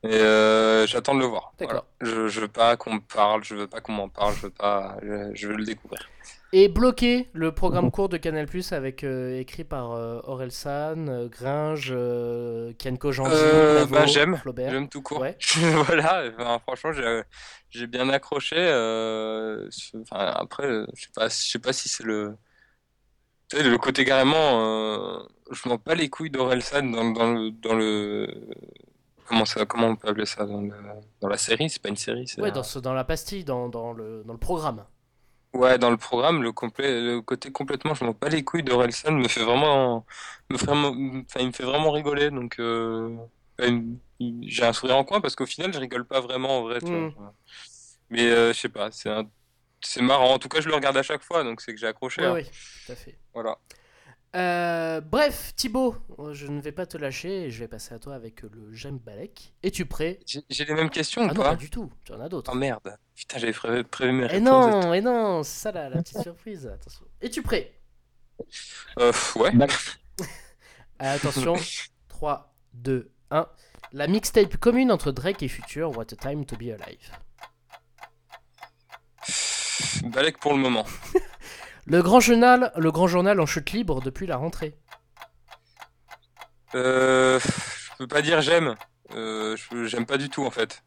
[0.04, 1.52] Et euh, j'attends de le voir.
[1.60, 1.86] D'accord.
[2.00, 2.16] Voilà.
[2.16, 4.52] Je, je veux pas qu'on me parle, je veux pas qu'on m'en parle, je veux
[4.52, 6.08] pas, je, je veux le découvrir.
[6.54, 11.10] Et Bloqué, le programme court de Canal Plus avec euh, écrit par euh, Aurel San,
[11.10, 14.38] euh, Gringe, euh, Kian Kojandi, Euh, bah, j'aime.
[14.38, 14.72] Flaubert.
[14.72, 15.20] J'aime tout court.
[15.20, 15.38] Ouais.
[15.86, 17.22] Voilà, franchement, j'ai
[17.70, 18.56] j'ai bien accroché.
[18.58, 19.68] euh,
[20.02, 22.38] enfin, après, je sais pas, je sais pas si c'est le,
[23.54, 24.62] le côté carrément.
[24.62, 25.20] euh,
[25.52, 28.28] je m'en bats les couilles d'Orelsan dans, dans le, dans le,
[29.26, 30.72] comment ça, comment on peut appeler ça dans le,
[31.22, 31.70] dans la série?
[31.70, 34.34] C'est pas une série, c'est Ouais, dans, ce- dans la pastille, dans, dans, le, dans
[34.34, 34.86] le programme.
[35.54, 39.12] Ouais, dans le programme, le complet, le côté complètement, je m'en bats les couilles d'Orelsan
[39.14, 40.06] me fait vraiment,
[40.52, 40.90] me fait vraiment,
[41.22, 42.30] enfin, il me fait vraiment rigoler.
[42.30, 43.16] Donc, euh,
[44.44, 46.88] j'ai un sourire en coin parce qu'au final, je rigole pas vraiment en vrai, tu
[46.92, 47.10] Mm.
[47.16, 47.34] vois.
[48.10, 49.24] Mais euh, je sais pas, c'est un,
[49.82, 50.34] c'est marrant.
[50.34, 52.22] En tout cas, je le regarde à chaque fois, donc c'est que j'ai accroché.
[52.22, 52.34] Oui, hein.
[52.36, 52.44] oui,
[52.86, 53.18] tout à fait.
[53.34, 53.58] Voilà.
[54.38, 58.00] Euh, bref, Thibaut, euh, je ne vais pas te lâcher et je vais passer à
[58.00, 59.54] toi avec euh, le J'aime Balek.
[59.64, 60.20] Es-tu prêt?
[60.28, 61.50] J'ai j'ai les mêmes questions Ah ou non, pas?
[61.50, 62.52] pas du tout, tu en as d'autres.
[62.54, 62.98] Oh merde.
[63.16, 64.46] Putain, j'avais prévu, prévu mes Et réponses.
[64.46, 66.68] non, et non, c'est ça la, la petite surprise.
[66.68, 67.06] Attention.
[67.20, 67.74] Es-tu prêt?
[69.00, 69.52] Euh, ouais.
[69.56, 69.66] Bah,
[71.00, 71.56] Attention,
[72.08, 73.48] 3, 2, 1.
[73.94, 77.12] La mixtape commune entre Drake et Future, What a Time to Be Alive.
[80.04, 80.86] Balek pour le moment.
[81.90, 84.76] Le grand journal, le grand journal en chute libre depuis la rentrée.
[86.76, 88.76] Euh, je peux pas dire j'aime.
[89.16, 90.84] Euh, j'aime pas du tout en fait.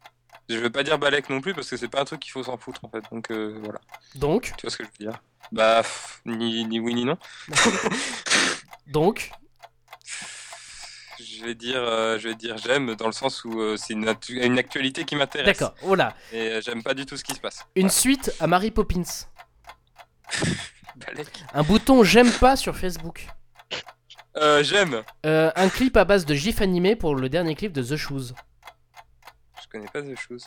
[0.47, 2.43] Je veux pas dire Balek non plus parce que c'est pas un truc qu'il faut
[2.43, 3.03] s'en foutre en fait.
[3.11, 3.79] Donc euh, voilà.
[4.15, 5.19] Donc, Tu vois ce que je veux dire?
[5.51, 7.17] Bah, pff, ni, ni oui ni non.
[8.87, 9.31] donc,
[11.19, 14.07] Je vais dire, euh, je vais dire j'aime dans le sens où euh, c'est une,
[14.07, 15.57] actu- une actualité qui m'intéresse.
[15.57, 16.13] d'accord, voilà.
[16.31, 17.65] Et j'aime pas du tout ce qui se passe.
[17.75, 19.01] Une suite à Mary Poppins.
[21.53, 23.27] Un bouton J'aime pas sur Facebook.
[24.37, 25.03] Euh, j'aime.
[25.25, 28.33] Euh, un clip à base de gif animé pour le dernier clip de The Shoes.
[29.61, 30.45] Je connais pas ces choses.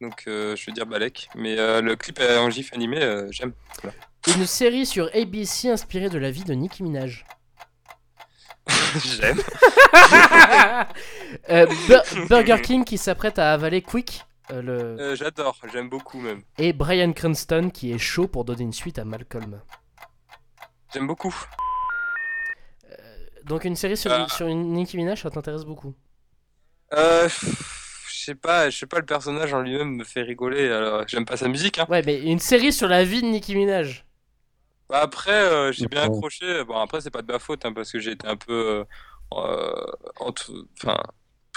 [0.00, 1.28] Donc euh, je vais dire Balek.
[1.34, 3.52] Mais le clip en gif animé, j'aime.
[4.28, 7.24] Une série sur ABC inspirée de la vie de Nicki Minaj.
[9.04, 9.40] j'aime.
[11.88, 14.24] Bur- Burger King qui s'apprête à avaler Quick.
[14.50, 15.00] Euh, le...
[15.00, 15.56] Euh, J'adore.
[15.72, 16.42] J'aime beaucoup même.
[16.58, 19.60] Et Brian Cranston qui est chaud pour donner une suite à Malcolm.
[20.92, 21.34] J'aime beaucoup.
[23.44, 25.94] Donc une série sur, sur une Nicki Minaj, ça t'intéresse beaucoup?
[26.92, 30.68] Euh, pff, sais pas, je sais pas, le personnage en lui-même me fait rigoler.
[30.68, 31.78] Alors, j'aime pas sa musique.
[31.78, 31.86] Hein.
[31.88, 34.04] Ouais, mais une série sur la vie de Nicki Minaj.
[34.88, 36.64] Bah, après, euh, j'ai bien accroché.
[36.64, 38.84] Bon, après, c'est pas de ma faute, hein, parce que j'ai été un peu, euh,
[39.34, 39.86] euh,
[40.16, 40.98] en tout- enfin,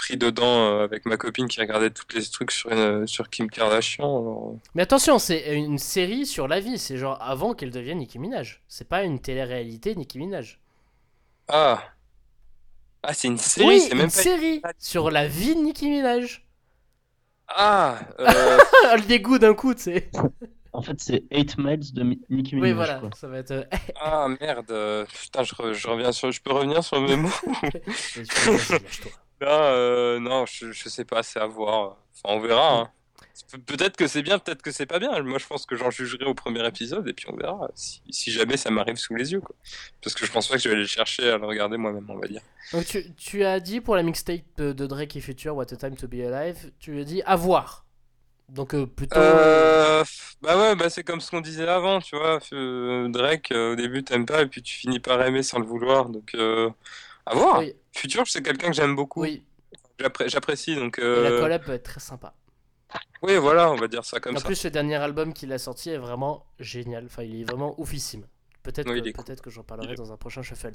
[0.00, 0.44] pris dedans
[0.80, 4.04] euh, avec ma copine qui regardait tous les trucs sur, une- sur Kim Kardashian.
[4.04, 6.78] alors, Mais attention, c'est une série sur la vie.
[6.78, 8.62] C'est genre avant qu'elle devienne Nicki Minaj.
[8.68, 10.58] C'est pas une télé-réalité Nicki Minaj.
[11.48, 11.82] Ah,
[13.02, 14.22] ah, c'est une série, oui, c'est une même pas.
[14.22, 16.44] série sur la vie de Nicki Minaj.
[17.48, 18.58] Ah, euh,
[18.96, 20.10] le dégoût d'un coup, tu sais.
[20.72, 22.70] En fait, c'est 8 Miles de Nicki Minaj.
[22.70, 23.10] Oui, voilà, quoi.
[23.16, 23.50] ça va être.
[23.50, 23.64] euh,
[24.00, 24.70] ah merde.
[24.70, 27.28] euh, Putain, je, re- je reviens sur, je peux revenir sur mes mots.
[28.14, 29.10] Vas-y, lâche-toi.
[29.40, 31.96] Là, euh, non, je, je sais pas, c'est à voir.
[32.22, 32.80] Enfin, on verra.
[32.80, 32.90] hein.
[33.50, 35.18] Pe- Peut-être que c'est bien, peut-être que c'est pas bien.
[35.22, 38.30] Moi, je pense que j'en jugerai au premier épisode et puis on verra si, si
[38.32, 39.40] jamais ça m'arrive sous les yeux.
[39.40, 39.56] Quoi.
[40.02, 42.18] Parce que je pense pas que je vais aller chercher à le regarder moi-même, on
[42.18, 42.42] va dire.
[42.72, 45.76] Donc, tu, tu as dit pour la mixtape de, de Drake et Future, What a
[45.76, 47.86] Time to Be Alive, tu as dit à voir.
[48.50, 49.18] Donc, euh, plutôt.
[49.20, 50.04] Euh,
[50.42, 52.40] bah ouais, bah c'est comme ce qu'on disait avant, tu vois.
[52.52, 55.66] euh, Drake, euh, au début, t'aimes pas et puis tu finis par aimer sans le
[55.66, 56.08] vouloir.
[56.08, 56.68] Donc, euh,
[57.26, 57.58] à voir.
[57.60, 59.22] Oui, Future, c'est quelqu'un que j'aime beaucoup.
[59.22, 59.42] oui.
[59.98, 60.74] J'appré- J'apprécie.
[60.76, 62.32] Donc, Et la euh, collab peut être très sympa.
[63.22, 64.46] oui, voilà, on va dire ça comme En ça.
[64.46, 67.04] plus, le dernier album qu'il a sorti est vraiment génial.
[67.04, 68.24] Enfin, il est vraiment oufissime.
[68.62, 69.52] Peut-être Oui, que, cool.
[69.52, 70.72] j'en parlerai dans un prochain shuffle.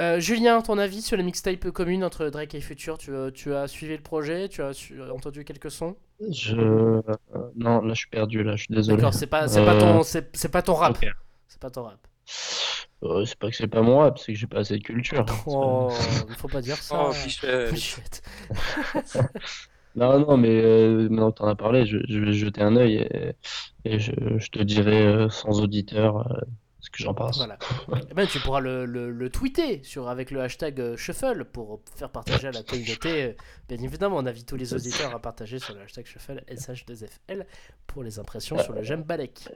[0.00, 2.98] Euh, Julien, ton avis sur la mixtape commune entre Drake et Future?
[2.98, 4.48] Tu, as- tu as suivi le projet?
[4.48, 5.96] Tu as su- entendu quelques sons?
[6.30, 6.56] Je...
[6.56, 7.02] euh,
[7.54, 8.96] Non, là, je suis perdu, là, je suis désolé.
[8.96, 10.96] D'accord, c'est pas, Euh, ton rap.
[11.50, 12.07] C'est pas ton rap.
[13.04, 15.24] Euh, c'est pas que c'est pas mon rap, c'est que j'ai pas assez de culture.
[15.46, 15.92] Oh,
[16.28, 17.06] il faut pas dire ça.
[17.08, 17.70] Oh, Fichette.
[17.74, 18.22] Fichette.
[19.94, 22.98] Non, non, mais euh, maintenant que t'en as parlé, je, je vais jeter un œil
[22.98, 23.32] et,
[23.84, 26.40] et je, je te dirai euh, sans auditeur euh,
[26.78, 27.38] ce que j'en pense.
[27.38, 27.58] Voilà.
[28.08, 32.10] Eh ben, tu pourras le, le, le tweeter sur, avec le hashtag Shuffle pour faire
[32.10, 33.34] partager à la communauté.
[33.68, 37.44] Bien évidemment, on invite tous les auditeurs à partager sur le hashtag Shuffle SH2FL
[37.88, 39.48] pour les impressions sur le j'aime Balek.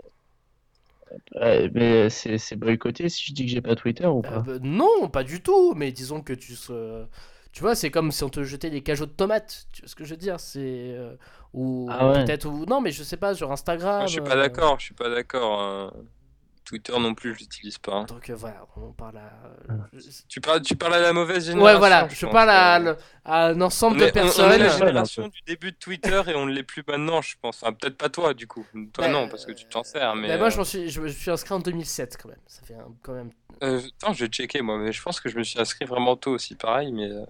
[1.35, 4.43] Ouais, mais c'est c'est boycotté si je dis que j'ai pas Twitter ou Euh, pas?
[4.43, 7.05] bah, non, pas du tout, mais disons que tu se.
[7.53, 9.67] Tu vois, c'est comme si on te jetait des cajots de tomates.
[9.73, 10.61] Tu vois ce que je veux dire C'est.
[10.97, 11.17] euh,
[11.53, 12.25] ou Ah ouais.
[12.25, 12.47] peut-être.
[12.47, 12.65] Ou...
[12.67, 13.93] Non, mais je sais pas, sur Instagram.
[13.99, 15.93] Ah, je suis pas euh, d'accord, je suis pas d'accord.
[16.65, 17.93] Twitter non plus, je l'utilise pas.
[17.95, 18.05] hein.
[18.05, 19.31] Donc euh, voilà, on parle à.
[20.29, 21.65] Tu parles, tu parles à la mauvaise génération.
[21.65, 22.79] Ouais, voilà, je parle à, euh.
[22.79, 24.59] le- à un ensemble On de est, on- on est personnes.
[24.61, 27.63] la génération du début de Twitter et on ne l'est plus maintenant, je pense.
[27.63, 28.65] Enfin, peut-être pas toi, du coup.
[28.93, 30.15] Toi, Bah, non, parce que tu t'en sers.
[30.15, 32.39] Mais Bah, moi, euh, je, m'en suis, je me suis inscrit en 2007 quand même.
[32.47, 33.31] Ça fait un- quand même.
[33.63, 34.79] euh, attends, je vais checker, moi.
[34.79, 36.93] Mais je pense que je me suis inscrit vraiment tôt aussi, pareil.
[36.93, 37.25] Mais euh,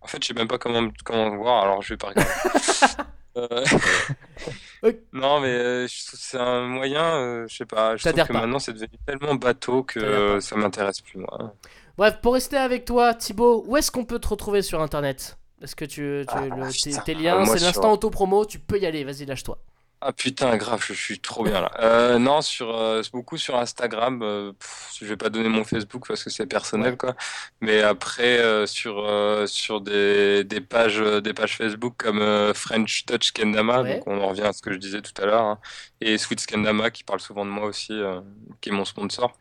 [0.00, 2.30] en fait, je sais même pas comment, comment voir, alors je vais pas regarder.
[3.38, 3.64] Euh.
[5.12, 7.96] Non, mais euh, je trouve que c'est un moyen, euh, je sais pas.
[7.96, 8.40] Je trouve que pas.
[8.40, 11.54] maintenant, c'est devenu tellement bateau que euh, ça m'intéresse plus, moi.
[11.96, 15.36] Bref, pour rester avec toi, Thibaut, où est-ce qu'on peut te retrouver sur internet?
[15.60, 18.78] Est-ce que tu, tu- Ah, le- tes, tes liens, moi, c'est l'instant auto-promo, tu peux
[18.78, 19.58] y aller, vas-y, lâche-toi.
[20.00, 21.72] Ah putain, grave, je suis trop bien là.
[21.80, 24.22] Euh, non, sur euh, beaucoup sur Instagram.
[24.22, 27.16] euh, pff, je vais pas donner mon Facebook parce que c'est personnel quoi.
[27.60, 33.06] Mais après euh, sur euh, sur des, des pages euh, des pages Facebook comme French
[33.06, 33.94] Touch Kendama, Ouais.
[33.96, 35.58] donc on en revient à ce que je disais tout à l'heure, hein,
[36.00, 38.20] et Sweet Kendama qui parle souvent de moi aussi, euh,
[38.60, 39.32] qui est mon sponsor.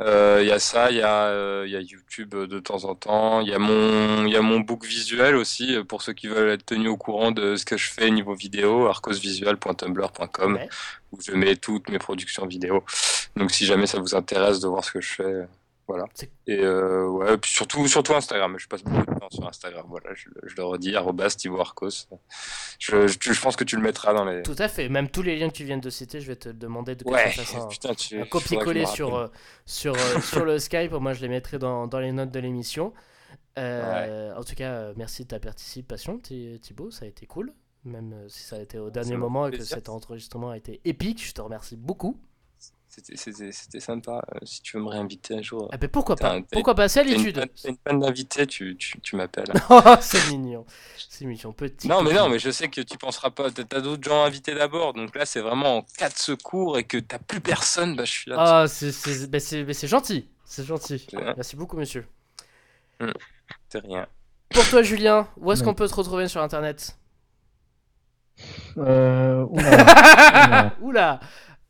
[0.00, 2.84] Euh, Il y a ça, il y a euh, y a YouTube euh, de temps
[2.84, 3.40] en temps.
[3.40, 6.50] Il y a mon y a mon book visuel aussi euh, pour ceux qui veulent
[6.50, 10.68] être tenus au courant de ce que je fais niveau vidéo, arcosvisual.tumblr.com Ouais.
[11.12, 12.84] où je mets toutes mes productions vidéo.
[13.36, 15.46] Donc si jamais ça vous intéresse de voir ce que je fais, euh,
[15.88, 16.04] voilà.
[16.46, 18.54] Et euh, ouais, puis surtout, surtout Instagram.
[18.58, 19.86] Je passe beaucoup de temps sur Instagram.
[19.88, 22.06] Voilà, je, le- je le redis, arrobas Thibaut Arcos.
[22.78, 24.42] Je, je, je pense que tu le mettras dans les.
[24.42, 26.48] Tout à fait, même tous les liens que tu viens de citer, je vais te
[26.50, 27.32] demander de Ouais,
[27.70, 28.20] putain, tu.
[28.20, 29.28] un copier-coller sur, euh,
[29.66, 32.92] sur, euh, sur le Skype, moi je les mettrai dans, dans les notes de l'émission.
[33.56, 37.52] En tout cas, merci de ta participation, Thi- Thibaut, ça a été cool.
[37.84, 41.24] Même si ça a été au dernier moment et que cet enregistrement a été épique,
[41.26, 42.20] je te remercie beaucoup.
[42.88, 44.24] C'était- sympa.
[44.34, 45.68] Euh, Si tu veux me réinviter un jour.
[45.72, 47.44] Ah ben pourquoi pas Pourquoi pas C'est à l'étude.
[47.64, 49.52] une panne d'invité, tu, tu, tu m'appelles.
[49.70, 50.64] Oh, c'est mignon.
[51.08, 51.86] C'est mignon, petit.
[51.86, 53.50] Non, mais non, mais je sais que tu penseras pas.
[53.50, 54.94] T'as d'autres gens invités d'abord.
[54.94, 57.94] Donc là, c'est vraiment en cas de secours et que t'as plus personne.
[57.94, 58.36] Bah, je suis là.
[58.38, 60.28] Ah, c'est c'est- c'est- c'est gentil.
[60.44, 61.06] C'est gentil.
[61.36, 62.06] Merci beaucoup, monsieur.
[63.68, 64.06] C'est rien.
[64.50, 66.96] Pour toi, Julien, où est-ce qu'on peut te retrouver sur internet?
[68.78, 70.74] Euh, oula.
[70.80, 71.20] Oula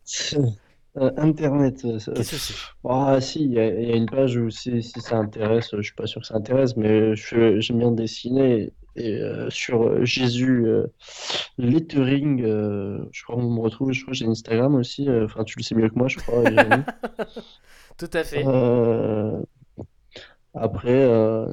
[0.96, 1.84] Internet.
[1.84, 2.54] euh, ça- Qu'est-ce que c'est?
[2.88, 5.70] Ah si, il y, a il y a une page où si, si ça intéresse,
[5.76, 10.04] je suis pas sûr que ça intéresse, mais j'aime bien dessiner et euh, sur euh,
[10.04, 10.86] Jésus euh,
[11.56, 15.44] lettering, euh, je crois qu'on me retrouve, je crois que j'ai Instagram aussi, euh, enfin
[15.44, 16.42] tu le sais mieux que moi, je crois.
[17.98, 18.44] Tout à fait.
[18.44, 19.40] Euh,
[20.54, 21.46] après, euh,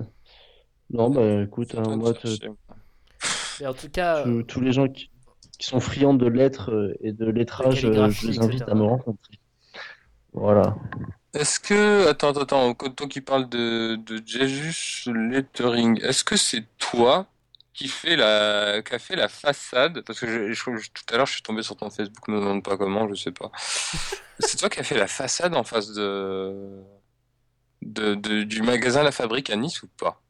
[0.90, 2.28] non bah écoute, hein, moi te
[3.64, 5.10] en tout cas, Tous, tous les gens qui,
[5.58, 8.72] qui sont friands de lettres euh, et de lettrage, euh, je les invite etc.
[8.72, 9.40] à me rencontrer.
[10.34, 10.76] Voilà.
[11.34, 16.38] Est-ce que, attends, attends, attends, quand toi qui parles de, de Jesus Lettering, est-ce que
[16.38, 17.28] c'est toi
[17.74, 20.02] qui fait la, qui a fait la façade?
[20.02, 22.64] Parce que je, je- tout à l'heure, je suis tombé sur ton Facebook, me demande
[22.64, 23.52] pas comment, je sais pas.
[24.40, 26.82] C'est toi qui as fait la façade en face de,
[27.82, 30.22] de, de- du magasin La Fabrique à Nice ou pas?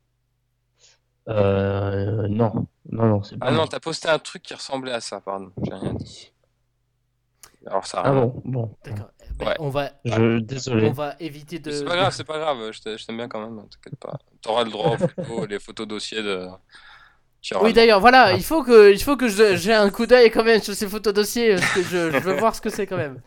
[1.28, 5.00] Euh, non, non, non, c'est pas Ah non, t'as posté un truc qui ressemblait à
[5.02, 6.32] ça, pardon, j'ai rien dit.
[7.66, 8.22] Alors ça Ah rien.
[8.22, 8.76] bon, bon.
[8.86, 9.10] d'accord.
[9.22, 9.56] Eh ben, Ouais.
[9.60, 10.88] on va, Je, désolé.
[10.88, 11.72] on va éviter de.
[11.72, 14.00] C'est pas grave, c'est pas grave, je t'a- je t'aime bien quand même, hein, t'inquiète
[14.00, 14.14] pas.
[14.42, 16.48] T'auras le droit aux photos, les photos dossiers de.
[17.42, 18.34] Tu auras Oui, le- d'ailleurs, voilà, Ah.
[18.34, 20.88] il faut que, il faut que je- j'ai un coup d'œil quand même sur ces
[20.88, 23.20] photos dossiers, parce que je, je veux voir ce que c'est quand même.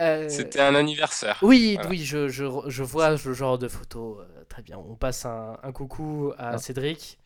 [0.00, 1.38] Euh, C'était un anniversaire.
[1.42, 1.90] Oui, Voilà.
[1.90, 4.18] oui, je, je, je vois ce genre de photos.
[4.20, 4.78] euh, très bien.
[4.78, 6.58] On passe un, un coucou à Ah.
[6.58, 7.18] Cédric,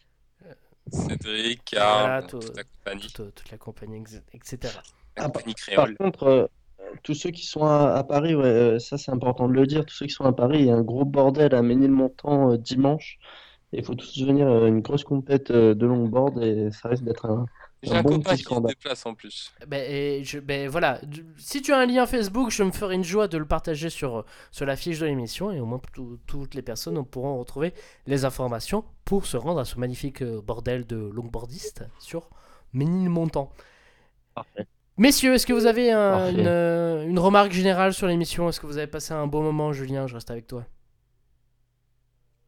[0.90, 4.82] Cédric, Voilà, tout- toute la compagnie, toute, toute la compagnie, ex- etc.
[5.16, 5.96] la Ah, compagnie Par créole.
[5.96, 6.46] contre, euh,
[7.02, 9.84] tous ceux qui sont à, à Paris, ouais, euh, ça c'est important de le dire,
[9.86, 12.58] tous ceux qui sont à Paris, il y a un gros bordel à Ménilmontant euh,
[12.58, 13.18] dimanche.
[13.72, 17.26] Et il faut tous venir une grosse compète euh, de longboard et ça risque d'être
[17.26, 17.48] un,
[17.82, 19.52] J'ai un un bon copain petit qui se déplace en plus.
[19.66, 21.00] Ben, et je, ben voilà,
[21.36, 24.24] si tu as un lien Facebook, je me ferai une joie de le partager sur,
[24.52, 27.74] sur la fiche de l'émission et au moins tout- toutes les personnes pourront retrouver
[28.06, 32.30] les informations pour se rendre à ce magnifique euh, bordel de longboardistes sur
[32.72, 33.52] Ménilmontant.
[34.34, 34.66] Parfait.
[34.96, 36.32] Messieurs, est-ce que vous avez un- Parfait.
[36.40, 38.48] une, euh, une remarque générale sur l'émission?
[38.48, 40.06] Est-ce que vous avez passé un bon moment, Julien?
[40.06, 40.64] Je reste avec toi.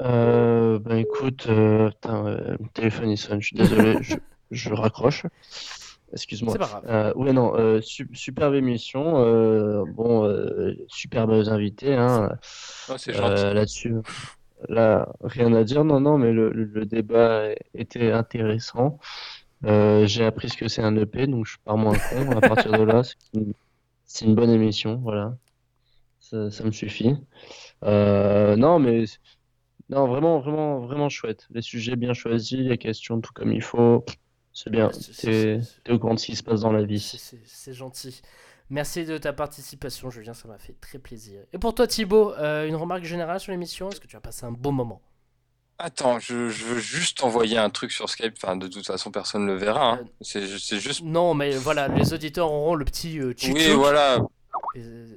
[0.02, 4.16] Euh, ben écoute, euh, putain, euh, mon téléphone il sonne, je suis désolé, je,
[4.55, 5.24] je raccroche.
[6.12, 6.52] Excuse-moi.
[6.52, 6.85] C'est pas grave.
[6.89, 9.18] Euh, ouais, non, euh, su- superbe émission.
[9.24, 11.94] euh, bon, euh, superbes invités.
[11.94, 12.31] Hein,
[12.89, 13.55] Oh, c'est euh, gentil.
[13.55, 13.94] là-dessus.
[14.68, 15.85] Là, rien à dire.
[15.85, 18.98] Non, non, mais le, le- le débat était intéressant.
[19.64, 22.31] Euh, j'ai appris ce que c'est un EP, donc je pars moins con.
[22.36, 23.02] À partir de là,
[24.05, 24.97] c'est une, bonne émission.
[25.02, 25.36] Voilà.
[26.20, 27.16] Ça, ça me suffit.
[27.82, 29.05] Euh, non, mais
[29.90, 31.47] non, vraiment, vraiment, vraiment chouette.
[31.51, 34.05] Les sujets bien choisis, les questions tout comme il faut.
[34.55, 34.89] C'est bien.
[35.20, 35.60] T'es,
[35.90, 37.01] au courant de ce qui se passe dans la vie.
[37.44, 38.22] C'est gentil.
[38.70, 41.43] Merci de ta participation, Julien, ça m'a fait très plaisir.
[41.52, 43.90] Et pour toi, Thibaut, euh, une remarque générale sur l'émission?
[43.90, 45.02] Est-ce que tu as passé un bon moment?
[45.78, 48.35] Attends, je, je veux juste envoyer un truc sur Skype.
[48.43, 49.94] Enfin, de toute façon, personne ne le verra.
[49.94, 49.98] hein.
[50.02, 51.02] Euh, C'est c'est juste.
[51.02, 53.74] Non, mais voilà, les auditeurs auront le petit euh, Oui, tchik-tchouk.
[53.76, 54.18] voilà.
[54.76, 55.16] Et- euh,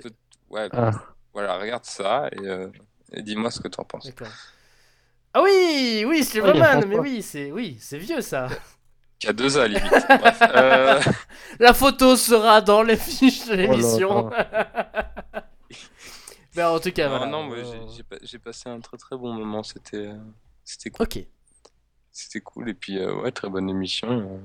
[0.50, 0.92] Ouais, Ah,
[1.34, 2.70] voilà, regarde ça et, euh,
[3.14, 4.10] et dis-moi ce que tu en penses.
[5.34, 6.86] Ah oui, oui, Roman, François.
[6.86, 8.48] mais oui, c'est oui, c'est vieux ça.
[9.20, 9.84] Qui a deux A limite.
[10.20, 11.00] Bref, euh,
[11.60, 14.30] La photo sera dans les fiches de là l'émission.
[16.56, 17.32] mais en tout cas, non, voilà.
[17.32, 19.64] non, moi, Euh, j'ai- j'ai pas- j'ai passé un très très bon moment.
[19.64, 20.14] C'était euh,
[20.64, 21.04] c'était cool.
[21.06, 21.20] Ok.
[22.12, 22.70] C'était cool.
[22.70, 24.08] Et puis, euh, ouais, très bonne émission.
[24.10, 24.38] Euh,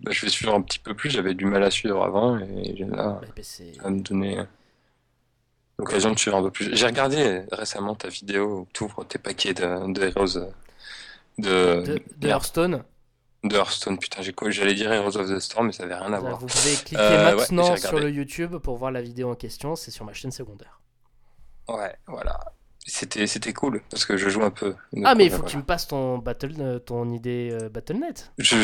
[0.00, 1.10] bah, je vais suivre un petit peu plus.
[1.10, 2.38] J'avais du mal à suivre avant.
[2.38, 4.38] Et là, ben, c'est- ça va me donner
[5.78, 6.74] l'occasion de suivre un peu plus.
[6.74, 10.50] J'ai regardé récemment ta vidéo où tu ouvres tes paquets de, de Heroes.
[11.38, 12.82] De, de, de merde, Hearthstone.
[13.44, 13.98] De Hearthstone.
[13.98, 16.38] Putain, j'ai quoi J'allais dire Heroes of the Storm, mais ça avait rien à voir.
[16.38, 19.76] Vous pouvez cliquer Euh, ouais, maintenant sur le YouTube pour voir la vidéo en question.
[19.76, 20.80] C'est sur ma chaîne secondaire.
[21.68, 22.52] Ouais, voilà.
[22.88, 24.74] C'était c'était cool parce que je joue un peu.
[25.02, 27.68] Ah, mais il Donc, faut que tu me passes ton, battle, euh, ton idée euh,
[27.68, 28.30] Battle.net.
[28.38, 28.56] Je...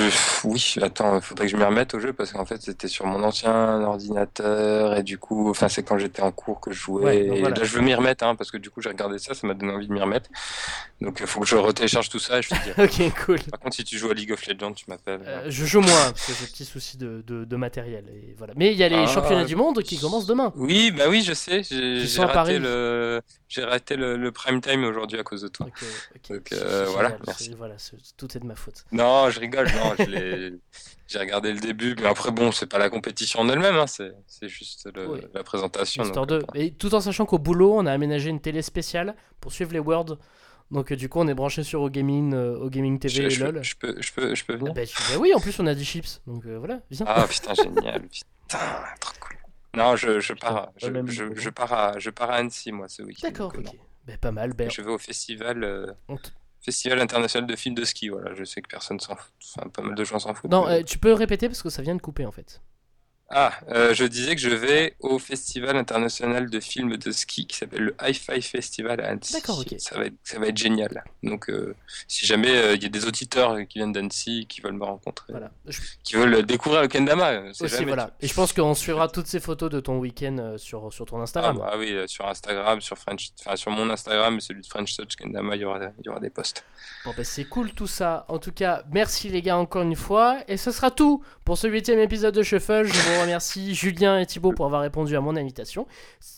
[0.44, 3.04] Oui, attends, il faudrait que je m'y remette au jeu parce qu'en fait c'était sur
[3.06, 7.02] mon ancien ordinateur et du coup, enfin c'est quand j'étais en cours que je jouais.
[7.04, 7.56] Ouais, donc et voilà.
[7.56, 9.54] là je veux m'y remettre hein, parce que du coup j'ai regardé ça, ça m'a
[9.54, 10.30] donné envie de m'y remettre.
[11.00, 12.84] Donc il faut que je retélécharge tout ça et je te dirai.
[12.84, 13.38] Ok, cool.
[13.50, 15.20] Par contre, si tu joues à League of Legends, tu m'appelles.
[15.26, 18.04] Euh, je joue moins parce que j'ai des petits soucis de, de, de matériel.
[18.14, 18.52] Et voilà.
[18.56, 19.06] Mais il y a les Ah.
[19.06, 20.52] championnats du monde qui commencent demain.
[20.54, 21.62] Oui, bah oui, je sais.
[21.64, 25.66] J'ai j'ai raté le, j'ai raté le, le prime time aujourd'hui à cause de toi.
[25.66, 26.34] Donc, euh.
[26.34, 27.54] Donc, euh, voilà, génial, merci.
[27.56, 27.74] Voilà,
[28.16, 28.84] tout est de ma faute.
[28.92, 29.66] Non, je rigole.
[29.72, 29.94] Non.
[31.08, 34.48] J'ai regardé le début, mais après bon, c'est pas la compétition en elle-même, hein, c'est
[34.48, 35.20] juste le- Oui.
[35.34, 36.04] la présentation.
[36.08, 36.42] Donc, de...
[36.54, 39.78] Et tout en sachant qu'au boulot, on a aménagé une télé spéciale pour suivre les
[39.78, 40.16] Worlds.
[40.70, 43.62] Donc euh, du coup, on est branché sur OGaming, euh, OGaming TV je, et LOL.
[43.62, 44.72] je peux, je peux, je peux Ah venir.
[44.72, 46.22] bah, tu- bah oui, en plus on a des chips.
[46.26, 47.04] Donc euh, voilà, viens.
[47.06, 48.02] Ah putain, génial.
[48.48, 48.58] Putain,
[49.00, 49.36] trop cool.
[49.76, 53.28] Non, je, pars, je, pars à, je pars à Annecy moi ce week-end.
[53.28, 53.64] D'accord, ok.
[53.64, 53.72] non.
[54.06, 54.52] Bah, pas mal.
[54.68, 55.86] Je vais au festival, euh,
[56.60, 58.08] festival international de films de ski.
[58.08, 60.50] Voilà, je sais que personne s'en fout, enfin pas mal de gens s'en foutent.
[60.50, 62.60] Non, mais- euh, tu peux répéter parce que ça vient de couper en fait.
[63.34, 67.56] Ah, euh, je disais que je vais au Festival international de films de ski qui
[67.56, 69.32] s'appelle le Hi-Fi Festival à Annecy.
[69.32, 69.74] D'accord, ok.
[69.78, 71.02] Ça va être, ça va être génial.
[71.22, 71.74] Donc, euh,
[72.08, 75.26] si jamais euh, il y a des auditeurs qui viennent d'Annecy qui veulent me rencontrer,
[75.30, 75.50] Voilà.
[76.04, 77.86] Qui veulent découvrir le Kendama, c'est aussi, jamais.
[77.86, 78.10] voilà.
[78.20, 81.22] Et je pense qu'on suivra toutes ces photos de ton week-end sur, sur ton Ah,
[81.22, 81.56] Instagram.
[81.58, 85.16] bah oui, sur Instagram, sur French, enfin sur mon Instagram et celui de French Touch
[85.16, 86.64] Kendama, il y aura, il y aura des posts.
[87.04, 88.26] Bon bah c'est cool tout ça.
[88.28, 90.38] En tout cas, merci les gars encore une fois.
[90.48, 92.84] Et ce sera tout pour ce huitième épisode de Shuffle.
[92.84, 95.86] Je vous remercie Julien et Thibaut pour avoir répondu à mon invitation.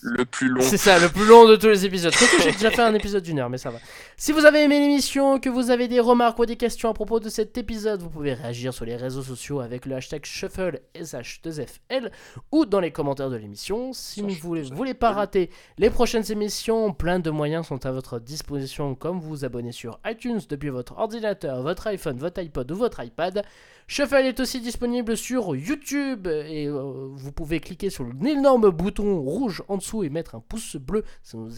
[0.03, 0.61] Le plus long.
[0.61, 2.13] C'est ça, le plus long de tous les épisodes.
[2.43, 3.79] J'ai déjà fait un épisode d'une heure, mais ça va.
[4.17, 7.21] Si vous avez aimé l'émission, que vous avez des remarques ou des questions à propos
[7.21, 12.11] de cet épisode, vous pouvez réagir sur les réseaux sociaux avec le hashtag Shuffle SH2FL
[12.53, 13.93] ou dans les commentaires de l'émission.
[13.93, 18.19] Si vous voulez, voulez pas rater les prochaines émissions, plein de moyens sont à votre
[18.19, 23.03] disposition, comme vous abonner sur iTunes depuis votre ordinateur, votre iPhone, votre iPod ou votre
[23.03, 23.45] iPad.
[23.87, 29.63] Shuffle est aussi disponible sur YouTube et euh, vous pouvez cliquer sur l'énorme bouton rouge
[29.69, 31.05] en dessous et mettre un pouce bleu.
[31.23, 31.51] Ça nous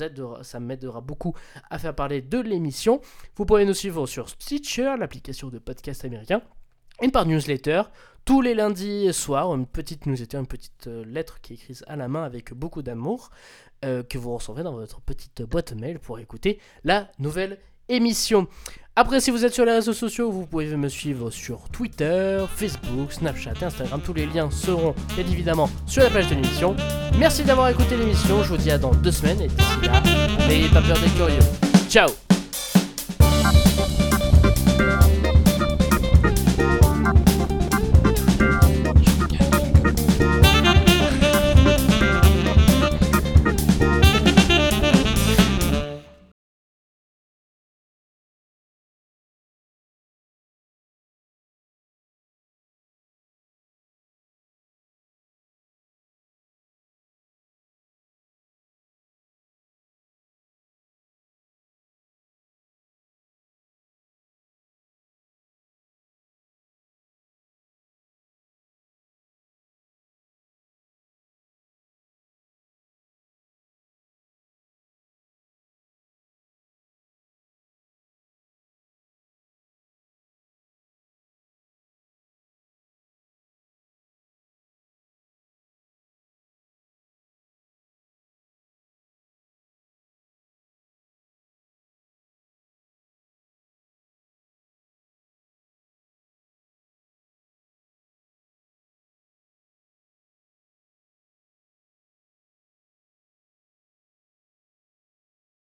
[0.43, 1.35] ça m'aidera beaucoup
[1.71, 3.01] à faire parler de l'émission.
[3.37, 6.43] Vous pouvez nous suivre sur Stitcher, l'application de podcast américain,
[7.01, 7.83] et par newsletter.
[8.25, 11.95] Tous les lundis soirs, une petite newsletter, une petite euh, lettre qui est écrite à
[11.95, 13.31] la main avec beaucoup d'amour,
[13.85, 18.47] euh, que vous recevrez dans votre petite boîte mail pour écouter la nouvelle émission.
[18.99, 23.13] Après, si vous êtes sur les réseaux sociaux, vous pouvez me suivre sur Twitter, Facebook,
[23.13, 24.01] Snapchat, Instagram.
[24.03, 26.75] Tous les liens seront bien évidemment sur la page de l'émission.
[27.19, 28.43] Merci d'avoir écouté l'émission.
[28.43, 30.03] Je vous dis à dans deux semaines et d'ici là,
[30.49, 31.39] n'ayez pas peur des curieux.
[31.91, 32.09] Ciao